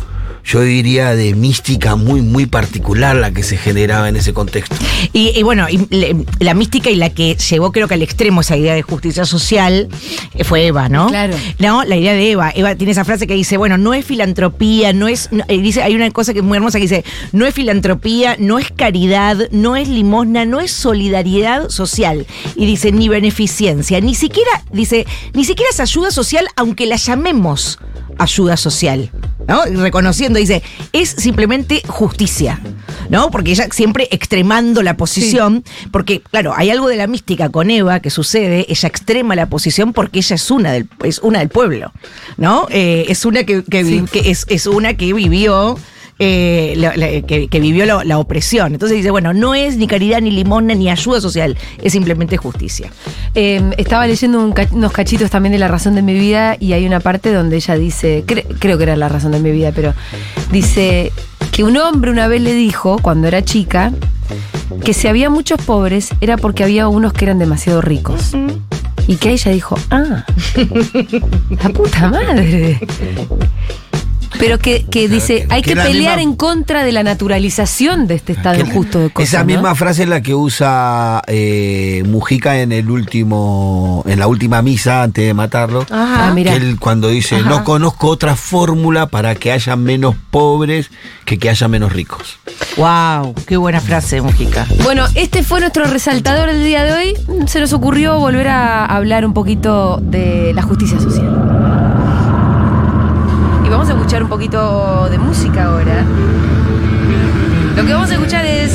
yo 0.44 0.60
diría, 0.62 1.14
de 1.14 1.34
mística 1.34 1.96
muy, 1.96 2.22
muy 2.22 2.46
particular 2.46 3.16
la 3.16 3.30
que 3.30 3.42
se 3.42 3.56
generaba 3.56 4.08
en 4.08 4.16
ese 4.16 4.32
contexto. 4.32 4.74
Y, 5.12 5.28
y 5.38 5.42
bueno, 5.42 5.68
y 5.68 5.86
le- 5.90 6.24
la 6.38 6.54
mística 6.54 6.90
y 6.90 6.96
la 6.96 7.10
que 7.10 7.36
llevó 7.36 7.72
creo 7.72 7.88
que 7.88 7.94
al 7.94 8.02
extremo 8.02 8.40
esa 8.40 8.56
idea 8.56 8.74
de 8.74 8.82
justicia 8.82 9.24
social 9.24 9.88
eh, 10.34 10.44
fue 10.44 10.66
Eva, 10.66 10.88
¿no? 10.88 11.08
Claro. 11.08 11.34
No, 11.58 11.84
la 11.84 11.96
idea 11.96 12.12
de 12.14 12.30
Eva. 12.30 12.52
Eva 12.54 12.74
tiene 12.74 12.92
esa 12.92 13.04
frase 13.04 13.26
que 13.26 13.34
dice, 13.34 13.56
bueno, 13.56 13.78
no 13.78 13.94
es 13.94 14.04
filantropía, 14.04 14.92
no 14.92 15.08
es, 15.08 15.28
no- 15.30 15.44
eh, 15.48 15.58
dice, 15.60 15.82
hay 15.82 15.94
una 15.94 16.10
cosa 16.10 16.32
que 16.32 16.40
es 16.40 16.44
muy 16.44 16.56
hermosa 16.56 16.78
que 16.78 16.82
dice, 16.84 17.04
no 17.32 17.46
es 17.46 17.54
filantropía, 17.54 18.36
no 18.38 18.58
es 18.58 18.70
caridad, 18.70 19.36
no 19.52 19.76
es 19.76 19.88
limosna, 19.88 20.44
no 20.44 20.60
es 20.60 20.70
solidaridad 20.72 21.68
social. 21.68 22.26
Y 22.56 22.66
dice, 22.66 22.92
ni 22.92 23.08
beneficencia, 23.08 24.00
ni 24.00 24.14
siquiera, 24.14 24.50
dice, 24.72 25.06
ni 25.34 25.44
siquiera 25.44 25.70
es 25.70 25.80
ayuda 25.80 26.10
social, 26.10 26.46
aunque 26.56 26.86
la 26.86 26.96
llamemos 26.96 27.78
ayuda 28.18 28.56
social. 28.56 29.10
¿No? 29.50 29.64
Reconociendo, 29.82 30.38
dice, 30.38 30.62
es 30.92 31.08
simplemente 31.08 31.82
justicia, 31.88 32.60
¿no? 33.08 33.32
Porque 33.32 33.50
ella 33.50 33.66
siempre 33.72 34.06
extremando 34.12 34.80
la 34.84 34.96
posición, 34.96 35.64
porque, 35.90 36.20
claro, 36.20 36.54
hay 36.56 36.70
algo 36.70 36.86
de 36.86 36.96
la 36.96 37.08
mística 37.08 37.48
con 37.48 37.68
Eva 37.68 37.98
que 37.98 38.10
sucede, 38.10 38.64
ella 38.68 38.88
extrema 38.88 39.34
la 39.34 39.46
posición 39.46 39.92
porque 39.92 40.20
ella 40.20 40.36
es 40.36 40.50
una 40.52 40.70
del, 40.70 40.88
es 41.02 41.18
una 41.18 41.40
del 41.40 41.48
pueblo, 41.48 41.92
¿no? 42.36 42.68
Eh, 42.70 43.06
es 43.08 43.24
una 43.24 43.42
que, 43.42 43.64
que 43.64 44.04
es, 44.24 44.46
es 44.48 44.66
una 44.68 44.94
que 44.94 45.12
vivió. 45.12 45.76
Eh, 46.22 46.74
la- 46.76 46.94
la- 46.96 47.22
que, 47.22 47.48
que 47.48 47.60
vivió 47.60 47.86
la, 47.86 48.04
la 48.04 48.18
opresión. 48.18 48.72
Entonces 48.74 48.98
dice, 48.98 49.10
bueno, 49.10 49.32
no 49.32 49.54
es 49.54 49.76
ni 49.78 49.86
caridad, 49.86 50.20
ni 50.20 50.30
limosna, 50.30 50.74
ni 50.74 50.90
ayuda 50.90 51.20
social, 51.20 51.56
es 51.82 51.92
simplemente 51.92 52.36
justicia. 52.36 52.90
Eh, 53.34 53.62
estaba 53.78 54.06
leyendo 54.06 54.38
un 54.38 54.54
unos 54.72 54.92
cachitos 54.92 55.30
también 55.30 55.52
de 55.52 55.58
La 55.58 55.68
razón 55.68 55.94
de 55.94 56.02
mi 56.02 56.12
vida 56.14 56.56
y 56.60 56.74
hay 56.74 56.86
una 56.86 57.00
parte 57.00 57.32
donde 57.32 57.56
ella 57.56 57.74
dice, 57.76 58.22
cre- 58.26 58.44
creo 58.58 58.76
que 58.76 58.84
era 58.84 58.96
La 58.96 59.08
razón 59.08 59.32
de 59.32 59.40
mi 59.40 59.50
vida, 59.50 59.72
pero 59.74 59.94
dice 60.52 61.10
que 61.52 61.64
un 61.64 61.76
hombre 61.78 62.10
una 62.10 62.28
vez 62.28 62.42
le 62.42 62.52
dijo, 62.52 62.98
cuando 63.00 63.26
era 63.26 63.42
chica, 63.42 63.92
que 64.84 64.92
si 64.92 65.08
había 65.08 65.30
muchos 65.30 65.60
pobres 65.62 66.10
era 66.20 66.36
porque 66.36 66.62
había 66.64 66.86
unos 66.88 67.12
que 67.14 67.24
eran 67.24 67.38
demasiado 67.38 67.80
ricos. 67.80 68.32
Y 69.06 69.16
que 69.16 69.30
ella 69.30 69.50
dijo, 69.50 69.76
ah, 69.90 70.24
la 71.62 71.68
puta 71.70 72.08
madre. 72.10 72.78
Pero 74.38 74.58
que, 74.58 74.86
que 74.86 75.08
dice, 75.08 75.46
hay 75.50 75.62
que 75.62 75.74
pelear 75.74 76.16
misma- 76.18 76.22
en 76.22 76.34
contra 76.36 76.84
de 76.84 76.92
la 76.92 77.02
naturalización 77.02 78.06
de 78.06 78.14
este 78.14 78.32
estado 78.32 78.60
injusto 78.60 78.98
de 79.00 79.10
cosas. 79.10 79.28
Esa 79.28 79.40
¿no? 79.40 79.46
misma 79.46 79.74
frase 79.74 80.04
es 80.04 80.08
la 80.08 80.22
que 80.22 80.34
usa 80.34 81.20
eh, 81.26 82.02
Mujica 82.06 82.60
en 82.60 82.72
el 82.72 82.90
último, 82.90 84.02
en 84.06 84.18
la 84.18 84.26
última 84.28 84.62
misa 84.62 85.02
antes 85.02 85.24
de 85.26 85.34
matarlo. 85.34 85.82
Ajá. 85.90 86.28
Ah, 86.28 86.32
mira. 86.34 86.52
Que 86.52 86.58
él 86.58 86.78
cuando 86.78 87.08
dice, 87.08 87.36
Ajá. 87.36 87.48
no 87.48 87.64
conozco 87.64 88.08
otra 88.08 88.36
fórmula 88.36 89.06
para 89.06 89.34
que 89.34 89.52
haya 89.52 89.76
menos 89.76 90.14
pobres 90.30 90.90
que 91.24 91.38
que 91.38 91.50
haya 91.50 91.68
menos 91.68 91.92
ricos. 91.92 92.38
¡Wow! 92.76 93.34
¡Qué 93.46 93.56
buena 93.56 93.80
frase, 93.80 94.20
Mujica! 94.22 94.66
Bueno, 94.84 95.06
este 95.14 95.42
fue 95.42 95.60
nuestro 95.60 95.84
resaltador 95.84 96.48
del 96.50 96.64
día 96.64 96.84
de 96.84 96.92
hoy. 96.92 97.14
Se 97.46 97.60
nos 97.60 97.72
ocurrió 97.72 98.18
volver 98.18 98.48
a 98.48 98.84
hablar 98.86 99.24
un 99.26 99.32
poquito 99.34 99.98
de 100.02 100.52
la 100.54 100.62
justicia 100.62 100.98
social 101.00 101.28
escuchar 104.10 104.24
un 104.24 104.28
poquito 104.28 105.08
de 105.08 105.18
música 105.18 105.66
ahora. 105.66 106.04
Lo 107.76 107.86
que 107.86 107.92
vamos 107.92 108.10
a 108.10 108.14
escuchar 108.14 108.44
es 108.44 108.72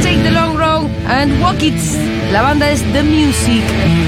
Take 0.00 0.18
the 0.22 0.30
Long 0.30 0.56
Road 0.56 0.86
and 1.08 1.42
Walk 1.42 1.60
It. 1.60 1.74
La 2.30 2.40
banda 2.40 2.70
es 2.70 2.84
The 2.92 3.02
Music. 3.02 3.64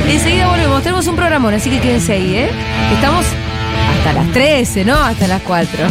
Enseguida 0.09 0.47
volvemos, 0.47 0.85
tenemos 0.85 1.05
un 1.09 1.17
programón, 1.17 1.53
así 1.55 1.69
que 1.69 1.81
quédense 1.81 2.13
ahí, 2.13 2.37
¿eh? 2.37 2.51
Estamos 2.95 3.27
hasta 3.99 4.13
las 4.13 4.31
13, 4.31 4.85
¿no? 4.85 4.95
Hasta 4.95 5.27
las 5.27 5.43
4. 5.43 5.89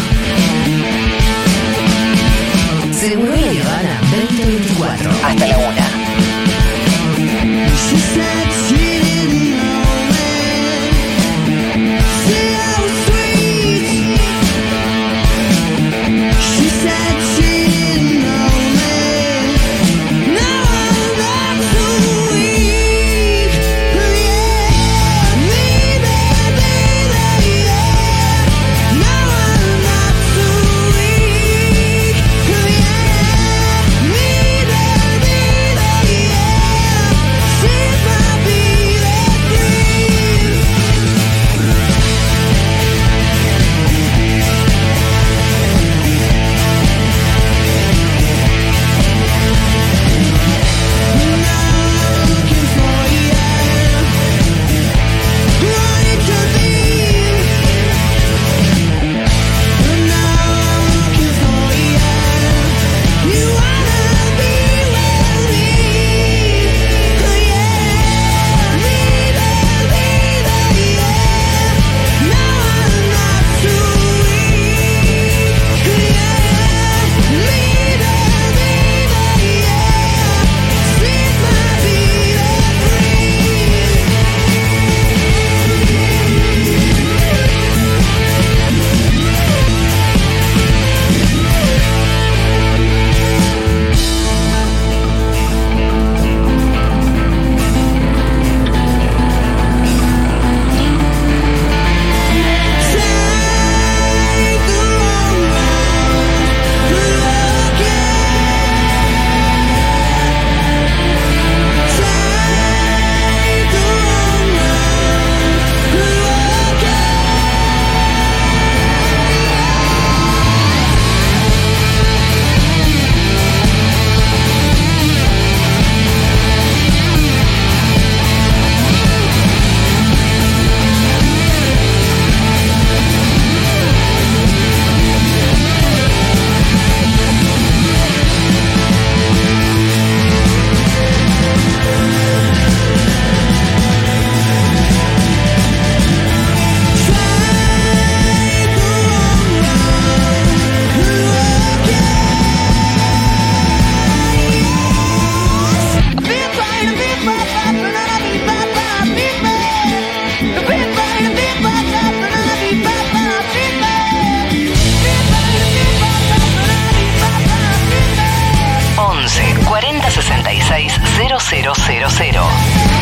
Seguro 2.94 3.34
2024. 3.34 5.12
Hasta 5.22 5.48
la 5.48 5.58
1. 5.58 5.68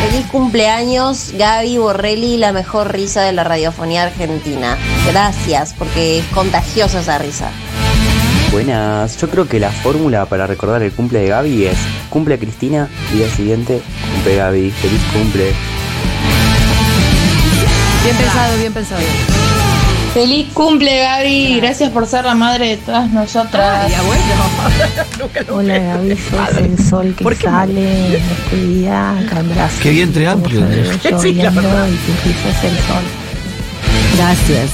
Feliz 0.01 0.25
cumpleaños, 0.31 1.33
Gaby 1.37 1.77
Borrelli, 1.77 2.37
la 2.37 2.51
mejor 2.51 2.91
risa 2.91 3.21
de 3.21 3.31
la 3.31 3.43
radiofonía 3.43 4.01
argentina. 4.01 4.75
Gracias, 5.05 5.75
porque 5.77 6.17
es 6.17 6.25
contagiosa 6.33 7.01
esa 7.01 7.19
risa. 7.19 7.51
Buenas, 8.51 9.17
yo 9.21 9.29
creo 9.29 9.47
que 9.47 9.59
la 9.59 9.69
fórmula 9.69 10.25
para 10.25 10.47
recordar 10.47 10.81
el 10.81 10.91
cumple 10.91 11.19
de 11.19 11.27
Gaby 11.27 11.67
es 11.67 11.77
cumple 12.09 12.39
Cristina, 12.39 12.89
día 13.13 13.29
siguiente 13.29 13.83
cumple 14.15 14.35
Gaby, 14.37 14.71
feliz 14.71 15.01
cumple. 15.13 15.53
Bien 18.03 18.17
pensado, 18.17 18.57
bien 18.57 18.73
pensado. 18.73 19.48
Feliz 20.13 20.47
cumple 20.53 20.99
Gaby, 21.01 21.57
gracias 21.61 21.91
por 21.91 22.07
ser 22.07 22.25
la 22.25 22.33
madre 22.33 22.69
de 22.69 22.77
todas 22.77 23.09
nosotras. 23.11 23.91
Hola 25.51 25.77
Gaby, 25.77 26.17
sos 26.17 26.57
el 26.57 26.79
sol 26.89 27.15
que 27.15 27.35
sale 27.35 28.07
en 28.07 28.23
este 28.23 28.55
día 28.65 29.11
acá 29.19 29.39
en 29.39 29.49
Brasil. 29.49 29.79
Qué 29.83 29.91
vientre 29.91 30.27
amplio. 30.27 30.61
Lloviendo 30.61 31.21
Sí, 31.21 31.33
la 31.33 31.49
verdad. 31.51 31.87
y 31.87 31.95
tu 31.95 32.27
risa 32.27 32.49
es 32.49 32.63
el 32.63 32.77
sol. 32.79 33.03
Gracias. 34.17 34.69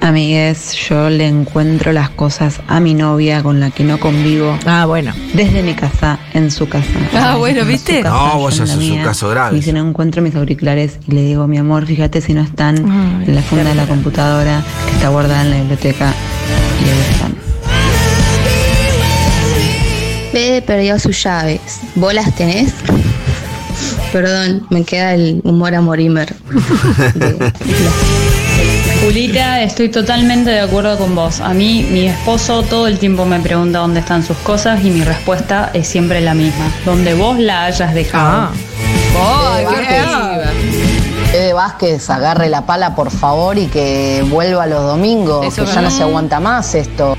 Amigues, 0.00 0.74
yo 0.88 1.08
le 1.10 1.26
encuentro 1.26 1.92
las 1.92 2.10
cosas 2.10 2.60
a 2.68 2.80
mi 2.80 2.94
novia 2.94 3.42
con 3.42 3.60
la 3.60 3.70
que 3.70 3.82
no 3.82 3.98
convivo. 3.98 4.56
Ah, 4.66 4.84
bueno. 4.86 5.12
Desde 5.34 5.62
mi 5.62 5.74
casa, 5.74 6.18
en 6.34 6.50
su 6.50 6.68
casa. 6.68 6.86
Ah, 7.14 7.36
bueno, 7.36 7.64
¿viste? 7.64 8.02
casa, 8.02 8.14
No, 8.14 8.38
vos 8.38 8.60
haces 8.60 8.76
un 8.76 9.02
caso 9.02 9.28
grave. 9.30 9.58
Y 9.58 9.62
si 9.62 9.72
no 9.72 9.86
encuentro 9.86 10.22
mis 10.22 10.34
auriculares 10.36 10.98
y 11.08 11.12
le 11.12 11.22
digo, 11.22 11.46
mi 11.46 11.58
amor, 11.58 11.86
fíjate 11.86 12.20
si 12.20 12.34
no 12.34 12.42
están 12.42 12.76
Ay, 12.76 13.24
en 13.28 13.34
la 13.34 13.42
funda 13.42 13.64
de 13.64 13.74
la 13.74 13.86
computadora 13.86 14.62
que 14.86 14.92
está 14.92 15.08
guardada 15.08 15.42
en 15.42 15.50
la 15.50 15.56
biblioteca. 15.56 16.12
Y 16.84 16.88
ahí 16.88 17.00
están. 17.12 17.34
Bebe 20.32 20.62
perdió 20.62 20.98
sus 20.98 21.22
llaves. 21.22 21.60
¿Vos 21.94 22.12
las 22.12 22.34
tenés? 22.34 22.74
Perdón, 24.12 24.66
me 24.70 24.84
queda 24.84 25.14
el 25.14 25.40
humor 25.44 25.74
a 25.74 25.80
Morimer. 25.80 26.34
Julita, 29.06 29.62
estoy 29.62 29.88
totalmente 29.88 30.50
de 30.50 30.58
acuerdo 30.58 30.98
con 30.98 31.14
vos. 31.14 31.38
A 31.38 31.54
mí, 31.54 31.86
mi 31.88 32.08
esposo 32.08 32.64
todo 32.64 32.88
el 32.88 32.98
tiempo 32.98 33.24
me 33.24 33.38
pregunta 33.38 33.78
dónde 33.78 34.00
están 34.00 34.24
sus 34.24 34.36
cosas 34.38 34.84
y 34.84 34.90
mi 34.90 35.04
respuesta 35.04 35.70
es 35.74 35.86
siempre 35.86 36.20
la 36.20 36.34
misma. 36.34 36.72
Donde 36.84 37.14
vos 37.14 37.38
la 37.38 37.66
hayas 37.66 37.94
dejado. 37.94 38.50
¡Ay, 39.16 39.64
qué 39.64 39.74
ofensiva! 39.76 40.52
Ede 41.32 41.52
Vázquez 41.52 42.10
agarre 42.10 42.48
la 42.48 42.66
pala 42.66 42.96
por 42.96 43.12
favor 43.12 43.56
y 43.56 43.66
que 43.68 44.24
vuelva 44.28 44.66
los 44.66 44.82
domingos, 44.82 45.46
Eso 45.46 45.64
que 45.64 45.70
ya 45.72 45.82
no 45.82 45.90
se 45.92 46.02
aguanta 46.02 46.40
más 46.40 46.74
esto. 46.74 47.16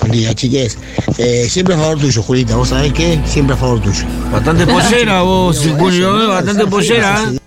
Buen 0.00 0.10
día, 0.10 0.34
chiques. 0.34 0.78
Eh, 1.18 1.46
siempre 1.48 1.76
a 1.76 1.78
favor 1.78 2.00
tuyo, 2.00 2.24
Julita. 2.24 2.56
¿Vos 2.56 2.70
sabés 2.70 2.92
qué? 2.92 3.20
Siempre 3.24 3.54
a 3.54 3.56
favor 3.56 3.80
tuyo. 3.80 4.04
Bastante 4.32 4.66
pollera 4.66 5.22
vos, 5.22 5.64
Julio, 5.78 6.26
bastante 6.26 6.66
pollera. 6.66 7.20
¿eh? 7.32 7.41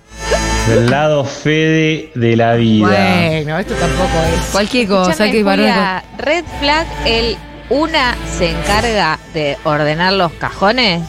Del 0.67 0.89
lado 0.89 1.23
Fede 1.25 2.09
de 2.15 2.35
la 2.35 2.55
vida. 2.55 2.87
Bueno, 2.87 3.59
esto 3.59 3.75
tampoco 3.75 4.09
es. 4.35 4.45
Cualquier 4.51 4.87
cosa 4.87 5.11
Escúchame, 5.11 5.31
que 5.31 5.43
varón. 5.43 5.65
Julia, 5.67 6.03
Red 6.17 6.45
flag, 6.59 6.87
el 7.05 7.37
una 7.69 8.15
se 8.37 8.49
encarga 8.49 9.19
de 9.33 9.57
ordenar 9.63 10.13
los 10.13 10.31
cajones. 10.33 11.01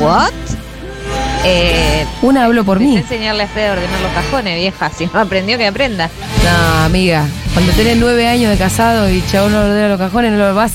¿What? 0.00 0.32
Eh, 1.44 2.04
Una 2.22 2.44
hablo 2.44 2.64
por 2.64 2.78
mí. 2.80 2.96
enseñarle 2.96 3.44
a 3.44 3.48
Fede 3.48 3.68
a 3.68 3.72
ordenar 3.72 4.00
los 4.00 4.12
cajones, 4.12 4.56
vieja. 4.56 4.90
Si 4.96 5.06
no 5.06 5.20
aprendió, 5.20 5.56
que 5.58 5.66
aprenda. 5.66 6.08
No, 6.44 6.84
amiga. 6.84 7.26
Cuando 7.54 7.72
tenés 7.72 7.96
nueve 7.96 8.28
años 8.28 8.50
de 8.50 8.58
casado 8.58 9.10
y 9.10 9.24
chabón 9.30 9.52
no 9.52 9.60
ordena 9.60 9.88
los 9.88 9.98
cajones, 9.98 10.32
no 10.32 10.38
lo 10.38 10.54
vas. 10.54 10.74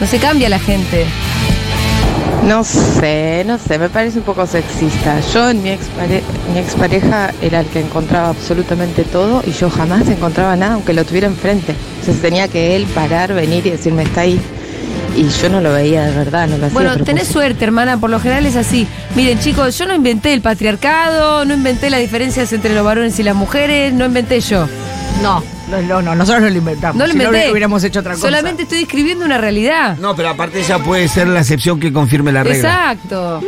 No 0.00 0.06
se 0.06 0.18
cambia 0.18 0.48
la 0.48 0.58
gente. 0.58 1.06
No 2.46 2.64
sé, 2.64 3.44
no 3.46 3.56
sé, 3.56 3.78
me 3.78 3.88
parece 3.88 4.18
un 4.18 4.24
poco 4.24 4.46
sexista. 4.46 5.20
Yo 5.32 5.50
en 5.50 5.62
mi, 5.62 5.70
expare- 5.70 6.22
mi 6.52 6.58
expareja 6.58 7.32
era 7.40 7.60
el 7.60 7.66
que 7.66 7.80
encontraba 7.80 8.30
absolutamente 8.30 9.04
todo 9.04 9.42
y 9.46 9.52
yo 9.52 9.70
jamás 9.70 10.08
encontraba 10.08 10.56
nada 10.56 10.74
aunque 10.74 10.92
lo 10.92 11.04
tuviera 11.04 11.28
enfrente. 11.28 11.74
Entonces 12.00 12.20
tenía 12.20 12.48
que 12.48 12.74
él 12.74 12.86
parar, 12.86 13.32
venir 13.32 13.64
y 13.66 13.70
decirme 13.70 14.02
está 14.02 14.22
ahí. 14.22 14.40
Y 15.16 15.28
yo 15.28 15.50
no 15.50 15.60
lo 15.60 15.72
veía 15.72 16.06
de 16.06 16.16
verdad, 16.16 16.48
no 16.48 16.56
lo 16.58 16.66
hacía. 16.66 16.74
Bueno, 16.74 16.96
tenés 17.04 17.28
suerte, 17.28 17.64
hermana. 17.64 17.98
Por 17.98 18.10
lo 18.10 18.18
general 18.18 18.44
es 18.46 18.56
así. 18.56 18.88
Miren, 19.14 19.38
chicos, 19.38 19.78
yo 19.78 19.86
no 19.86 19.94
inventé 19.94 20.32
el 20.32 20.40
patriarcado, 20.40 21.44
no 21.44 21.54
inventé 21.54 21.90
las 21.90 22.00
diferencias 22.00 22.52
entre 22.52 22.74
los 22.74 22.84
varones 22.84 23.18
y 23.20 23.22
las 23.22 23.36
mujeres, 23.36 23.92
no 23.92 24.06
inventé 24.06 24.40
yo. 24.40 24.66
No, 25.22 25.44
no, 25.72 25.80
no, 25.82 26.02
no, 26.02 26.14
nosotros 26.14 26.42
no 26.42 26.50
lo 26.50 26.56
inventamos. 26.58 26.96
No 26.96 27.06
lo 27.06 27.12
Si 27.12 27.18
inventé. 27.18 27.50
hubiéramos 27.50 27.82
hecho 27.84 28.00
otra 28.00 28.12
cosa. 28.14 28.26
Solamente 28.26 28.62
estoy 28.64 28.80
describiendo 28.80 29.24
una 29.24 29.38
realidad. 29.38 29.96
No, 29.98 30.14
pero 30.14 30.28
aparte 30.30 30.60
ella 30.60 30.78
puede 30.78 31.08
ser 31.08 31.28
la 31.28 31.40
excepción 31.40 31.80
que 31.80 31.92
confirme 31.92 32.32
la 32.32 32.42
regla. 32.42 32.56
Exacto. 32.56 33.40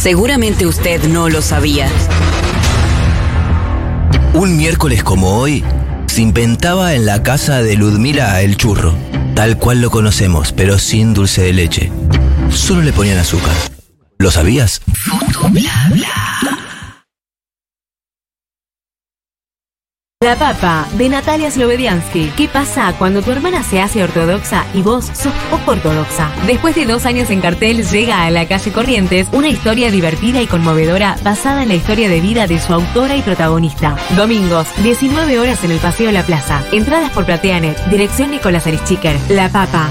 Seguramente 0.00 0.64
usted 0.64 1.02
no 1.08 1.28
lo 1.28 1.42
sabía. 1.42 1.86
Un 4.32 4.56
miércoles 4.56 5.04
como 5.04 5.36
hoy, 5.36 5.62
se 6.06 6.22
inventaba 6.22 6.94
en 6.94 7.04
la 7.04 7.22
casa 7.22 7.62
de 7.62 7.76
Ludmila 7.76 8.40
el 8.40 8.56
churro, 8.56 8.94
tal 9.34 9.58
cual 9.58 9.82
lo 9.82 9.90
conocemos, 9.90 10.52
pero 10.52 10.78
sin 10.78 11.12
dulce 11.12 11.42
de 11.42 11.52
leche. 11.52 11.92
Solo 12.48 12.80
le 12.80 12.94
ponían 12.94 13.18
azúcar. 13.18 13.54
¿Lo 14.16 14.30
sabías? 14.30 14.80
La 20.30 20.36
Papa, 20.36 20.86
de 20.92 21.08
Natalia 21.08 21.50
Slobediansky. 21.50 22.30
¿Qué 22.36 22.46
pasa 22.46 22.94
cuando 22.96 23.20
tu 23.20 23.32
hermana 23.32 23.64
se 23.64 23.80
hace 23.80 24.04
ortodoxa 24.04 24.64
y 24.74 24.80
vos 24.80 25.06
sos 25.06 25.32
poco 25.50 25.72
ortodoxa? 25.72 26.30
Después 26.46 26.76
de 26.76 26.86
dos 26.86 27.04
años 27.04 27.30
en 27.30 27.40
cartel, 27.40 27.84
llega 27.84 28.22
a 28.22 28.30
la 28.30 28.46
calle 28.46 28.70
Corrientes 28.70 29.26
una 29.32 29.48
historia 29.48 29.90
divertida 29.90 30.40
y 30.40 30.46
conmovedora 30.46 31.16
basada 31.24 31.64
en 31.64 31.68
la 31.70 31.74
historia 31.74 32.08
de 32.08 32.20
vida 32.20 32.46
de 32.46 32.60
su 32.60 32.72
autora 32.72 33.16
y 33.16 33.22
protagonista. 33.22 33.96
Domingos, 34.16 34.68
19 34.84 35.40
horas 35.40 35.64
en 35.64 35.72
el 35.72 35.78
Paseo 35.80 36.12
La 36.12 36.22
Plaza. 36.22 36.62
Entradas 36.70 37.10
por 37.10 37.26
Plateanet. 37.26 37.76
Dirección 37.86 38.30
Nicolás 38.30 38.68
Aristiker. 38.68 39.16
La 39.30 39.48
Papa. 39.48 39.90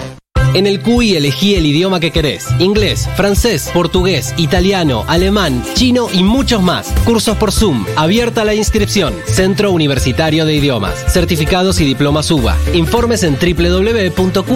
En 0.54 0.66
el 0.66 0.80
CUI 0.80 1.16
elegí 1.16 1.56
el 1.56 1.66
idioma 1.66 2.00
que 2.00 2.12
querés. 2.12 2.48
Inglés, 2.60 3.08
francés, 3.16 3.70
portugués, 3.74 4.34
italiano, 4.38 5.06
alemán, 5.08 5.64
chino 5.76 6.08
y 6.12 6.24
muchos 6.24 6.62
más. 6.64 6.92
Cursos 7.06 7.38
por 7.38 7.52
Zoom. 7.52 7.86
Abierta 7.96 8.44
la 8.46 8.56
inscripción. 8.56 9.14
Centro 9.26 9.72
Universitario 9.72 10.46
de 10.46 10.56
Idiomas. 10.56 11.06
Certificados 11.14 11.80
y 11.82 11.86
diplomas 11.86 12.32
UBA. 12.32 12.58
Informes 12.74 13.24
en 13.24 13.38
www.cui.edu.ar 13.40 14.50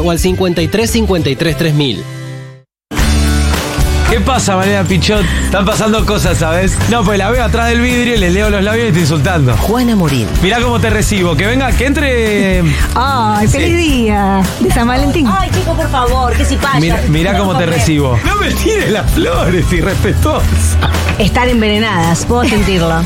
o 0.00 0.10
al 0.10 0.18
53 0.18 0.90
53 0.90 1.56
3000. 1.56 2.19
¿Qué 4.10 4.18
pasa, 4.20 4.56
Mariana 4.56 4.88
Pichot? 4.88 5.24
Están 5.44 5.64
pasando 5.64 6.04
cosas, 6.04 6.38
¿sabes? 6.38 6.76
No, 6.90 7.04
pues 7.04 7.16
la 7.16 7.30
veo 7.30 7.44
atrás 7.44 7.68
del 7.68 7.80
vidrio 7.80 8.16
y 8.16 8.18
le 8.18 8.30
leo 8.30 8.50
los 8.50 8.62
labios 8.62 8.86
y 8.86 8.88
estoy 8.88 9.02
insultando. 9.02 9.56
Juana 9.56 9.94
Morín. 9.94 10.26
Mirá 10.42 10.60
cómo 10.60 10.80
te 10.80 10.90
recibo. 10.90 11.36
Que 11.36 11.46
venga, 11.46 11.70
que 11.72 11.86
entre. 11.86 12.62
Ay, 12.96 13.46
Sí. 13.46 13.52
feliz 13.58 13.76
día 13.78 14.42
de 14.58 14.70
San 14.72 14.88
Valentín. 14.88 15.28
Ay, 15.28 15.48
chico, 15.50 15.74
por 15.76 15.88
favor, 15.90 16.32
que 16.36 16.44
si 16.44 16.56
pasa. 16.56 16.80
Mira, 16.80 17.00
mirá 17.08 17.38
cómo 17.38 17.56
te 17.56 17.66
recibo. 17.66 18.18
No 18.24 18.34
me 18.36 18.50
tires 18.50 18.90
las 18.90 19.08
flores, 19.12 19.72
irrespetuosa. 19.72 20.44
Están 21.20 21.48
envenenadas, 21.50 22.24
puedo 22.24 22.44
sentirlo. 22.44 23.02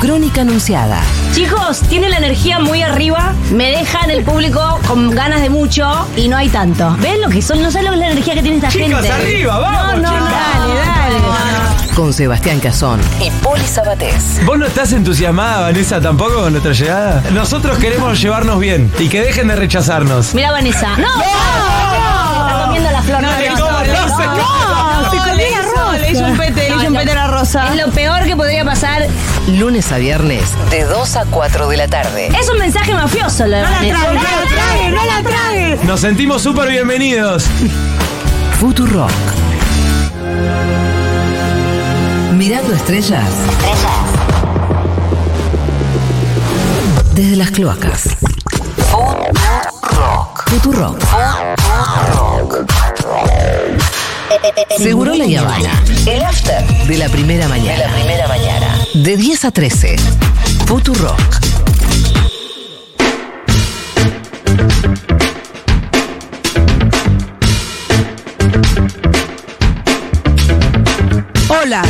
Crónica 0.00 0.42
anunciada. 0.42 1.00
Chicos, 1.34 1.80
tienen 1.88 2.10
la 2.10 2.18
energía 2.18 2.58
muy 2.60 2.82
arriba, 2.82 3.32
me 3.52 3.70
dejan 3.70 4.10
el 4.10 4.22
público 4.22 4.78
con 4.86 5.10
ganas 5.10 5.40
de 5.40 5.50
mucho 5.50 6.06
y 6.16 6.28
no 6.28 6.36
hay 6.36 6.48
tanto. 6.50 6.94
¿Ven 7.00 7.20
lo 7.20 7.28
que 7.28 7.42
son? 7.42 7.60
No 7.62 7.70
saben 7.70 7.86
lo 7.86 7.90
que 7.92 7.96
es 7.96 8.00
la 8.00 8.10
energía 8.12 8.34
que 8.34 8.42
tiene 8.42 8.56
esta 8.58 8.68
Chicas, 8.68 8.88
gente. 9.02 9.10
arriba, 9.10 9.58
vamos, 9.58 10.02
No, 10.02 10.02
no, 10.02 10.08
chicas. 10.08 10.30
dale, 10.30 10.74
dale. 10.74 11.94
Con 11.96 12.12
Sebastián 12.12 12.60
Cazón 12.60 13.00
y 13.20 13.30
Poli 13.42 13.64
Sabatés. 13.64 14.44
¿Vos 14.46 14.56
no 14.58 14.66
estás 14.66 14.92
entusiasmada, 14.92 15.62
Vanessa, 15.62 16.00
tampoco 16.00 16.34
con 16.42 16.52
nuestra 16.52 16.72
llegada? 16.72 17.22
Nosotros 17.32 17.78
queremos 17.78 18.20
llevarnos 18.20 18.60
bien 18.60 18.92
y 19.00 19.08
que 19.08 19.20
dejen 19.22 19.48
de 19.48 19.56
rechazarnos. 19.56 20.32
Mira, 20.34 20.52
Vanessa. 20.52 20.96
¡No! 20.96 21.08
Está 21.20 22.62
comiendo 22.66 22.90
la 22.92 23.02
flor. 23.02 23.22
No, 23.22 23.28
le 23.38 23.48
como, 23.48 23.58
no, 23.58 23.78
se 23.80 23.86
No, 23.88 25.10
se 25.10 25.16
le 25.16 25.22
comió 25.22 25.34
la 25.34 26.10
hizo- 26.10 26.26
rosa. 26.26 26.38
Rosa. 27.38 27.68
Es 27.72 27.86
lo 27.86 27.92
peor 27.92 28.24
que 28.24 28.36
podría 28.36 28.64
pasar. 28.64 29.06
Lunes 29.48 29.92
a 29.92 29.98
viernes, 29.98 30.42
de 30.70 30.84
2 30.84 31.16
a 31.16 31.24
4 31.26 31.68
de 31.68 31.76
la 31.76 31.88
tarde. 31.88 32.28
Es 32.38 32.48
un 32.48 32.58
mensaje 32.58 32.92
mafioso, 32.94 33.46
lo 33.46 33.56
de 33.56 33.62
Vanessa. 33.62 33.98
trague, 34.00 34.14
no 34.14 34.22
la 34.22 34.48
trague, 34.48 34.90
no 34.90 35.04
la 35.04 35.22
trague. 35.22 35.78
Nos 35.84 36.00
sentimos 36.00 36.42
súper 36.42 36.68
bienvenidos. 36.68 37.44
Futurock. 38.58 39.10
Mirando 42.32 42.74
estrellas. 42.74 43.28
Desde 47.14 47.36
las 47.36 47.50
cloacas. 47.50 48.16
Futurock. 50.46 50.98
Seguro 54.78 55.14
la 55.14 55.40
Habana. 55.40 55.82
El 56.06 56.22
after. 56.22 56.64
De 56.86 56.98
la 56.98 57.08
primera 57.08 57.48
mañana. 57.48 57.78
De 57.78 57.86
la 57.86 57.94
primera 57.94 58.28
mañana. 58.28 58.78
De 58.94 59.16
10 59.16 59.44
a 59.44 59.50
13. 59.50 59.96
Futurock. 60.66 61.18
Hola. 71.48 71.82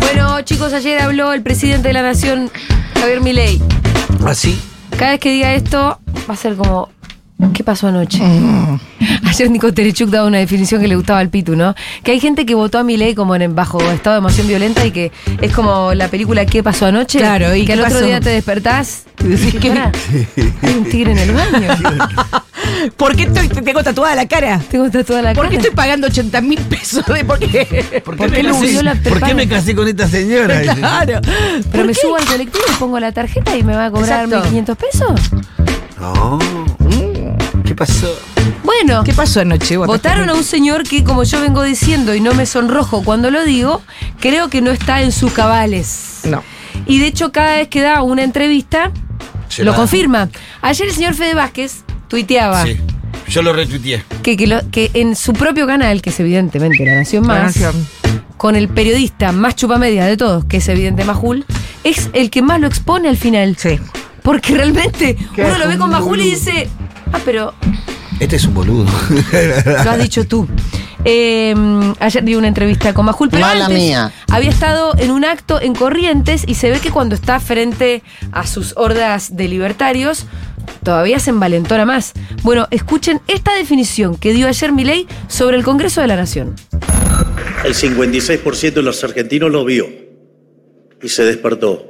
Bueno, 0.00 0.40
chicos, 0.42 0.72
ayer 0.72 1.00
habló 1.00 1.32
el 1.32 1.42
presidente 1.42 1.88
de 1.88 1.94
la 1.94 2.02
Nación, 2.02 2.50
Javier 2.94 3.20
Milei. 3.20 3.60
Así. 4.26 4.60
Cada 4.96 5.12
vez 5.12 5.20
que 5.20 5.30
diga 5.30 5.54
esto, 5.54 6.00
va 6.28 6.34
a 6.34 6.36
ser 6.36 6.56
como. 6.56 6.88
¿Qué 7.54 7.64
pasó 7.64 7.88
anoche? 7.88 8.20
Ayer 9.28 9.50
Nico 9.50 9.72
Terechuk 9.72 10.10
daba 10.10 10.26
una 10.26 10.38
definición 10.38 10.80
que 10.80 10.88
le 10.88 10.96
gustaba 10.96 11.18
al 11.20 11.28
Pitu, 11.30 11.56
¿no? 11.56 11.74
Que 12.02 12.12
hay 12.12 12.20
gente 12.20 12.44
que 12.46 12.54
votó 12.54 12.78
a 12.78 12.84
Milei 12.84 13.14
como 13.14 13.34
en 13.34 13.54
bajo 13.54 13.80
estado 13.90 14.14
de 14.14 14.18
emoción 14.18 14.46
violenta 14.48 14.84
y 14.86 14.90
que 14.90 15.10
es 15.40 15.52
como 15.52 15.94
la 15.94 16.08
película 16.08 16.44
¿Qué 16.46 16.62
pasó 16.62 16.86
anoche? 16.86 17.18
Claro, 17.18 17.54
¿y 17.54 17.64
que 17.64 17.72
al 17.74 17.80
otro 17.80 17.94
pasó? 17.94 18.04
día 18.06 18.20
te 18.20 18.30
despertás 18.30 19.04
y 19.20 19.24
decís 19.28 19.54
que 19.60 19.70
hay 19.72 20.74
un 20.74 20.84
tigre 20.84 21.12
en 21.12 21.18
el 21.18 21.32
baño. 21.32 21.68
¿Por 22.96 23.16
qué 23.16 23.24
estoy- 23.24 23.48
te 23.48 23.62
tengo 23.62 23.82
tatuada 23.82 24.14
la 24.14 24.26
cara? 24.28 24.60
Tengo 24.70 24.90
tatuada 24.90 25.22
la 25.22 25.32
¿Por 25.34 25.44
cara. 25.44 25.50
qué 25.50 25.56
estoy 25.56 25.74
pagando 25.74 26.06
80 26.06 26.40
mil 26.42 26.58
pesos 26.60 27.04
de 27.06 27.24
por 27.24 27.38
qué? 27.38 28.02
¿Por 28.04 28.16
qué 28.16 28.28
me 28.28 28.42
lo 28.42 28.54
casé- 28.54 28.74
usó 28.74 28.82
la 28.82 28.94
¿Por 28.94 29.20
qué 29.22 29.34
me 29.34 29.48
casé 29.48 29.74
con 29.74 29.88
esta 29.88 30.06
señora? 30.08 30.60
Claro. 30.62 31.20
Pero 31.72 31.84
me 31.84 31.94
subo 31.94 32.16
al 32.16 32.24
colectivo 32.26 32.64
y 32.70 32.74
pongo 32.76 33.00
la 33.00 33.12
tarjeta 33.12 33.56
y 33.56 33.62
me 33.62 33.74
va 33.74 33.86
a 33.86 33.90
cobrar 33.90 34.24
Exacto. 34.26 34.50
1.500 34.50 34.76
pesos. 34.76 35.20
No. 35.98 36.38
¿Qué 37.70 37.76
pasó? 37.76 38.12
Bueno. 38.64 39.04
¿Qué 39.04 39.12
pasó 39.12 39.38
anoche? 39.42 39.76
Votaron 39.76 40.28
a 40.28 40.34
un 40.34 40.42
señor 40.42 40.82
que, 40.82 41.04
como 41.04 41.22
yo 41.22 41.40
vengo 41.40 41.62
diciendo 41.62 42.16
y 42.16 42.20
no 42.20 42.34
me 42.34 42.44
sonrojo 42.44 43.04
cuando 43.04 43.30
lo 43.30 43.44
digo, 43.44 43.80
creo 44.18 44.48
que 44.50 44.60
no 44.60 44.72
está 44.72 45.02
en 45.02 45.12
sus 45.12 45.32
cabales. 45.32 46.22
No. 46.24 46.42
Y 46.86 46.98
de 46.98 47.06
hecho, 47.06 47.30
cada 47.30 47.54
vez 47.54 47.68
que 47.68 47.80
da 47.80 48.02
una 48.02 48.24
entrevista, 48.24 48.90
Se 49.48 49.62
lo 49.62 49.70
la- 49.70 49.76
confirma. 49.76 50.28
Ayer 50.62 50.88
el 50.88 50.92
señor 50.94 51.14
Fede 51.14 51.34
Vázquez 51.34 51.84
tuiteaba 52.08 52.64
Sí. 52.64 52.76
Yo 53.28 53.42
lo 53.42 53.52
retuiteé. 53.52 54.02
que, 54.24 54.36
que, 54.36 54.48
lo- 54.48 54.68
que 54.72 54.90
en 54.94 55.14
su 55.14 55.32
propio 55.32 55.68
canal, 55.68 56.02
que 56.02 56.10
es 56.10 56.18
evidentemente 56.18 56.84
La 56.84 56.96
Nación 56.96 57.24
La 57.28 57.34
Más, 57.34 57.56
Nación. 57.56 57.86
con 58.36 58.56
el 58.56 58.68
periodista 58.68 59.30
más 59.30 59.54
chupamedia 59.54 60.06
de 60.06 60.16
todos, 60.16 60.44
que 60.44 60.56
es 60.56 60.68
evidente 60.68 61.04
Majul, 61.04 61.44
es 61.84 62.10
el 62.14 62.30
que 62.30 62.42
más 62.42 62.60
lo 62.60 62.66
expone 62.66 63.08
al 63.08 63.16
final. 63.16 63.56
Sí. 63.56 63.78
Porque 64.24 64.54
realmente 64.54 65.16
Qué 65.36 65.44
uno 65.44 65.56
lo 65.56 65.68
ve 65.68 65.78
con 65.78 65.88
Majul 65.90 66.20
y 66.20 66.30
dice, 66.30 66.68
ah, 67.12 67.20
pero 67.24 67.54
Este 68.18 68.36
es 68.36 68.44
un 68.44 68.54
boludo. 68.54 68.86
Lo 69.84 69.90
has 69.90 69.98
dicho 69.98 70.26
tú. 70.26 70.48
Eh, 71.04 71.54
ayer 71.98 72.22
di 72.24 72.34
una 72.34 72.48
entrevista 72.48 72.92
con 72.92 73.06
Majul, 73.06 73.30
pero 73.30 73.40
Mala 73.40 73.66
antes 73.66 73.78
mía. 73.80 74.12
había 74.28 74.50
estado 74.50 74.94
en 74.98 75.10
un 75.10 75.24
acto 75.24 75.58
en 75.60 75.74
Corrientes 75.74 76.44
y 76.46 76.54
se 76.56 76.70
ve 76.70 76.78
que 76.78 76.90
cuando 76.90 77.14
está 77.14 77.40
frente 77.40 78.02
a 78.32 78.46
sus 78.46 78.74
hordas 78.76 79.34
de 79.34 79.48
libertarios, 79.48 80.26
todavía 80.82 81.18
se 81.18 81.30
envalentona 81.30 81.86
más. 81.86 82.12
Bueno, 82.42 82.68
escuchen 82.70 83.20
esta 83.28 83.54
definición 83.54 84.16
que 84.16 84.34
dio 84.34 84.46
ayer 84.46 84.72
Milei 84.72 85.06
sobre 85.28 85.56
el 85.56 85.64
Congreso 85.64 86.02
de 86.02 86.06
la 86.06 86.16
Nación. 86.16 86.54
El 87.64 87.74
56% 87.74 88.72
de 88.72 88.82
los 88.82 89.02
argentinos 89.02 89.50
lo 89.50 89.64
vio 89.64 89.86
y 91.02 91.08
se 91.08 91.24
despertó. 91.24 91.88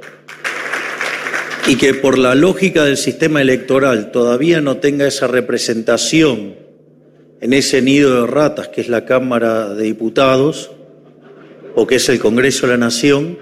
Y 1.67 1.75
que 1.75 1.93
por 1.93 2.17
la 2.17 2.35
lógica 2.35 2.83
del 2.83 2.97
sistema 2.97 3.41
electoral 3.41 4.11
todavía 4.11 4.61
no 4.61 4.77
tenga 4.77 5.07
esa 5.07 5.27
representación 5.27 6.55
en 7.39 7.53
ese 7.53 7.81
nido 7.81 8.21
de 8.21 8.27
ratas 8.27 8.67
que 8.67 8.81
es 8.81 8.89
la 8.89 9.05
Cámara 9.05 9.73
de 9.73 9.83
Diputados 9.83 10.71
o 11.75 11.87
que 11.87 11.95
es 11.95 12.09
el 12.09 12.19
Congreso 12.19 12.67
de 12.67 12.73
la 12.73 12.77
Nación. 12.77 13.37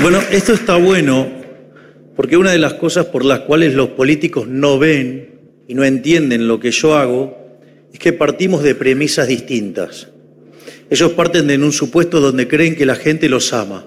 Bueno, 0.00 0.20
esto 0.30 0.52
está 0.52 0.76
bueno 0.76 1.28
porque 2.16 2.36
una 2.36 2.50
de 2.50 2.58
las 2.58 2.74
cosas 2.74 3.06
por 3.06 3.24
las 3.24 3.40
cuales 3.40 3.74
los 3.74 3.90
políticos 3.90 4.46
no 4.48 4.78
ven 4.78 5.40
y 5.68 5.74
no 5.74 5.84
entienden 5.84 6.48
lo 6.48 6.60
que 6.60 6.70
yo 6.70 6.96
hago 6.96 7.38
es 7.92 7.98
que 7.98 8.12
partimos 8.12 8.62
de 8.62 8.74
premisas 8.74 9.28
distintas. 9.28 10.08
Ellos 10.90 11.12
parten 11.12 11.46
de 11.46 11.56
un 11.56 11.72
supuesto 11.72 12.20
donde 12.20 12.48
creen 12.48 12.74
que 12.74 12.86
la 12.86 12.96
gente 12.96 13.28
los 13.28 13.52
ama. 13.52 13.86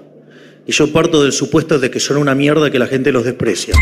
Y 0.66 0.72
yo 0.72 0.92
parto 0.92 1.22
del 1.22 1.32
supuesto 1.32 1.78
de 1.78 1.90
que 1.90 2.00
son 2.00 2.16
una 2.16 2.34
mierda 2.34 2.70
que 2.70 2.78
la 2.78 2.88
gente 2.88 3.12
los 3.12 3.24
desprecia. 3.24 3.74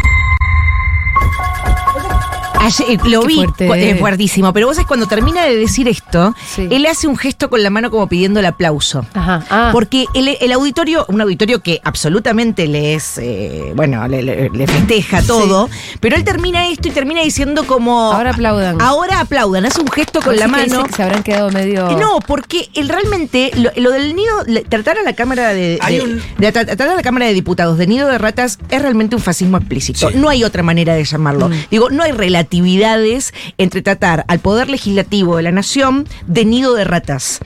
Ayer, 2.65 2.91
eh, 2.91 2.99
lo 3.09 3.21
Qué 3.23 3.27
vi, 3.27 3.35
fuerte. 3.37 3.91
es 3.91 3.99
fuertísimo, 4.01 4.53
pero 4.53 4.67
vos 4.67 4.77
sabés, 4.77 4.87
cuando 4.89 5.07
termina 5.07 5.45
de 5.45 5.57
decir 5.57 5.89
esto, 5.89 6.35
Sí. 6.55 6.67
él 6.71 6.87
hace 6.87 7.07
un 7.07 7.17
gesto 7.17 7.51
con 7.51 7.62
la 7.62 7.71
mano 7.71 7.91
como 7.91 8.09
pidiendo 8.09 8.41
el 8.41 8.47
aplauso. 8.47 9.05
Ajá. 9.15 9.45
Ah, 9.51 9.71
Porque 9.73 10.07
el, 10.15 10.29
el 10.41 10.53
auditorio, 10.53 11.05
un 11.09 11.21
auditorio 11.21 11.61
que 11.61 11.81
absolutamente 11.85 12.67
le 12.67 12.95
es, 12.95 13.19
eh, 13.19 13.73
bueno, 13.75 14.07
le, 14.09 14.23
le- 14.23 14.51
le 14.51 14.67
festeja 14.67 15.23
todo, 15.23 15.69
pero 16.01 16.17
él 16.17 16.25
termina 16.25 16.69
esto 16.69 16.89
y 16.89 16.91
termina 16.91 17.23
diciendo 17.23 17.65
como... 17.67 18.12
ahora 18.12 18.31
aplaudan. 18.31 18.81
Ahora 18.81 19.21
aplaudan, 19.21 19.67
hace 19.67 19.81
un 19.81 19.89
gesto 19.91 20.21
con 20.21 20.31
Así 20.33 20.41
la 20.41 20.49
mano. 20.49 20.85
que 20.85 20.93
se 20.93 21.03
habrán 21.03 21.23
quedado 21.23 21.51
medio. 21.51 21.91
Y 21.91 21.97
No, 21.97 22.19
porque 22.27 22.69
el, 22.75 22.89
realmente 22.89 23.51
lo, 23.57 23.71
lo 23.77 23.91
del 23.91 24.15
nido, 24.17 24.33
tratar 24.69 24.99
a 24.99 25.03
la 25.03 25.12
Cámara 25.15 25.53
de, 25.55 25.79
Hay 25.83 25.97
de- 25.99 26.03
un- 26.03 26.23
de 26.39 26.49
tra- 26.53 26.65
tratar 26.67 26.89
a 26.89 26.95
la 26.95 27.03
Cámara 27.03 27.27
de 27.27 27.35
Diputados 27.35 27.79
de 27.79 27.87
nido 27.87 28.09
de 28.09 28.19
ratas 28.19 28.59
es 28.71 28.81
realmente 28.83 29.17
un 29.17 29.23
fascismo 29.23 29.57
explícito. 29.59 30.09
Sí. 30.11 30.17
No 30.17 30.29
hay 30.29 30.45
otra 30.45 30.62
manera 30.62 30.95
de 30.95 31.05
llamarlo. 31.05 31.49
Mm. 31.49 31.53
Digo, 31.71 31.91
no 31.91 32.03
hay 32.03 32.12
relatividades 32.55 33.35
entre 33.59 33.83
tratar 33.83 34.25
al 34.29 34.39
poder 34.39 34.69
legislativo 34.71 35.37
de 35.37 35.43
la 35.43 35.53
nación 35.53 36.07
de 36.27 36.45
nido 36.45 36.75
de 36.75 36.85
ratas. 36.85 37.41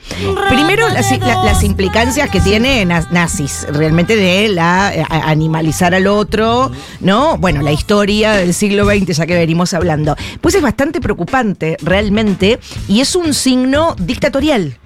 Primero 0.49 0.87
las, 0.89 1.17
la- 1.19 1.43
las 1.43 1.63
implicancias 1.63 2.29
que 2.29 2.39
tiene 2.41 2.85
na- 2.85 3.07
nazis, 3.11 3.65
realmente 3.71 4.15
de 4.15 4.49
la 4.49 4.91
eh, 4.93 5.03
animalizar 5.09 5.93
al 5.95 6.07
otro, 6.07 6.71
¿no? 6.99 7.37
Bueno, 7.37 7.61
la 7.61 7.71
historia 7.71 8.33
del 8.33 8.53
siglo 8.53 8.85
XX, 8.85 9.17
ya 9.17 9.25
que 9.25 9.35
venimos 9.35 9.73
hablando. 9.73 10.15
Pues 10.41 10.55
es 10.55 10.61
bastante 10.61 11.01
preocupante, 11.01 11.77
realmente, 11.81 12.59
y 12.87 13.01
es 13.01 13.15
un 13.15 13.33
signo 13.33 13.95
dictatorial. 13.99 14.77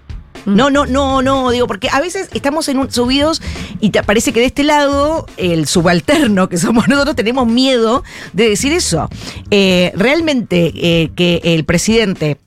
No, 0.46 0.70
no, 0.70 0.86
no, 0.86 1.22
no, 1.22 1.52
digo, 1.52 1.68
porque 1.68 1.90
a 1.92 2.00
veces 2.00 2.30
estamos 2.34 2.68
en 2.68 2.92
subidos 2.92 3.42
y 3.80 3.92
te 3.92 4.04
parece 4.04 4.34
que 4.34 4.42
de 4.42 4.48
este 4.48 4.64
lado, 4.64 5.26
el 5.38 5.68
subalterno 5.68 6.50
que 6.50 6.58
somos 6.58 6.88
nosotros, 6.90 7.16
tenemos 7.16 7.48
miedo 7.48 8.04
de 8.34 8.50
decir 8.50 8.74
eso. 8.74 9.10
Eh, 9.52 9.92
realmente 9.96 10.72
eh, 10.76 11.12
que 11.16 11.42
el 11.44 11.64
presidente 11.66 12.38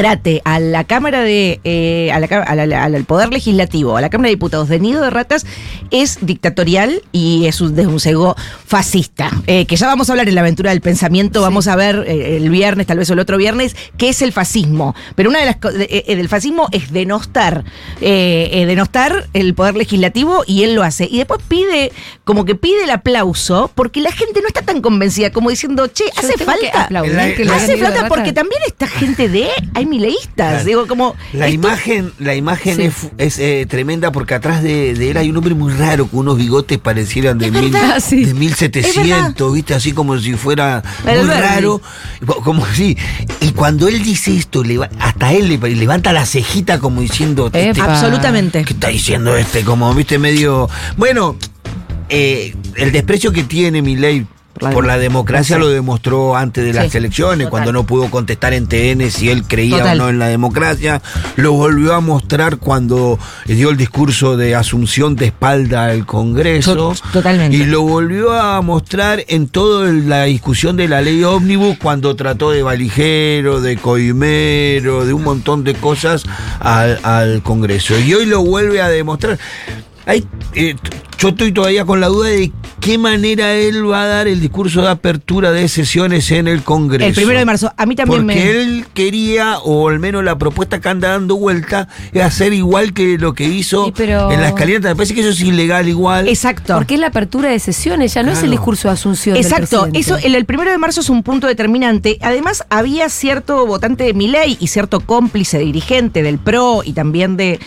trate 0.00 0.42
a 0.44 0.58
la 0.60 0.84
Cámara 0.84 1.20
de 1.22 1.60
eh, 1.64 2.10
a 2.12 2.20
la 2.20 2.28
ca- 2.28 2.42
a 2.42 2.54
la- 2.54 2.84
al 2.84 3.04
Poder 3.04 3.30
Legislativo, 3.32 3.96
a 3.96 4.00
la 4.00 4.10
Cámara 4.10 4.28
de 4.28 4.34
Diputados 4.36 4.68
de 4.68 4.78
nido 4.80 5.02
de 5.02 5.10
ratas 5.10 5.46
es 5.90 6.18
dictatorial 6.22 7.02
y 7.12 7.46
es 7.46 7.60
un, 7.60 7.74
de 7.74 7.86
un 7.86 8.00
sesgo 8.00 8.36
fascista. 8.66 9.30
Eh, 9.46 9.66
que 9.66 9.76
ya 9.76 9.86
vamos 9.86 10.08
a 10.08 10.12
hablar 10.12 10.28
en 10.28 10.34
la 10.36 10.40
aventura 10.42 10.70
del 10.70 10.80
pensamiento, 10.80 11.42
vamos 11.42 11.66
a 11.68 11.76
ver 11.76 12.04
eh, 12.06 12.36
el 12.36 12.48
viernes, 12.50 12.86
tal 12.86 12.98
vez 12.98 13.10
o 13.10 13.12
el 13.14 13.18
otro 13.18 13.36
viernes, 13.36 13.74
qué 13.96 14.08
es 14.10 14.22
el 14.22 14.32
fascismo. 14.32 14.94
Pero 15.16 15.28
una 15.30 15.40
de 15.40 15.46
las 15.46 15.56
cosas 15.56 15.78
del 15.78 16.28
fascismo 16.28 16.68
es 16.72 16.92
denostar, 16.92 17.64
eh, 18.00 18.50
eh, 18.52 18.66
denostar 18.66 19.26
el 19.34 19.54
Poder 19.54 19.74
Legislativo 19.76 20.44
y 20.46 20.62
él 20.62 20.74
lo 20.74 20.82
hace. 20.82 21.08
Y 21.10 21.18
después 21.18 21.40
pide, 21.48 21.92
como 22.24 22.44
que 22.44 22.54
pide 22.54 22.84
el 22.84 22.90
aplauso, 22.90 23.70
porque 23.74 24.00
la 24.00 24.12
gente 24.12 24.40
no 24.40 24.46
está 24.48 24.62
tan 24.62 24.80
convencida, 24.80 25.30
como 25.32 25.50
diciendo, 25.50 25.88
che, 25.88 26.04
Yo 26.04 26.20
hace 26.20 26.34
que 26.34 26.44
falta. 26.44 26.84
aplaudir 26.84 27.34
que 27.36 27.44
le 27.44 27.52
hace 27.52 27.76
falta 27.76 28.08
porque 28.08 28.32
también 28.32 28.60
esta 28.66 28.86
gente 28.86 29.28
de 29.28 29.48
hay 29.74 29.86
mileístas. 29.90 30.30
Claro. 30.34 30.64
Digo, 30.64 30.86
como. 30.86 31.14
La 31.34 31.46
esto- 31.48 31.54
imagen, 31.54 32.12
la 32.18 32.34
imagen 32.34 32.76
Sí. 32.92 33.08
es, 33.18 33.38
eh, 33.38 33.66
tremenda 33.68 34.10
porque 34.12 34.34
atrás 34.34 34.62
de, 34.62 34.94
de 34.94 35.10
él 35.10 35.16
hay 35.18 35.28
un 35.28 35.36
hombre 35.36 35.54
muy 35.54 35.72
raro 35.74 36.06
con 36.06 36.20
unos 36.20 36.38
bigotes 36.38 36.78
parecieran 36.78 37.36
de, 37.38 37.50
mil, 37.50 37.70
verdad, 37.70 38.00
sí. 38.00 38.24
de 38.24 38.32
1700, 38.34 39.52
¿viste? 39.52 39.74
Así 39.74 39.92
como 39.92 40.18
si 40.18 40.34
fuera 40.34 40.82
muy 41.04 41.26
raro. 41.26 41.82
Como 42.44 42.64
así. 42.64 42.96
Y 43.40 43.50
cuando 43.52 43.88
él 43.88 44.02
dice 44.02 44.36
esto, 44.36 44.62
hasta 44.98 45.32
él 45.32 45.48
le 45.48 45.58
levanta 45.76 46.12
la 46.12 46.24
cejita 46.24 46.78
como 46.78 47.00
diciendo. 47.00 47.50
este. 47.52 47.80
Absolutamente. 47.80 48.64
¿Qué 48.64 48.72
está 48.72 48.88
diciendo 48.88 49.36
este? 49.36 49.64
Como, 49.64 49.92
viste, 49.94 50.18
medio. 50.18 50.68
Bueno, 50.96 51.36
eh, 52.08 52.54
el 52.76 52.92
desprecio 52.92 53.32
que 53.32 53.44
tiene 53.44 53.82
mi 53.82 53.96
ley 53.96 54.26
por 54.60 54.86
la 54.86 54.98
democracia 54.98 55.58
lo 55.58 55.68
demostró 55.68 56.36
antes 56.36 56.64
de 56.64 56.72
las 56.72 56.94
elecciones, 56.94 57.38
total. 57.46 57.50
cuando 57.50 57.72
no 57.72 57.84
pudo 57.84 58.10
contestar 58.10 58.52
en 58.52 58.66
TN 58.66 59.10
si 59.10 59.30
él 59.30 59.44
creía 59.46 59.78
Total. 59.78 60.00
o 60.00 60.02
no 60.04 60.08
en 60.10 60.18
la 60.18 60.28
democracia. 60.28 61.00
Lo 61.36 61.52
volvió 61.52 61.94
a 61.94 62.00
mostrar 62.00 62.58
cuando 62.58 63.18
dio 63.46 63.70
el 63.70 63.76
discurso 63.76 64.36
de 64.36 64.54
asunción 64.54 65.16
de 65.16 65.26
espalda 65.26 65.86
al 65.86 66.04
Congreso. 66.06 66.76
To- 66.76 66.94
totalmente. 67.12 67.56
Y 67.56 67.64
lo 67.64 67.82
volvió 67.82 68.32
a 68.32 68.60
mostrar 68.62 69.24
en 69.28 69.48
toda 69.48 69.90
la 69.90 70.24
discusión 70.24 70.76
de 70.76 70.88
la 70.88 71.00
ley 71.00 71.24
ómnibus 71.24 71.78
cuando 71.78 72.14
trató 72.16 72.50
de 72.50 72.62
valijero, 72.62 73.60
de 73.60 73.76
coimero, 73.76 75.04
de 75.06 75.12
un 75.12 75.24
montón 75.24 75.64
de 75.64 75.74
cosas 75.74 76.22
al, 76.60 76.98
al 77.02 77.42
Congreso. 77.42 77.98
Y 77.98 78.14
hoy 78.14 78.26
lo 78.26 78.42
vuelve 78.44 78.80
a 78.82 78.88
demostrar. 78.88 79.38
Hay, 80.06 80.24
eh, 80.54 80.74
yo 81.20 81.28
estoy 81.28 81.52
todavía 81.52 81.84
con 81.84 82.00
la 82.00 82.06
duda 82.08 82.28
de 82.30 82.50
qué 82.80 82.96
manera 82.96 83.52
él 83.52 83.88
va 83.90 84.04
a 84.04 84.06
dar 84.06 84.26
el 84.26 84.40
discurso 84.40 84.80
de 84.80 84.88
apertura 84.88 85.52
de 85.52 85.68
sesiones 85.68 86.30
en 86.30 86.48
el 86.48 86.62
Congreso. 86.62 87.06
El 87.08 87.14
primero 87.14 87.38
de 87.38 87.44
marzo. 87.44 87.70
A 87.76 87.84
mí 87.84 87.94
también 87.94 88.22
Porque 88.26 88.34
me. 88.42 88.50
él 88.50 88.86
quería, 88.94 89.58
o 89.58 89.90
al 89.90 89.98
menos 89.98 90.24
la 90.24 90.38
propuesta 90.38 90.80
que 90.80 90.88
anda 90.88 91.10
dando 91.10 91.36
vuelta, 91.36 91.88
es 92.12 92.22
hacer 92.22 92.54
igual 92.54 92.94
que 92.94 93.18
lo 93.18 93.34
que 93.34 93.44
hizo 93.44 93.92
pero- 93.94 94.30
en 94.32 94.40
la 94.40 94.48
escalera. 94.48 94.80
Me 94.88 94.96
parece 94.96 95.12
que 95.14 95.20
eso 95.20 95.28
es 95.28 95.40
ilegal 95.42 95.88
igual. 95.90 96.26
Exacto. 96.26 96.74
Porque 96.76 96.94
es 96.94 97.00
la 97.00 97.08
apertura 97.08 97.50
de 97.50 97.58
sesiones, 97.58 98.14
ya 98.14 98.22
no 98.22 98.32
es 98.32 98.42
el 98.42 98.50
discurso 98.50 98.88
de 98.88 98.94
Asunción. 98.94 99.36
Exacto, 99.36 99.88
eso 99.92 100.16
el, 100.16 100.34
el 100.34 100.46
primero 100.46 100.70
de 100.70 100.78
marzo 100.78 101.02
es 101.02 101.10
un 101.10 101.22
punto 101.22 101.46
determinante. 101.48 102.16
Además, 102.22 102.64
había 102.70 103.10
cierto 103.10 103.66
votante 103.66 104.04
de 104.04 104.14
Milei 104.14 104.56
y 104.58 104.68
cierto 104.68 105.00
cómplice 105.00 105.58
dirigente 105.58 106.22
del 106.22 106.38
PRO 106.38 106.80
y 106.82 106.94
también 106.94 107.36
de, 107.36 107.60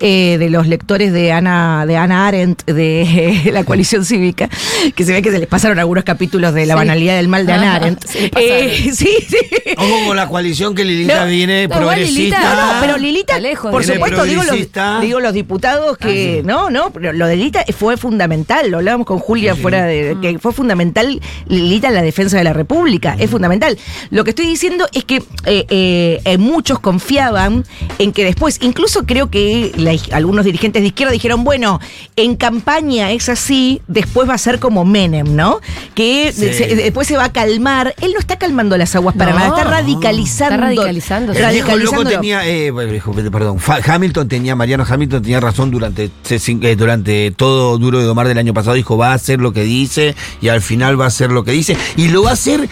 eh, 0.00 0.36
de 0.38 0.48
los 0.48 0.68
lectores 0.68 1.12
de 1.12 1.32
Ana, 1.32 1.86
de 1.86 1.96
Ana 1.96 2.28
Arendt, 2.28 2.64
de 2.66 2.99
la 3.52 3.64
coalición 3.64 4.04
cívica, 4.04 4.48
que 4.94 5.04
se 5.04 5.12
ve 5.12 5.22
que 5.22 5.30
se 5.30 5.38
les 5.38 5.48
pasaron 5.48 5.78
algunos 5.78 6.04
capítulos 6.04 6.54
de 6.54 6.66
la 6.66 6.74
Sí. 6.74 6.78
banalidad 6.78 7.16
del 7.16 7.28
mal 7.28 7.46
de 7.46 7.52
Ana 7.52 7.74
Arendt. 7.76 8.04
Se 8.06 8.20
le 8.22 8.28
pasaron. 8.30 8.56
Eh, 8.56 8.90
sí, 8.94 9.08
sí. 9.28 9.36
Ojo 9.76 10.06
con 10.06 10.16
la 10.16 10.28
coalición 10.28 10.74
que 10.74 10.84
Lilita 10.84 11.24
No, 11.24 11.30
viene 11.30 11.68
no, 11.68 11.76
progresista. 11.76 12.38
Lilita- 12.40 12.54
No, 12.54 12.74
no, 12.74 12.80
pero 12.80 12.96
Lilita, 12.98 13.38
lejos, 13.38 13.70
por 13.70 13.84
supuesto, 13.84 14.24
digo 14.24 14.36
los, 14.36 14.46
progresista. 14.46 15.00
digo 15.00 15.20
los 15.20 15.32
diputados 15.34 15.96
que, 15.98 16.42
no, 16.44 16.70
no, 16.70 16.90
pero 16.92 17.12
lo 17.12 17.26
de 17.26 17.36
Lilita 17.36 17.64
fue 17.76 17.96
fundamental, 17.96 18.70
lo 18.70 18.78
hablábamos 18.78 19.06
con 19.06 19.18
Julia 19.18 19.54
fuera 19.54 19.84
de, 19.84 20.16
que 20.20 20.38
fue 20.38 20.52
fundamental 20.52 21.20
Lilita 21.46 21.88
en 21.88 21.94
la 21.94 22.02
defensa 22.02 22.36
de 22.38 22.44
la 22.44 22.52
República, 22.52 23.16
es 23.18 23.30
fundamental. 23.30 23.78
Lo 24.10 24.24
que 24.24 24.30
estoy 24.30 24.46
diciendo 24.46 24.86
es 24.92 25.04
que 25.04 25.16
eh, 25.46 25.66
eh, 25.70 26.20
eh, 26.24 26.38
muchos 26.38 26.78
confiaban 26.80 27.64
en 27.98 28.12
que 28.12 28.24
después, 28.24 28.58
incluso 28.62 29.04
creo 29.06 29.30
que 29.30 29.72
la- 29.76 29.96
algunos 30.16 30.44
dirigentes 30.44 30.82
de 30.82 30.88
izquierda 30.88 31.12
dijeron, 31.12 31.44
bueno, 31.44 31.80
en 32.16 32.36
campaña 32.36 32.89
es 32.98 33.28
así, 33.28 33.80
después 33.86 34.28
va 34.28 34.34
a 34.34 34.38
ser 34.38 34.58
como 34.58 34.84
Menem, 34.84 35.34
¿no? 35.36 35.60
Que 35.94 36.32
Sí. 36.34 36.52
se- 36.52 36.74
después 36.74 37.06
se 37.06 37.16
va 37.16 37.24
a 37.24 37.32
calmar. 37.32 37.94
Él 38.00 38.12
no 38.12 38.18
está 38.18 38.38
calmando 38.38 38.76
las 38.76 38.94
aguas 38.96 39.14
para 39.16 39.32
No, 39.32 39.38
nada, 39.38 39.48
está 39.50 39.64
radicalizando. 39.70 40.54
está 40.54 40.66
radicalizando. 40.66 41.32
El 41.32 41.84
loco 41.84 42.04
tenía, 42.04 42.46
eh, 42.46 42.72
perdón, 43.30 43.58
Hamilton 43.86 44.28
tenía, 44.28 44.56
Mariano 44.56 44.84
Hamilton 44.88 45.22
tenía 45.22 45.40
razón 45.40 45.70
durante, 45.70 46.10
eh, 46.30 46.76
durante 46.76 47.30
todo 47.32 47.78
Duro 47.78 47.98
de 47.98 48.04
Domar 48.04 48.26
del 48.28 48.38
año 48.38 48.54
pasado, 48.54 48.74
dijo 48.74 48.96
va 48.96 49.12
a 49.12 49.14
hacer 49.14 49.40
lo 49.40 49.52
que 49.52 49.62
dice 49.62 50.14
y 50.40 50.48
al 50.48 50.60
final 50.62 51.00
va 51.00 51.04
a 51.04 51.08
hacer 51.08 51.30
lo 51.30 51.44
que 51.44 51.52
dice 51.52 51.76
y 51.96 52.08
lo 52.08 52.22
va 52.24 52.30
a 52.30 52.32
hacer 52.34 52.68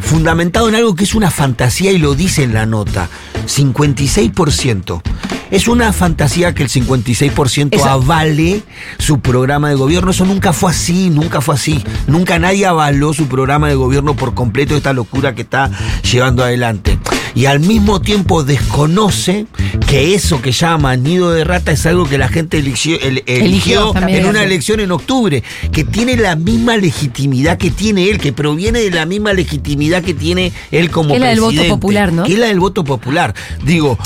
fundamentado 0.00 0.68
en 0.68 0.74
algo 0.76 0.94
que 0.94 1.04
es 1.04 1.14
una 1.14 1.30
fantasía 1.30 1.90
y 1.92 1.98
lo 1.98 2.14
dice 2.14 2.42
en 2.42 2.54
la 2.54 2.66
nota, 2.66 3.08
56%. 3.46 5.02
Es 5.50 5.66
una 5.66 5.92
fantasía 5.92 6.54
que 6.54 6.62
el 6.62 6.68
56% 6.68 7.76
Esa- 7.76 7.92
avale 7.94 8.62
su 8.98 9.18
programa 9.18 9.68
de 9.68 9.74
gobierno. 9.74 10.12
Eso 10.12 10.24
nunca 10.24 10.52
fue 10.52 10.70
así, 10.70 11.10
nunca 11.10 11.40
fue 11.40 11.56
así. 11.56 11.82
Nunca 12.06 12.38
nadie 12.38 12.66
avaló 12.66 13.12
su 13.12 13.26
programa 13.26 13.66
de 13.68 13.74
gobierno 13.74 14.14
por 14.14 14.34
completo 14.34 14.76
esta 14.76 14.92
locura 14.92 15.34
que 15.34 15.42
está 15.42 15.68
llevando 16.08 16.44
adelante. 16.44 17.00
Y 17.34 17.46
al 17.46 17.60
mismo 17.60 18.00
tiempo 18.00 18.42
desconoce 18.42 19.46
que 19.86 20.14
eso 20.14 20.40
que 20.42 20.52
llama 20.52 20.96
nido 20.96 21.30
de 21.30 21.44
rata 21.44 21.72
es 21.72 21.86
algo 21.86 22.08
que 22.08 22.18
la 22.18 22.28
gente 22.28 22.58
eligió, 22.58 22.96
el- 23.00 23.22
eligió 23.26 23.44
Eligió 23.44 23.92
también. 23.92 24.20
en 24.20 24.26
una 24.26 24.42
elección 24.42 24.80
en 24.80 24.90
octubre, 24.92 25.42
que 25.72 25.84
tiene 25.84 26.16
la 26.16 26.36
misma 26.36 26.76
legitimidad 26.76 27.58
que 27.58 27.70
tiene 27.70 28.08
él, 28.10 28.18
que 28.18 28.32
proviene 28.32 28.80
de 28.80 28.90
la 28.90 29.06
misma 29.06 29.32
legitimidad 29.32 30.02
que 30.02 30.14
tiene 30.14 30.52
él 30.70 30.90
como 30.90 31.10
Que 31.10 31.14
es 31.16 31.20
la 31.20 31.28
del 31.28 31.40
voto 31.40 31.48
presidente, 31.50 31.74
popular, 31.74 32.12
¿no? 32.12 32.24
Que 32.24 32.32
es 32.34 32.38
la 32.38 32.46
del 32.46 32.60
voto 32.60 32.84
popular. 32.84 33.34
Digo, 33.64 33.98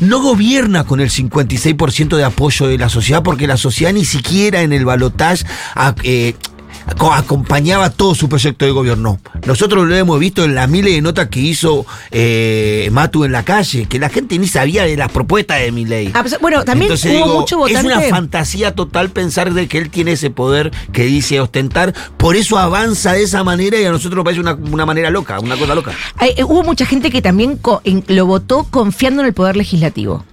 no 0.00 0.20
gobierna 0.22 0.84
con 0.84 1.00
el 1.00 1.10
56% 1.10 2.16
de 2.16 2.24
apoyo 2.24 2.66
de 2.66 2.78
la 2.78 2.88
sociedad 2.88 3.22
porque 3.22 3.46
la 3.46 3.56
sociedad 3.56 3.92
ni 3.92 4.04
siquiera 4.04 4.62
en 4.62 4.72
el 4.72 4.84
balotaje 4.84 5.44
a- 5.74 5.94
eh, 6.02 6.34
acompañaba 7.12 7.90
todo 7.90 8.14
su 8.14 8.28
proyecto 8.28 8.64
de 8.64 8.70
gobierno. 8.72 9.18
Nosotros 9.46 9.86
lo 9.86 9.94
hemos 9.94 10.18
visto 10.20 10.44
en 10.44 10.54
las 10.54 10.68
miles 10.68 10.94
de 10.94 11.00
notas 11.00 11.28
que 11.28 11.40
hizo 11.40 11.86
eh, 12.10 12.88
Matu 12.92 13.24
en 13.24 13.32
la 13.32 13.44
calle, 13.44 13.86
que 13.86 13.98
la 13.98 14.08
gente 14.08 14.38
ni 14.38 14.46
sabía 14.46 14.84
de 14.84 14.96
las 14.96 15.10
propuestas 15.10 15.60
de 15.60 15.72
Milei. 15.72 16.10
Ah, 16.14 16.22
pues, 16.22 16.38
bueno, 16.40 16.64
también 16.64 16.90
Entonces, 16.90 17.12
hubo 17.12 17.24
digo, 17.24 17.40
mucho 17.40 17.58
votante. 17.58 17.88
Es 17.88 17.96
una 17.96 18.00
fantasía 18.08 18.74
total 18.74 19.10
pensar 19.10 19.52
de 19.52 19.68
que 19.68 19.78
él 19.78 19.90
tiene 19.90 20.12
ese 20.12 20.30
poder 20.30 20.70
que 20.92 21.04
dice 21.04 21.40
ostentar. 21.40 21.94
Por 22.16 22.36
eso 22.36 22.58
avanza 22.58 23.12
de 23.12 23.22
esa 23.22 23.44
manera 23.44 23.78
y 23.78 23.84
a 23.84 23.90
nosotros 23.90 24.16
nos 24.16 24.24
parece 24.24 24.40
una, 24.40 24.54
una 24.54 24.86
manera 24.86 25.10
loca, 25.10 25.40
una 25.40 25.56
cosa 25.56 25.74
loca. 25.74 25.92
Eh, 26.20 26.44
hubo 26.44 26.62
mucha 26.62 26.86
gente 26.86 27.10
que 27.10 27.22
también 27.22 27.58
lo 28.08 28.26
votó 28.26 28.66
confiando 28.70 29.22
en 29.22 29.28
el 29.28 29.34
poder 29.34 29.56
legislativo. 29.56 30.24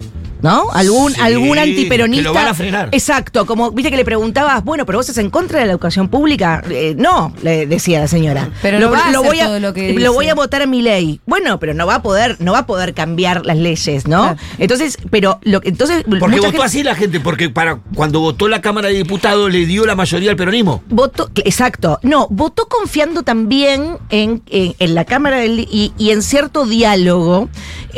¿No? 0.41 0.69
Algún, 0.71 1.13
Sí, 1.13 1.19
algún 1.21 1.57
antiperonista. 1.57 2.21
que 2.23 2.27
lo 2.29 2.33
van 2.33 2.47
a 2.47 2.53
frenar. 2.53 2.89
Exacto, 2.91 3.45
como 3.45 3.71
viste 3.71 3.89
que 3.91 3.97
le 3.97 4.05
preguntabas, 4.05 4.63
bueno, 4.63 4.85
pero 4.85 4.99
vos 4.99 5.09
estás 5.09 5.23
en 5.23 5.29
contra 5.29 5.59
de 5.59 5.65
la 5.65 5.71
educación 5.71 6.07
pública. 6.09 6.63
Eh, 6.69 6.95
no, 6.97 7.33
le 7.41 7.65
decía 7.65 7.99
la 7.99 8.07
señora. 8.07 8.49
Pero 8.61 8.79
no 8.79 8.91
va 8.91 8.97
a 8.99 9.09
hacer 9.09 9.13
todo 9.45 9.59
lo 9.59 9.73
que 9.73 9.93
dice. 9.93 10.09
voy 10.09 10.29
a 10.29 10.35
votar 10.35 10.61
a 10.61 10.65
mi 10.67 10.81
ley. 10.81 11.19
Bueno, 11.25 11.59
pero 11.59 11.73
no 11.73 11.87
va 11.87 11.95
a 11.95 12.01
poder, 12.03 12.37
no 12.39 12.51
va 12.53 12.59
a 12.59 12.65
poder 12.67 12.93
cambiar 12.93 13.45
las 13.45 13.57
leyes, 13.57 14.07
¿no? 14.07 14.21
Claro. 14.23 14.37
Entonces, 14.57 14.97
pero 15.09 15.39
lo 15.43 15.61
que 15.61 15.69
entonces 15.69 16.03
Porque 16.03 16.35
votó 16.37 16.51
gente- 16.51 16.63
así 16.63 16.83
la 16.83 16.95
gente, 16.95 17.19
porque 17.19 17.49
para 17.49 17.79
cuando 17.95 18.19
votó 18.19 18.47
la 18.47 18.61
Cámara 18.61 18.89
de 18.89 18.95
Diputados 18.95 19.51
le 19.51 19.65
dio 19.65 19.85
la 19.85 19.95
mayoría 19.95 20.29
al 20.31 20.37
peronismo. 20.37 20.83
Votó, 20.89 21.29
exacto. 21.43 21.99
No, 22.03 22.27
votó 22.29 22.67
confiando 22.67 23.23
también 23.23 23.97
en, 24.09 24.41
en- 24.47 24.75
en 24.79 24.95
la 24.95 25.05
Cámara 25.05 25.37
del- 25.37 25.61
y, 25.71 25.93
y 25.97 26.11
en 26.11 26.21
cierto 26.21 26.65
diálogo. 26.65 27.49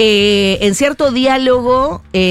eh, 0.01 0.57
en 0.61 0.75
cierto 0.75 1.11
diálogo, 1.11 2.01
eh, 2.13 2.28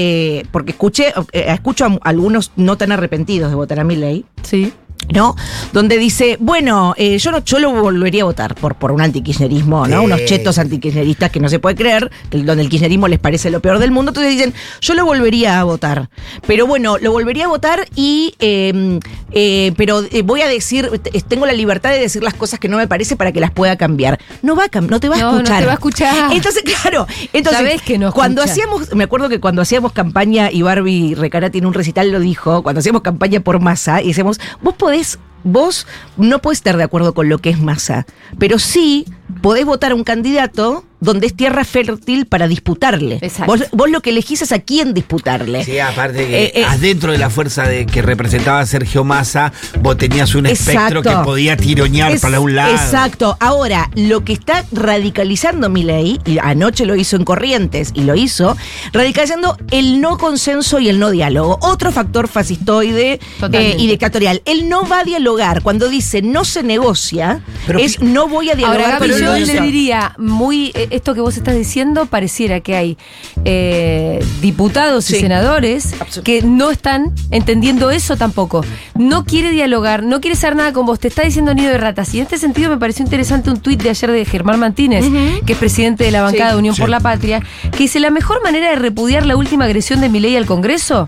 porque 0.51 0.71
escuché, 0.71 1.13
eh, 1.31 1.45
escucho 1.47 1.85
a 1.85 1.97
algunos 2.03 2.51
no 2.55 2.77
tan 2.77 2.91
arrepentidos 2.91 3.49
de 3.49 3.55
votar 3.55 3.79
a 3.79 3.83
mi 3.83 3.95
ley. 3.95 4.25
Sí. 4.43 4.73
¿No? 5.13 5.35
Donde 5.73 5.97
dice, 5.97 6.37
bueno, 6.39 6.93
eh, 6.97 7.17
yo 7.17 7.31
no, 7.31 7.43
yo 7.43 7.57
lo 7.59 7.71
volvería 7.71 8.21
a 8.21 8.25
votar 8.25 8.53
por, 8.55 8.75
por 8.75 8.91
un 8.91 9.01
antikirchnerismo, 9.01 9.87
¿no? 9.87 9.99
Sí. 9.99 10.05
Unos 10.05 10.25
chetos 10.25 10.57
antikirchneristas 10.59 11.31
que 11.31 11.39
no 11.39 11.49
se 11.49 11.57
puede 11.59 11.75
creer, 11.75 12.11
que- 12.29 12.43
donde 12.43 12.61
el 12.63 12.69
kirchnerismo 12.69 13.07
les 13.07 13.17
parece 13.19 13.49
lo 13.49 13.59
peor 13.59 13.79
del 13.79 13.91
mundo. 13.91 14.11
Entonces 14.11 14.31
dicen, 14.33 14.53
yo 14.81 14.93
lo 14.93 15.05
volvería 15.05 15.59
a 15.59 15.63
votar. 15.63 16.09
Pero 16.45 16.67
bueno, 16.67 16.97
lo 16.99 17.11
volvería 17.11 17.45
a 17.45 17.47
votar 17.47 17.87
y, 17.95 18.35
eh, 18.39 18.99
eh, 19.31 19.73
pero 19.77 20.03
eh, 20.11 20.21
voy 20.21 20.41
a 20.41 20.47
decir, 20.47 20.89
tengo 21.27 21.45
la 21.45 21.53
libertad 21.53 21.89
de 21.91 21.99
decir 21.99 22.21
las 22.23 22.33
cosas 22.35 22.59
que 22.59 22.67
no 22.67 22.77
me 22.77 22.87
parece 22.87 23.15
para 23.15 23.31
que 23.31 23.39
las 23.39 23.51
pueda 23.51 23.75
cambiar. 23.77 24.19
No 24.41 24.55
va 24.55 24.65
a 24.71 24.81
no 24.81 24.99
te 24.99 25.09
va 25.09 25.15
a 25.15 25.19
No, 25.19 25.31
no 25.31 25.37
te 25.37 25.43
escuchar. 25.43 25.67
va 25.67 25.71
a 25.71 25.73
escuchar. 25.73 26.31
Entonces, 26.33 26.63
claro, 26.63 27.07
entonces, 27.33 27.59
Sabés 27.61 27.81
que 27.81 27.97
no 27.97 28.11
cuando 28.13 28.41
hacíamos, 28.43 28.93
me 28.95 29.03
acuerdo 29.05 29.27
que 29.27 29.39
cuando 29.39 29.61
hacíamos 29.61 29.91
campaña 29.91 30.51
y 30.51 30.61
Barbie 30.61 31.15
Recarati 31.15 31.57
en 31.57 31.65
un 31.65 31.73
recital 31.73 32.11
lo 32.11 32.19
dijo, 32.19 32.61
cuando 32.63 32.79
hacíamos 32.79 33.01
campaña 33.01 33.39
por 33.39 33.59
masa 33.59 34.01
y 34.01 34.07
decíamos, 34.09 34.39
vos 34.61 34.75
podés, 34.75 34.98
es 34.99 35.17
vos 35.43 35.87
no 36.17 36.39
podés 36.41 36.59
estar 36.59 36.77
de 36.77 36.83
acuerdo 36.83 37.13
con 37.13 37.29
lo 37.29 37.37
que 37.39 37.49
es 37.49 37.59
masa, 37.59 38.05
pero 38.37 38.59
sí 38.59 39.05
podés 39.41 39.65
votar 39.65 39.91
a 39.91 39.95
un 39.95 40.03
candidato 40.03 40.85
donde 41.01 41.27
es 41.27 41.33
tierra 41.35 41.63
fértil 41.63 42.25
para 42.25 42.49
disputarle. 42.49 43.19
Exacto. 43.21 43.45
Vos, 43.45 43.63
vos 43.71 43.89
lo 43.89 44.01
que 44.01 44.09
elegís 44.09 44.41
es 44.41 44.51
a 44.51 44.59
quién 44.59 44.93
disputarle. 44.93 45.63
Sí, 45.63 45.79
aparte 45.79 46.27
que 46.27 46.43
Eh, 46.45 46.51
eh, 46.55 46.65
adentro 46.65 47.13
de 47.13 47.17
la 47.17 47.29
fuerza 47.29 47.63
de 47.63 47.85
que 47.85 48.01
representaba 48.01 48.65
Sergio 48.65 49.05
Massa, 49.05 49.53
vos 49.81 49.97
tenías 49.97 50.35
un 50.35 50.45
espectro 50.47 51.01
que 51.01 51.15
podía 51.23 51.55
tironear 51.55 52.11
Es- 52.11 52.21
para 52.21 52.41
un 52.41 52.53
lado. 52.53 52.73
Exacto. 52.73 53.37
Ahora, 53.39 53.89
lo 53.95 54.25
que 54.25 54.33
está 54.33 54.65
radicalizando 54.73 55.69
mi 55.69 55.83
ley, 55.83 56.19
y 56.25 56.37
anoche 56.39 56.85
lo 56.85 56.97
hizo 56.97 57.15
en 57.15 57.23
Corrientes 57.23 57.91
y 57.93 58.01
lo 58.01 58.15
hizo, 58.15 58.57
radicalizando 58.91 59.57
el 59.71 60.01
no 60.01 60.17
consenso 60.17 60.79
y 60.79 60.89
el 60.89 60.99
no 60.99 61.11
diálogo. 61.11 61.59
Otro 61.61 61.93
factor 61.93 62.27
fascistoide 62.27 63.21
eh, 63.53 63.75
y 63.79 63.87
dictatorial. 63.87 64.41
Él 64.43 64.67
no 64.67 64.85
va 64.85 64.99
a 64.99 65.03
dialogar. 65.05 65.28
Cuando 65.63 65.87
dice 65.89 66.21
no 66.21 66.43
se 66.45 66.63
negocia, 66.63 67.41
Pero 67.67 67.79
es 67.79 68.01
no 68.01 68.27
voy 68.27 68.49
a 68.49 68.55
dialogar 68.55 68.81
Ahora, 68.81 68.99
Gaby, 68.99 69.11
con 69.11 69.19
yo 69.21 69.33
le 69.45 69.61
diría 69.61 70.13
muy. 70.17 70.71
eh, 70.75 70.87
Esto 70.91 71.13
que 71.13 71.21
vos 71.21 71.37
estás 71.37 71.55
diciendo 71.55 72.05
pareciera 72.07 72.59
que 72.61 72.75
hay 72.75 72.97
eh, 73.45 74.23
diputados 74.41 75.09
y 75.11 75.15
senadores 75.19 75.93
que 76.23 76.41
no 76.41 76.71
están 76.71 77.13
entendiendo 77.31 77.91
eso 77.91 78.17
tampoco. 78.17 78.63
No 78.95 79.25
quiere 79.25 79.51
dialogar, 79.51 80.03
no 80.03 80.19
quiere 80.21 80.35
hacer 80.35 80.55
nada 80.55 80.73
con 80.73 80.85
vos. 80.85 80.99
Te 80.99 81.07
está 81.07 81.23
diciendo 81.23 81.53
nido 81.53 81.71
de 81.71 81.77
ratas. 81.77 82.13
Y 82.13 82.17
en 82.19 82.23
este 82.23 82.37
sentido 82.37 82.69
me 82.69 82.77
pareció 82.77 83.03
interesante 83.05 83.49
un 83.49 83.59
tuit 83.59 83.81
de 83.81 83.89
ayer 83.89 84.11
de 84.11 84.25
Germán 84.25 84.59
Martínez, 84.59 85.05
que 85.45 85.53
es 85.53 85.57
presidente 85.59 86.03
de 86.03 86.11
la 86.11 86.21
bancada 86.21 86.49
Sí. 86.49 86.53
de 86.55 86.59
Unión 86.59 86.75
Sí. 86.75 86.81
por 86.81 86.89
la 86.89 86.99
Patria, 86.99 87.41
que 87.71 87.77
dice: 87.79 87.99
La 87.99 88.09
mejor 88.11 88.41
manera 88.43 88.69
de 88.69 88.75
repudiar 88.75 89.25
la 89.25 89.35
última 89.37 89.65
agresión 89.65 90.01
de 90.01 90.09
Milei 90.09 90.35
al 90.35 90.45
Congreso 90.45 91.07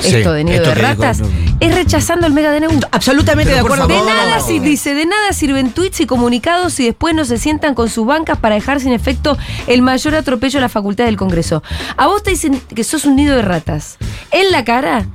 Sí, 0.00 0.16
esto 0.16 0.32
de 0.32 0.44
nido 0.44 0.56
esto 0.56 0.68
de 0.70 0.74
ratas, 0.74 1.20
no. 1.20 1.28
es 1.60 1.74
rechazando 1.74 2.26
el 2.26 2.32
mega 2.32 2.50
DNU. 2.52 2.80
Absolutamente 2.90 3.52
Pero 3.52 3.64
de 3.64 3.72
acuerdo. 3.74 3.86
De 3.88 4.00
nada, 4.10 4.40
si- 4.40 4.58
dice, 4.58 4.94
de 4.94 5.06
nada 5.06 5.32
sirven 5.32 5.70
tweets 5.70 6.00
y 6.00 6.06
comunicados 6.06 6.72
si 6.74 6.84
después 6.86 7.14
no 7.14 7.24
se 7.24 7.38
sientan 7.38 7.74
con 7.74 7.88
sus 7.88 8.06
bancas 8.06 8.38
para 8.38 8.54
dejar 8.54 8.80
sin 8.80 8.92
efecto 8.92 9.36
el 9.66 9.82
mayor 9.82 10.14
atropello 10.14 10.58
a 10.58 10.62
la 10.62 10.68
facultad 10.68 11.04
del 11.04 11.16
Congreso. 11.16 11.62
A 11.96 12.06
vos 12.06 12.22
te 12.22 12.30
dicen 12.30 12.60
que 12.74 12.84
sos 12.84 13.04
un 13.04 13.16
nido 13.16 13.36
de 13.36 13.42
ratas 13.42 13.98
en 14.30 14.50
la 14.50 14.64
cara 14.64 15.06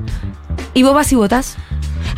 y 0.74 0.84
vos 0.84 0.94
vas 0.94 1.12
y 1.12 1.16
votás. 1.16 1.58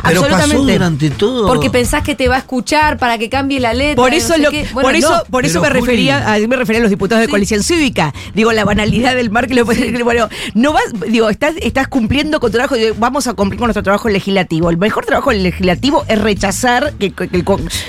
Pero 0.02 0.22
pasó 0.22 0.34
Absolutamente. 0.36 0.72
durante 0.72 1.10
todo. 1.10 1.46
Porque 1.46 1.70
pensás 1.70 2.02
que 2.02 2.14
te 2.14 2.28
va 2.28 2.36
a 2.36 2.38
escuchar 2.38 2.98
para 2.98 3.18
que 3.18 3.28
cambie 3.28 3.60
la 3.60 3.74
letra. 3.74 3.96
Por 3.96 4.14
eso, 4.14 4.28
no 4.38 4.50
sé 4.50 4.62
lo-. 4.64 4.72
Bueno, 4.72 4.88
por 4.88 4.96
eso, 4.96 5.10
no. 5.16 5.24
por 5.30 5.44
eso 5.46 5.60
me 5.60 5.68
Juli- 5.68 5.80
refería, 5.80 6.34
a, 6.34 6.38
me 6.38 6.56
refería 6.56 6.80
a 6.80 6.82
los 6.82 6.90
diputados 6.90 7.20
de 7.22 7.28
coalición 7.28 7.62
cívica. 7.62 8.12
Digo, 8.34 8.52
la 8.52 8.64
banalidad 8.64 9.14
del 9.14 9.30
mar 9.30 9.46
que 9.46 9.54
lo 9.54 9.64
bueno, 9.64 10.28
no 10.54 10.72
vas, 10.72 10.84
digo, 11.08 11.28
estás, 11.30 11.54
estás 11.60 11.88
cumpliendo 11.88 12.40
con 12.40 12.50
tu 12.50 12.56
trabajo, 12.58 12.74
digo, 12.76 12.94
vamos 12.98 13.26
a 13.26 13.34
cumplir 13.34 13.58
con 13.58 13.66
nuestro 13.68 13.82
trabajo 13.82 14.08
legislativo. 14.08 14.70
El 14.70 14.78
mejor 14.78 15.04
trabajo 15.06 15.32
legislativo 15.32 16.04
es 16.08 16.20
rechazar 16.20 16.92
que, 16.98 17.12
que 17.12 17.24
el, 17.24 17.44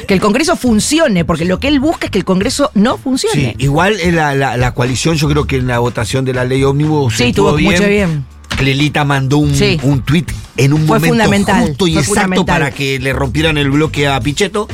que 0.08 0.14
el 0.14 0.20
Congreso 0.22 0.56
funcione, 0.56 1.26
porque 1.26 1.46
lo 1.46 1.60
que 1.60 1.68
él 1.68 1.80
busca 1.80 2.06
es 2.06 2.12
que 2.12 2.18
el 2.20 2.26
Congreso 2.26 2.72
no 2.74 2.98
funcione. 2.98 3.56
Sí, 3.58 3.64
igual 3.64 4.00
en 4.00 4.16
la, 4.16 4.36
la- 4.36 4.58
la 4.58 4.74
coalición, 4.74 5.16
yo 5.16 5.28
creo 5.30 5.46
que 5.46 5.58
en 5.58 5.68
la 5.68 5.80
votación 5.80 6.26
de 6.26 6.34
la 6.34 6.46
ley 6.46 6.64
ómnibus 6.64 7.16
Sí, 7.18 7.24
estuvo 7.26 7.50
estuvo 7.58 7.72
mucho 7.72 7.88
bien. 7.88 8.26
Clelita 8.62 9.04
mandó 9.04 9.40
un, 9.40 9.56
Sí. 9.56 9.80
un 9.84 10.02
tuit 10.04 10.32
en 10.58 10.74
un 10.74 10.82
Fue 10.88 11.00
momento 11.00 11.08
fundamental, 11.24 11.68
justo 11.68 11.88
y 11.88 11.94
fue 11.94 12.02
exacto 12.04 12.46
para 12.46 12.70
que 12.72 13.00
le 13.00 13.12
rompieran 13.12 13.58
el 13.58 13.72
bloque 13.72 14.08
a 14.08 14.20
Pichetto. 14.22 14.68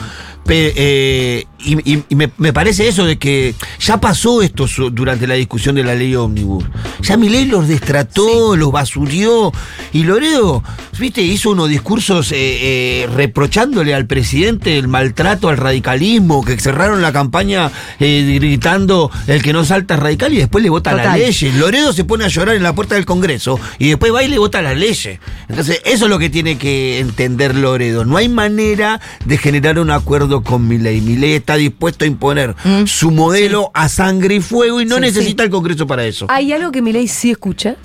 Pe- 0.45 0.73
eh, 0.75 1.45
y 1.73 1.93
y- 1.93 2.03
y 2.09 2.15
me, 2.15 2.29
me 2.37 2.53
parece 2.53 2.87
eso 2.87 3.05
de 3.05 3.17
que 3.17 3.53
ya 3.79 3.99
pasó 3.99 4.41
esto 4.41 4.65
durante 4.91 5.27
la 5.27 5.35
discusión 5.35 5.75
de 5.75 5.83
la 5.83 5.95
ley 5.95 6.15
ómnibus. 6.15 6.63
Ya 7.01 7.17
Milei 7.17 7.45
los 7.45 7.67
destrató, 7.67 8.55
los 8.55 8.71
basurió. 8.71 9.51
Y 9.93 10.03
Loredo, 10.03 10.63
viste, 10.99 11.21
hizo 11.21 11.51
unos 11.51 11.69
discursos 11.69 12.31
eh, 12.31 12.35
eh, 12.37 13.09
reprochándole 13.15 13.93
al 13.93 14.05
presidente 14.07 14.77
el 14.77 14.87
maltrato 14.87 15.49
al 15.49 15.57
radicalismo, 15.57 16.43
que 16.43 16.59
cerraron 16.59 17.01
la 17.01 17.11
campaña 17.11 17.71
eh, 17.99 18.37
gritando 18.39 19.11
el 19.27 19.41
que 19.43 19.53
no 19.53 19.65
salta 19.65 19.95
es 19.95 19.99
radical 19.99 20.33
y 20.33 20.37
después 20.37 20.63
le 20.63 20.69
vota 20.69 20.93
las 20.93 21.05
Total. 21.05 21.19
leyes. 21.19 21.55
Loredo 21.55 21.93
se 21.93 22.03
pone 22.03 22.25
a 22.25 22.27
llorar 22.29 22.55
en 22.55 22.63
la 22.63 22.73
puerta 22.73 22.95
del 22.95 23.05
Congreso 23.05 23.59
y 23.79 23.89
después 23.89 24.13
va 24.13 24.23
y 24.23 24.27
le 24.27 24.37
vota 24.39 24.61
las 24.61 24.77
leyes. 24.77 25.19
Entonces, 25.49 25.81
eso 25.85 26.05
es 26.05 26.09
lo 26.09 26.19
que 26.19 26.29
tiene 26.29 26.57
que 26.57 26.99
entender 26.99 27.55
Loredo. 27.55 28.05
No 28.05 28.17
hay 28.17 28.29
manera 28.29 28.99
de 29.25 29.37
generar 29.37 29.79
un 29.79 29.91
acuerdo 29.91 30.41
con 30.43 30.67
Milei. 30.67 31.01
Milei 31.01 31.33
está 31.33 31.56
dispuesto 31.57 32.05
a 32.05 32.07
imponer 32.07 32.55
su 32.85 33.11
modelo 33.11 33.71
a 33.73 33.89
sangre 33.89 34.35
y 34.35 34.39
fuego 34.41 34.81
y 34.81 34.85
no 34.85 34.95
Sí, 34.95 35.01
necesita 35.01 35.43
el 35.43 35.49
Congreso 35.49 35.85
para 35.87 36.05
eso. 36.05 36.25
Hay 36.29 36.51
algo 36.53 36.71
que 36.71 36.81
Milei 36.81 37.07
sí 37.07 37.31
escucha, 37.31 37.75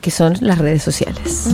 que 0.00 0.10
son 0.10 0.36
las 0.40 0.58
redes 0.58 0.82
sociales. 0.82 1.48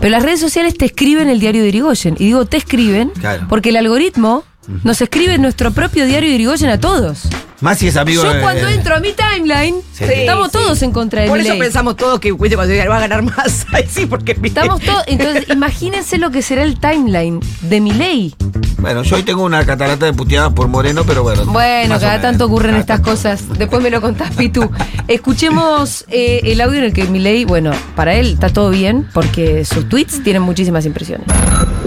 Pero 0.00 0.10
las 0.10 0.22
redes 0.22 0.40
sociales 0.40 0.76
te 0.76 0.84
escriben 0.86 1.28
el 1.28 1.40
diario 1.40 1.62
de 1.62 1.68
Irigoyen. 1.68 2.14
Y 2.18 2.24
digo 2.26 2.44
te 2.46 2.56
escriben 2.56 3.10
Claro. 3.10 3.46
porque 3.48 3.68
el 3.70 3.76
algoritmo 3.76 4.44
nos 4.84 5.00
escribe 5.00 5.36
nuestro 5.38 5.70
propio 5.72 6.06
diario 6.06 6.28
de 6.28 6.34
Irigoyen 6.36 6.70
a 6.70 6.78
todos. 6.78 7.22
Más 7.60 7.76
si 7.78 7.88
es 7.88 7.96
amigo 7.98 8.22
Yo 8.22 8.32
de- 8.32 8.40
cuando 8.40 8.68
entro 8.68 8.94
a 8.96 9.00
mi 9.00 9.12
timeline, 9.12 9.74
Sí. 9.92 10.04
estamos 10.04 10.46
Sí, 10.46 10.52
todos 10.52 10.80
en 10.82 10.92
contra 10.92 11.22
de 11.22 11.28
Por 11.28 11.38
eso 11.38 11.48
Milei. 11.50 11.60
pensamos 11.66 11.94
todos 11.96 12.18
que 12.18 12.32
viste, 12.32 12.56
cuando 12.56 12.72
diga, 12.72 12.88
va 12.88 12.96
a 12.96 13.00
ganar 13.00 13.22
más. 13.22 13.66
Ay, 13.72 13.84
sí, 13.88 14.06
porque 14.06 14.34
Estamos 14.42 14.80
todos. 14.80 15.02
Entonces, 15.08 15.44
imagínense 15.52 16.16
lo 16.16 16.30
que 16.30 16.40
será 16.40 16.62
el 16.62 16.78
timeline 16.80 17.40
de 17.62 17.80
Milei. 17.82 18.34
Bueno, 18.78 19.02
yo 19.02 19.16
hoy 19.16 19.24
tengo 19.24 19.42
una 19.44 19.66
catarata 19.66 20.06
de 20.06 20.14
puteadas 20.14 20.54
por 20.54 20.68
Moreno, 20.68 21.04
pero 21.06 21.22
bueno. 21.22 21.44
Bueno, 21.44 21.90
más 21.90 21.98
o 21.98 22.00
cada 22.00 22.12
menos. 22.16 22.22
tanto 22.22 22.46
ocurren 22.46 22.76
estas 22.76 23.00
cosas. 23.00 23.42
Después 23.58 23.82
me 23.82 23.90
lo 23.90 24.00
contás, 24.00 24.30
Pitu. 24.34 24.70
Escuchemos 25.08 26.06
eh, 26.08 26.40
el 26.44 26.60
audio 26.62 26.78
en 26.78 26.84
el 26.86 26.92
que 26.94 27.04
Milei, 27.04 27.44
bueno, 27.44 27.72
para 27.94 28.14
él 28.14 28.32
está 28.34 28.48
todo 28.48 28.70
bien, 28.70 29.06
porque 29.12 29.66
sus 29.66 29.86
tweets 29.86 30.22
tienen 30.22 30.40
muchísimas 30.42 30.86
impresiones. 30.86 31.26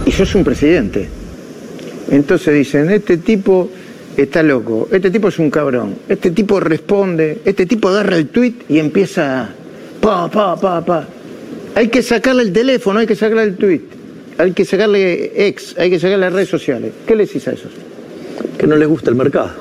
y 0.05 0.11
sos 0.11 0.35
un 0.35 0.43
presidente. 0.43 1.09
Entonces 2.13 2.53
dicen, 2.53 2.89
este 2.91 3.17
tipo 3.17 3.69
está 4.15 4.43
loco, 4.43 4.87
este 4.91 5.09
tipo 5.09 5.27
es 5.29 5.39
un 5.39 5.49
cabrón, 5.49 5.95
este 6.07 6.29
tipo 6.31 6.59
responde, 6.59 7.39
este 7.43 7.65
tipo 7.65 7.89
agarra 7.89 8.15
el 8.17 8.27
tweet 8.27 8.53
y 8.69 8.77
empieza, 8.77 9.49
pa, 9.99 10.29
pa, 10.29 10.55
pa, 10.55 10.85
pa. 10.85 11.07
Hay 11.75 11.87
que 11.87 12.03
sacarle 12.03 12.43
el 12.43 12.53
teléfono, 12.53 12.99
hay 12.99 13.07
que 13.07 13.15
sacarle 13.15 13.43
el 13.43 13.55
tweet, 13.55 13.81
hay 14.37 14.51
que 14.51 14.63
sacarle 14.63 15.47
ex, 15.47 15.75
hay 15.79 15.89
que 15.89 15.97
sacarle 15.99 16.25
las 16.25 16.33
redes 16.33 16.49
sociales. 16.49 16.91
¿Qué 17.07 17.15
le 17.15 17.25
decís 17.25 17.47
a 17.47 17.51
esos? 17.53 17.71
que 18.57 18.67
no 18.67 18.75
les 18.75 18.87
gusta 18.87 19.09
el 19.09 19.15
mercado. 19.15 19.51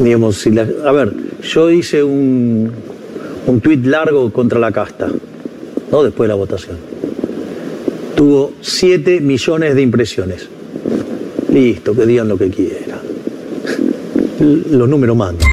Digamos, 0.00 0.36
si 0.38 0.50
la- 0.50 0.66
a 0.84 0.92
ver, 0.92 1.12
yo 1.42 1.70
hice 1.70 2.02
un, 2.02 2.70
un 3.46 3.60
tuit 3.60 3.84
largo 3.86 4.30
contra 4.32 4.58
la 4.58 4.70
casta, 4.72 5.08
¿no? 5.90 6.02
Después 6.02 6.26
de 6.26 6.28
la 6.28 6.34
votación. 6.34 6.76
Tuvo 8.14 8.52
7 8.60 9.20
millones 9.20 9.74
de 9.74 9.82
impresiones. 9.82 10.48
Listo, 11.56 11.94
que 11.96 12.04
digan 12.04 12.28
lo 12.28 12.36
que 12.36 12.50
quieran. 12.50 12.98
Los 14.70 14.86
números 14.86 15.16
mandan. 15.16 15.48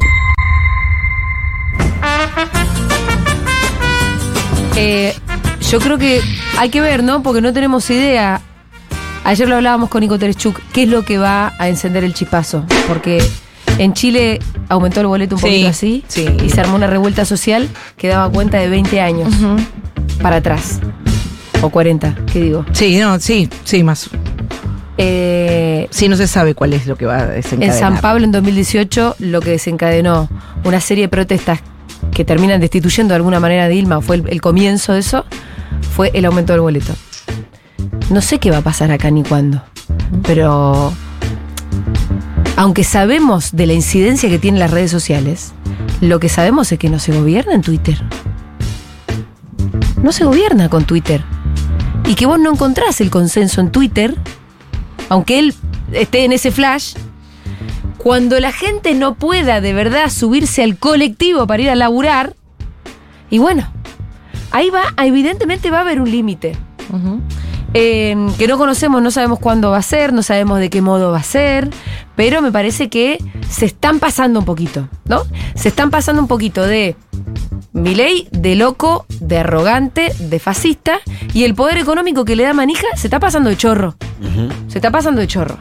Eh, 4.76 5.14
yo 5.72 5.80
creo 5.80 5.98
que 5.98 6.20
hay 6.58 6.68
que 6.70 6.82
ver, 6.82 7.04
¿no? 7.04 7.24
Porque 7.24 7.40
no 7.40 7.54
tenemos 7.54 7.90
idea. 7.90 8.42
Ayer 9.24 9.48
lo 9.48 9.56
hablábamos 9.56 9.88
con 9.90 10.02
Nico 10.02 10.20
Terechuk, 10.20 10.60
¿qué 10.74 10.84
es 10.84 10.90
lo 10.90 11.06
que 11.06 11.18
va 11.18 11.54
a 11.58 11.70
encender 11.70 12.04
el 12.04 12.14
chipazo? 12.14 12.66
Porque 12.90 13.24
en 13.78 13.94
Chile 13.94 14.40
aumentó 14.68 15.00
el 15.00 15.08
boleto 15.08 15.36
un 15.36 15.40
Sí, 15.42 15.48
poquito 15.48 15.70
así 15.70 16.04
sí. 16.10 16.28
y 16.44 16.50
se 16.50 16.60
armó 16.60 16.76
una 16.76 16.88
revuelta 16.88 17.24
social 17.24 17.70
que 17.96 18.10
daba 18.10 18.30
cuenta 18.30 18.58
de 18.58 18.68
20 18.68 19.00
años 19.00 19.34
para 20.22 20.36
atrás. 20.38 20.82
O 21.62 21.70
40, 21.70 22.14
¿qué 22.34 22.42
digo? 22.42 22.66
Sí, 22.74 22.98
no, 22.98 23.18
sí, 23.22 23.48
sí, 23.64 23.84
más. 23.84 24.10
Eh, 24.98 25.88
Sí, 25.90 26.08
no 26.08 26.16
se 26.16 26.28
sabe 26.28 26.56
cuál 26.56 26.74
es 26.74 26.88
lo 26.88 26.96
que 26.96 27.06
va 27.06 27.18
a 27.18 27.24
en 27.24 27.36
desencadenar. 27.36 27.80
San 27.80 28.02
Pablo 28.02 28.26
en 28.26 28.32
2018 28.32 29.16
lo 29.20 29.42
que 29.42 29.52
desencadenó 29.52 30.30
una 30.64 30.80
serie 30.80 31.06
de 31.06 31.10
protestas 31.10 31.60
que 32.14 32.26
terminan 32.26 32.62
destituyendo 32.62 33.14
de 33.14 33.18
alguna 33.18 33.40
manera 33.40 33.66
a 33.66 33.68
Dilma, 33.68 34.02
fue 34.02 34.18
el, 34.18 34.30
el 34.30 34.42
comienzo 34.42 34.94
de 34.94 35.00
eso, 35.00 35.26
fue 35.96 36.12
el 36.14 36.26
aumento 36.26 36.54
del 36.54 36.62
boleto. 36.62 36.94
No 38.10 38.22
sé 38.22 38.40
qué 38.40 38.52
va 38.52 38.58
a 38.58 38.62
pasar 38.62 38.92
acá 38.92 39.10
ni 39.10 39.24
cuándo, 39.24 39.64
pero 40.24 40.94
aunque 42.56 42.84
sabemos 42.84 43.52
de 43.54 43.66
la 43.68 43.74
incidencia 43.74 44.30
que 44.30 44.40
tienen 44.40 44.60
las 44.60 44.72
redes 44.72 44.92
sociales, 44.92 45.54
lo 46.02 46.20
que 46.20 46.30
sabemos 46.30 46.72
es 46.72 46.80
que 46.80 46.90
no 46.90 47.00
se 47.00 47.14
gobierna 47.14 47.54
en 47.54 47.62
Twitter. 47.62 47.98
No 50.02 50.12
se 50.12 50.26
gobierna 50.26 50.70
con 50.70 50.86
Twitter. 50.86 51.24
Y 52.06 52.16
que 52.16 52.26
vos 52.26 52.40
no 52.40 52.52
encontrás 52.52 53.00
el 53.02 53.10
consenso 53.10 53.62
en 53.62 53.72
Twitter, 53.72 54.16
aunque 55.10 55.40
él 55.40 55.54
esté 55.92 56.26
en 56.26 56.32
ese 56.32 56.52
flash, 56.52 56.96
cuando 57.98 58.40
la 58.40 58.52
gente 58.52 58.96
no 58.96 59.16
pueda 59.16 59.62
de 59.62 59.74
verdad 59.74 60.10
subirse 60.10 60.64
al 60.64 60.78
colectivo 60.78 61.48
para 61.48 61.64
ir 61.64 61.70
a 61.70 61.76
laburar, 61.76 62.36
y 63.30 63.40
bueno, 63.40 63.72
ahí 64.52 64.70
va, 64.70 64.84
evidentemente 65.04 65.72
va 65.72 65.80
a 65.80 65.82
haber 65.82 66.02
un 66.02 66.12
límite. 66.12 66.58
Eh, 67.74 68.16
que 68.38 68.48
no 68.48 68.58
conocemos, 68.58 69.02
no 69.02 69.10
sabemos 69.10 69.40
cuándo 69.40 69.72
va 69.72 69.78
a 69.78 69.82
ser, 69.82 70.14
no 70.14 70.22
sabemos 70.22 70.60
de 70.60 70.70
qué 70.70 70.82
modo 70.82 71.12
va 71.12 71.20
a 71.20 71.24
ser, 71.24 71.70
pero 72.16 72.42
me 72.42 72.52
parece 72.52 72.90
que 72.90 73.18
se 73.50 73.66
están 73.66 74.00
pasando 74.00 74.40
un 74.40 74.46
poquito, 74.46 74.88
¿no? 75.06 75.24
Se 75.56 75.70
están 75.70 75.90
pasando 75.90 76.22
un 76.22 76.28
poquito 76.28 76.62
de 76.62 76.96
Milei, 77.74 78.28
de 78.32 78.56
loco, 78.56 79.06
de 79.20 79.40
arrogante, 79.40 80.14
de 80.20 80.40
fascista, 80.40 81.00
y 81.34 81.44
el 81.44 81.56
poder 81.56 81.80
económico 81.80 82.24
que 82.26 82.36
le 82.36 82.44
da 82.44 82.54
manija 82.54 82.86
se 82.96 83.08
está 83.08 83.20
pasando 83.20 83.50
de 83.50 83.58
chorro. 83.58 83.96
Se 84.68 84.78
está 84.78 84.92
pasando 84.92 85.22
de 85.22 85.28
chorro. 85.28 85.58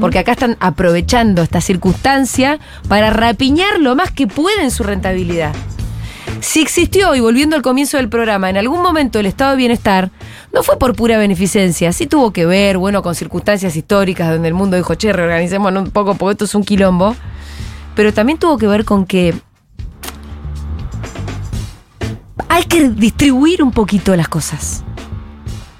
Porque 0.00 0.18
acá 0.18 0.32
están 0.32 0.56
aprovechando 0.60 1.42
esta 1.42 1.60
circunstancia 1.60 2.58
para 2.88 3.10
rapiñar 3.10 3.80
lo 3.80 3.94
más 3.96 4.10
que 4.10 4.26
pueden 4.26 4.70
su 4.70 4.82
rentabilidad. 4.82 5.54
Si 6.40 6.60
existió, 6.60 7.14
y 7.14 7.20
volviendo 7.20 7.56
al 7.56 7.62
comienzo 7.62 7.96
del 7.96 8.08
programa, 8.08 8.50
en 8.50 8.56
algún 8.56 8.82
momento 8.82 9.18
el 9.18 9.26
estado 9.26 9.52
de 9.52 9.56
bienestar, 9.56 10.10
no 10.52 10.62
fue 10.62 10.78
por 10.78 10.94
pura 10.94 11.18
beneficencia, 11.18 11.92
sí 11.92 12.06
tuvo 12.06 12.32
que 12.32 12.46
ver, 12.46 12.78
bueno, 12.78 13.02
con 13.02 13.14
circunstancias 13.14 13.74
históricas 13.76 14.30
donde 14.30 14.48
el 14.48 14.54
mundo 14.54 14.76
dijo, 14.76 14.94
che, 14.94 15.12
reorganicémonos 15.12 15.84
un 15.84 15.90
poco 15.90 16.14
porque 16.14 16.32
esto 16.32 16.44
es 16.44 16.54
un 16.54 16.64
quilombo, 16.64 17.16
pero 17.94 18.12
también 18.12 18.38
tuvo 18.38 18.58
que 18.58 18.66
ver 18.66 18.84
con 18.84 19.06
que 19.06 19.34
hay 22.48 22.64
que 22.64 22.88
distribuir 22.90 23.62
un 23.62 23.72
poquito 23.72 24.14
las 24.14 24.28
cosas. 24.28 24.83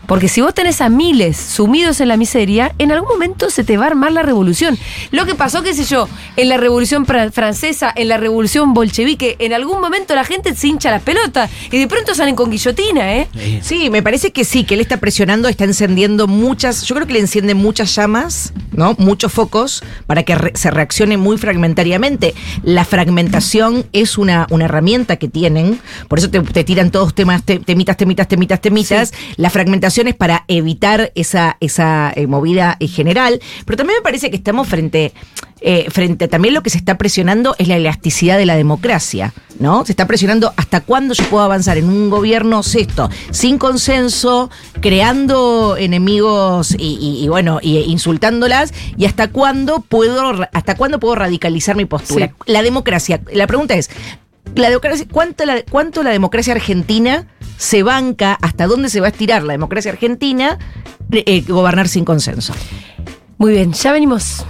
Porque 0.06 0.28
si 0.28 0.40
vos 0.40 0.52
tenés 0.54 0.80
a 0.80 0.88
miles 0.88 1.36
sumidos 1.36 2.00
en 2.00 2.08
la 2.08 2.16
miseria, 2.16 2.74
en 2.78 2.92
algún 2.92 3.08
momento 3.08 3.50
se 3.50 3.64
te 3.64 3.76
va 3.76 3.84
a 3.84 3.88
armar 3.88 4.12
la 4.12 4.22
revolución. 4.22 4.78
Lo 5.10 5.26
que 5.26 5.34
pasó, 5.34 5.62
qué 5.62 5.74
sé 5.74 5.84
yo, 5.84 6.08
en 6.36 6.48
la 6.48 6.56
revolución 6.56 7.06
fra- 7.06 7.30
francesa, 7.32 7.92
en 7.94 8.08
la 8.08 8.16
revolución 8.16 8.74
bolchevique, 8.74 9.36
en 9.38 9.52
algún 9.54 9.80
momento 9.80 10.14
la 10.14 10.24
gente 10.24 10.54
se 10.54 10.68
hincha 10.68 10.90
las 10.90 11.02
pelotas 11.02 11.50
y 11.70 11.78
de 11.78 11.88
pronto 11.88 12.14
salen 12.14 12.34
con 12.36 12.50
guillotina, 12.50 13.14
¿eh? 13.16 13.28
Sí, 13.62 13.88
me 13.90 14.02
parece 14.02 14.30
que 14.32 14.44
sí, 14.44 14.64
que 14.64 14.74
él 14.74 14.80
está 14.80 14.98
presionando, 14.98 15.48
está 15.48 15.64
encendiendo 15.64 16.26
muchas, 16.26 16.82
yo 16.84 16.94
creo 16.94 17.06
que 17.06 17.14
le 17.14 17.20
enciende 17.20 17.54
muchas 17.54 17.94
llamas, 17.94 18.52
¿no? 18.72 18.94
Muchos 18.98 19.32
focos 19.32 19.82
para 20.06 20.22
que 20.22 20.34
re- 20.34 20.52
se 20.54 20.70
reaccione 20.70 21.16
muy 21.16 21.38
fragmentariamente. 21.38 22.34
La 22.62 22.84
fragmentación 22.84 23.86
es 23.92 24.18
una, 24.18 24.46
una 24.50 24.66
herramienta 24.66 25.16
que 25.16 25.28
tienen, 25.28 25.80
por 26.08 26.18
eso 26.18 26.28
te, 26.30 26.40
te 26.40 26.64
tiran 26.64 26.90
todos 26.90 27.14
temas, 27.14 27.42
te- 27.42 27.58
temitas, 27.58 27.96
temitas, 27.96 28.28
temitas, 28.28 28.60
temitas. 28.60 29.12
La 29.36 29.50
fragmentación 29.50 29.93
para 30.16 30.44
evitar 30.48 31.12
esa, 31.14 31.56
esa 31.60 32.12
eh, 32.16 32.26
movida 32.26 32.76
eh, 32.80 32.88
general, 32.88 33.40
pero 33.64 33.76
también 33.76 33.98
me 33.98 34.02
parece 34.02 34.30
que 34.30 34.36
estamos 34.36 34.66
frente, 34.66 35.12
eh, 35.60 35.86
frente, 35.90 36.26
también 36.26 36.52
lo 36.54 36.62
que 36.62 36.70
se 36.70 36.78
está 36.78 36.98
presionando 36.98 37.54
es 37.58 37.68
la 37.68 37.76
elasticidad 37.76 38.36
de 38.38 38.46
la 38.46 38.56
democracia, 38.56 39.32
¿no? 39.60 39.84
Se 39.86 39.92
está 39.92 40.06
presionando 40.06 40.52
hasta 40.56 40.80
cuándo 40.80 41.14
yo 41.14 41.24
puedo 41.26 41.44
avanzar 41.44 41.78
en 41.78 41.88
un 41.88 42.10
gobierno 42.10 42.62
sexto, 42.62 43.08
sin 43.30 43.56
consenso, 43.58 44.50
creando 44.80 45.76
enemigos 45.78 46.74
y, 46.78 46.98
y- 47.00 47.24
y, 47.24 47.28
bueno, 47.28 47.58
y 47.62 47.78
insultándolas, 47.78 48.72
y 48.96 49.04
hasta 49.06 49.28
cuándo 49.28 49.80
puedo, 49.80 50.46
hasta 50.52 50.74
cuándo 50.76 50.98
puedo 51.00 51.14
radicalizar 51.14 51.76
mi 51.76 51.84
postura. 51.84 52.34
La 52.46 52.62
democracia, 52.62 53.20
la 53.32 53.46
pregunta 53.46 53.74
es, 53.74 53.90
la 54.54 54.68
democracia, 54.68 55.06
¿cuánto, 55.10 55.44
la, 55.44 55.62
¿cuánto 55.64 56.02
la 56.02 56.10
democracia 56.10 56.54
argentina 56.54 57.26
se 57.56 57.82
banca, 57.82 58.38
hasta 58.40 58.66
dónde 58.66 58.88
se 58.88 59.00
va 59.00 59.06
a 59.06 59.10
estirar 59.10 59.42
la 59.42 59.52
democracia 59.52 59.92
argentina, 59.92 60.58
eh, 61.10 61.24
eh, 61.26 61.44
gobernar 61.46 61.88
sin 61.88 62.04
consenso? 62.04 62.54
Muy 63.38 63.52
bien, 63.52 63.72
ya 63.72 63.92
venimos. 63.92 64.44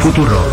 Futuro. 0.00 0.46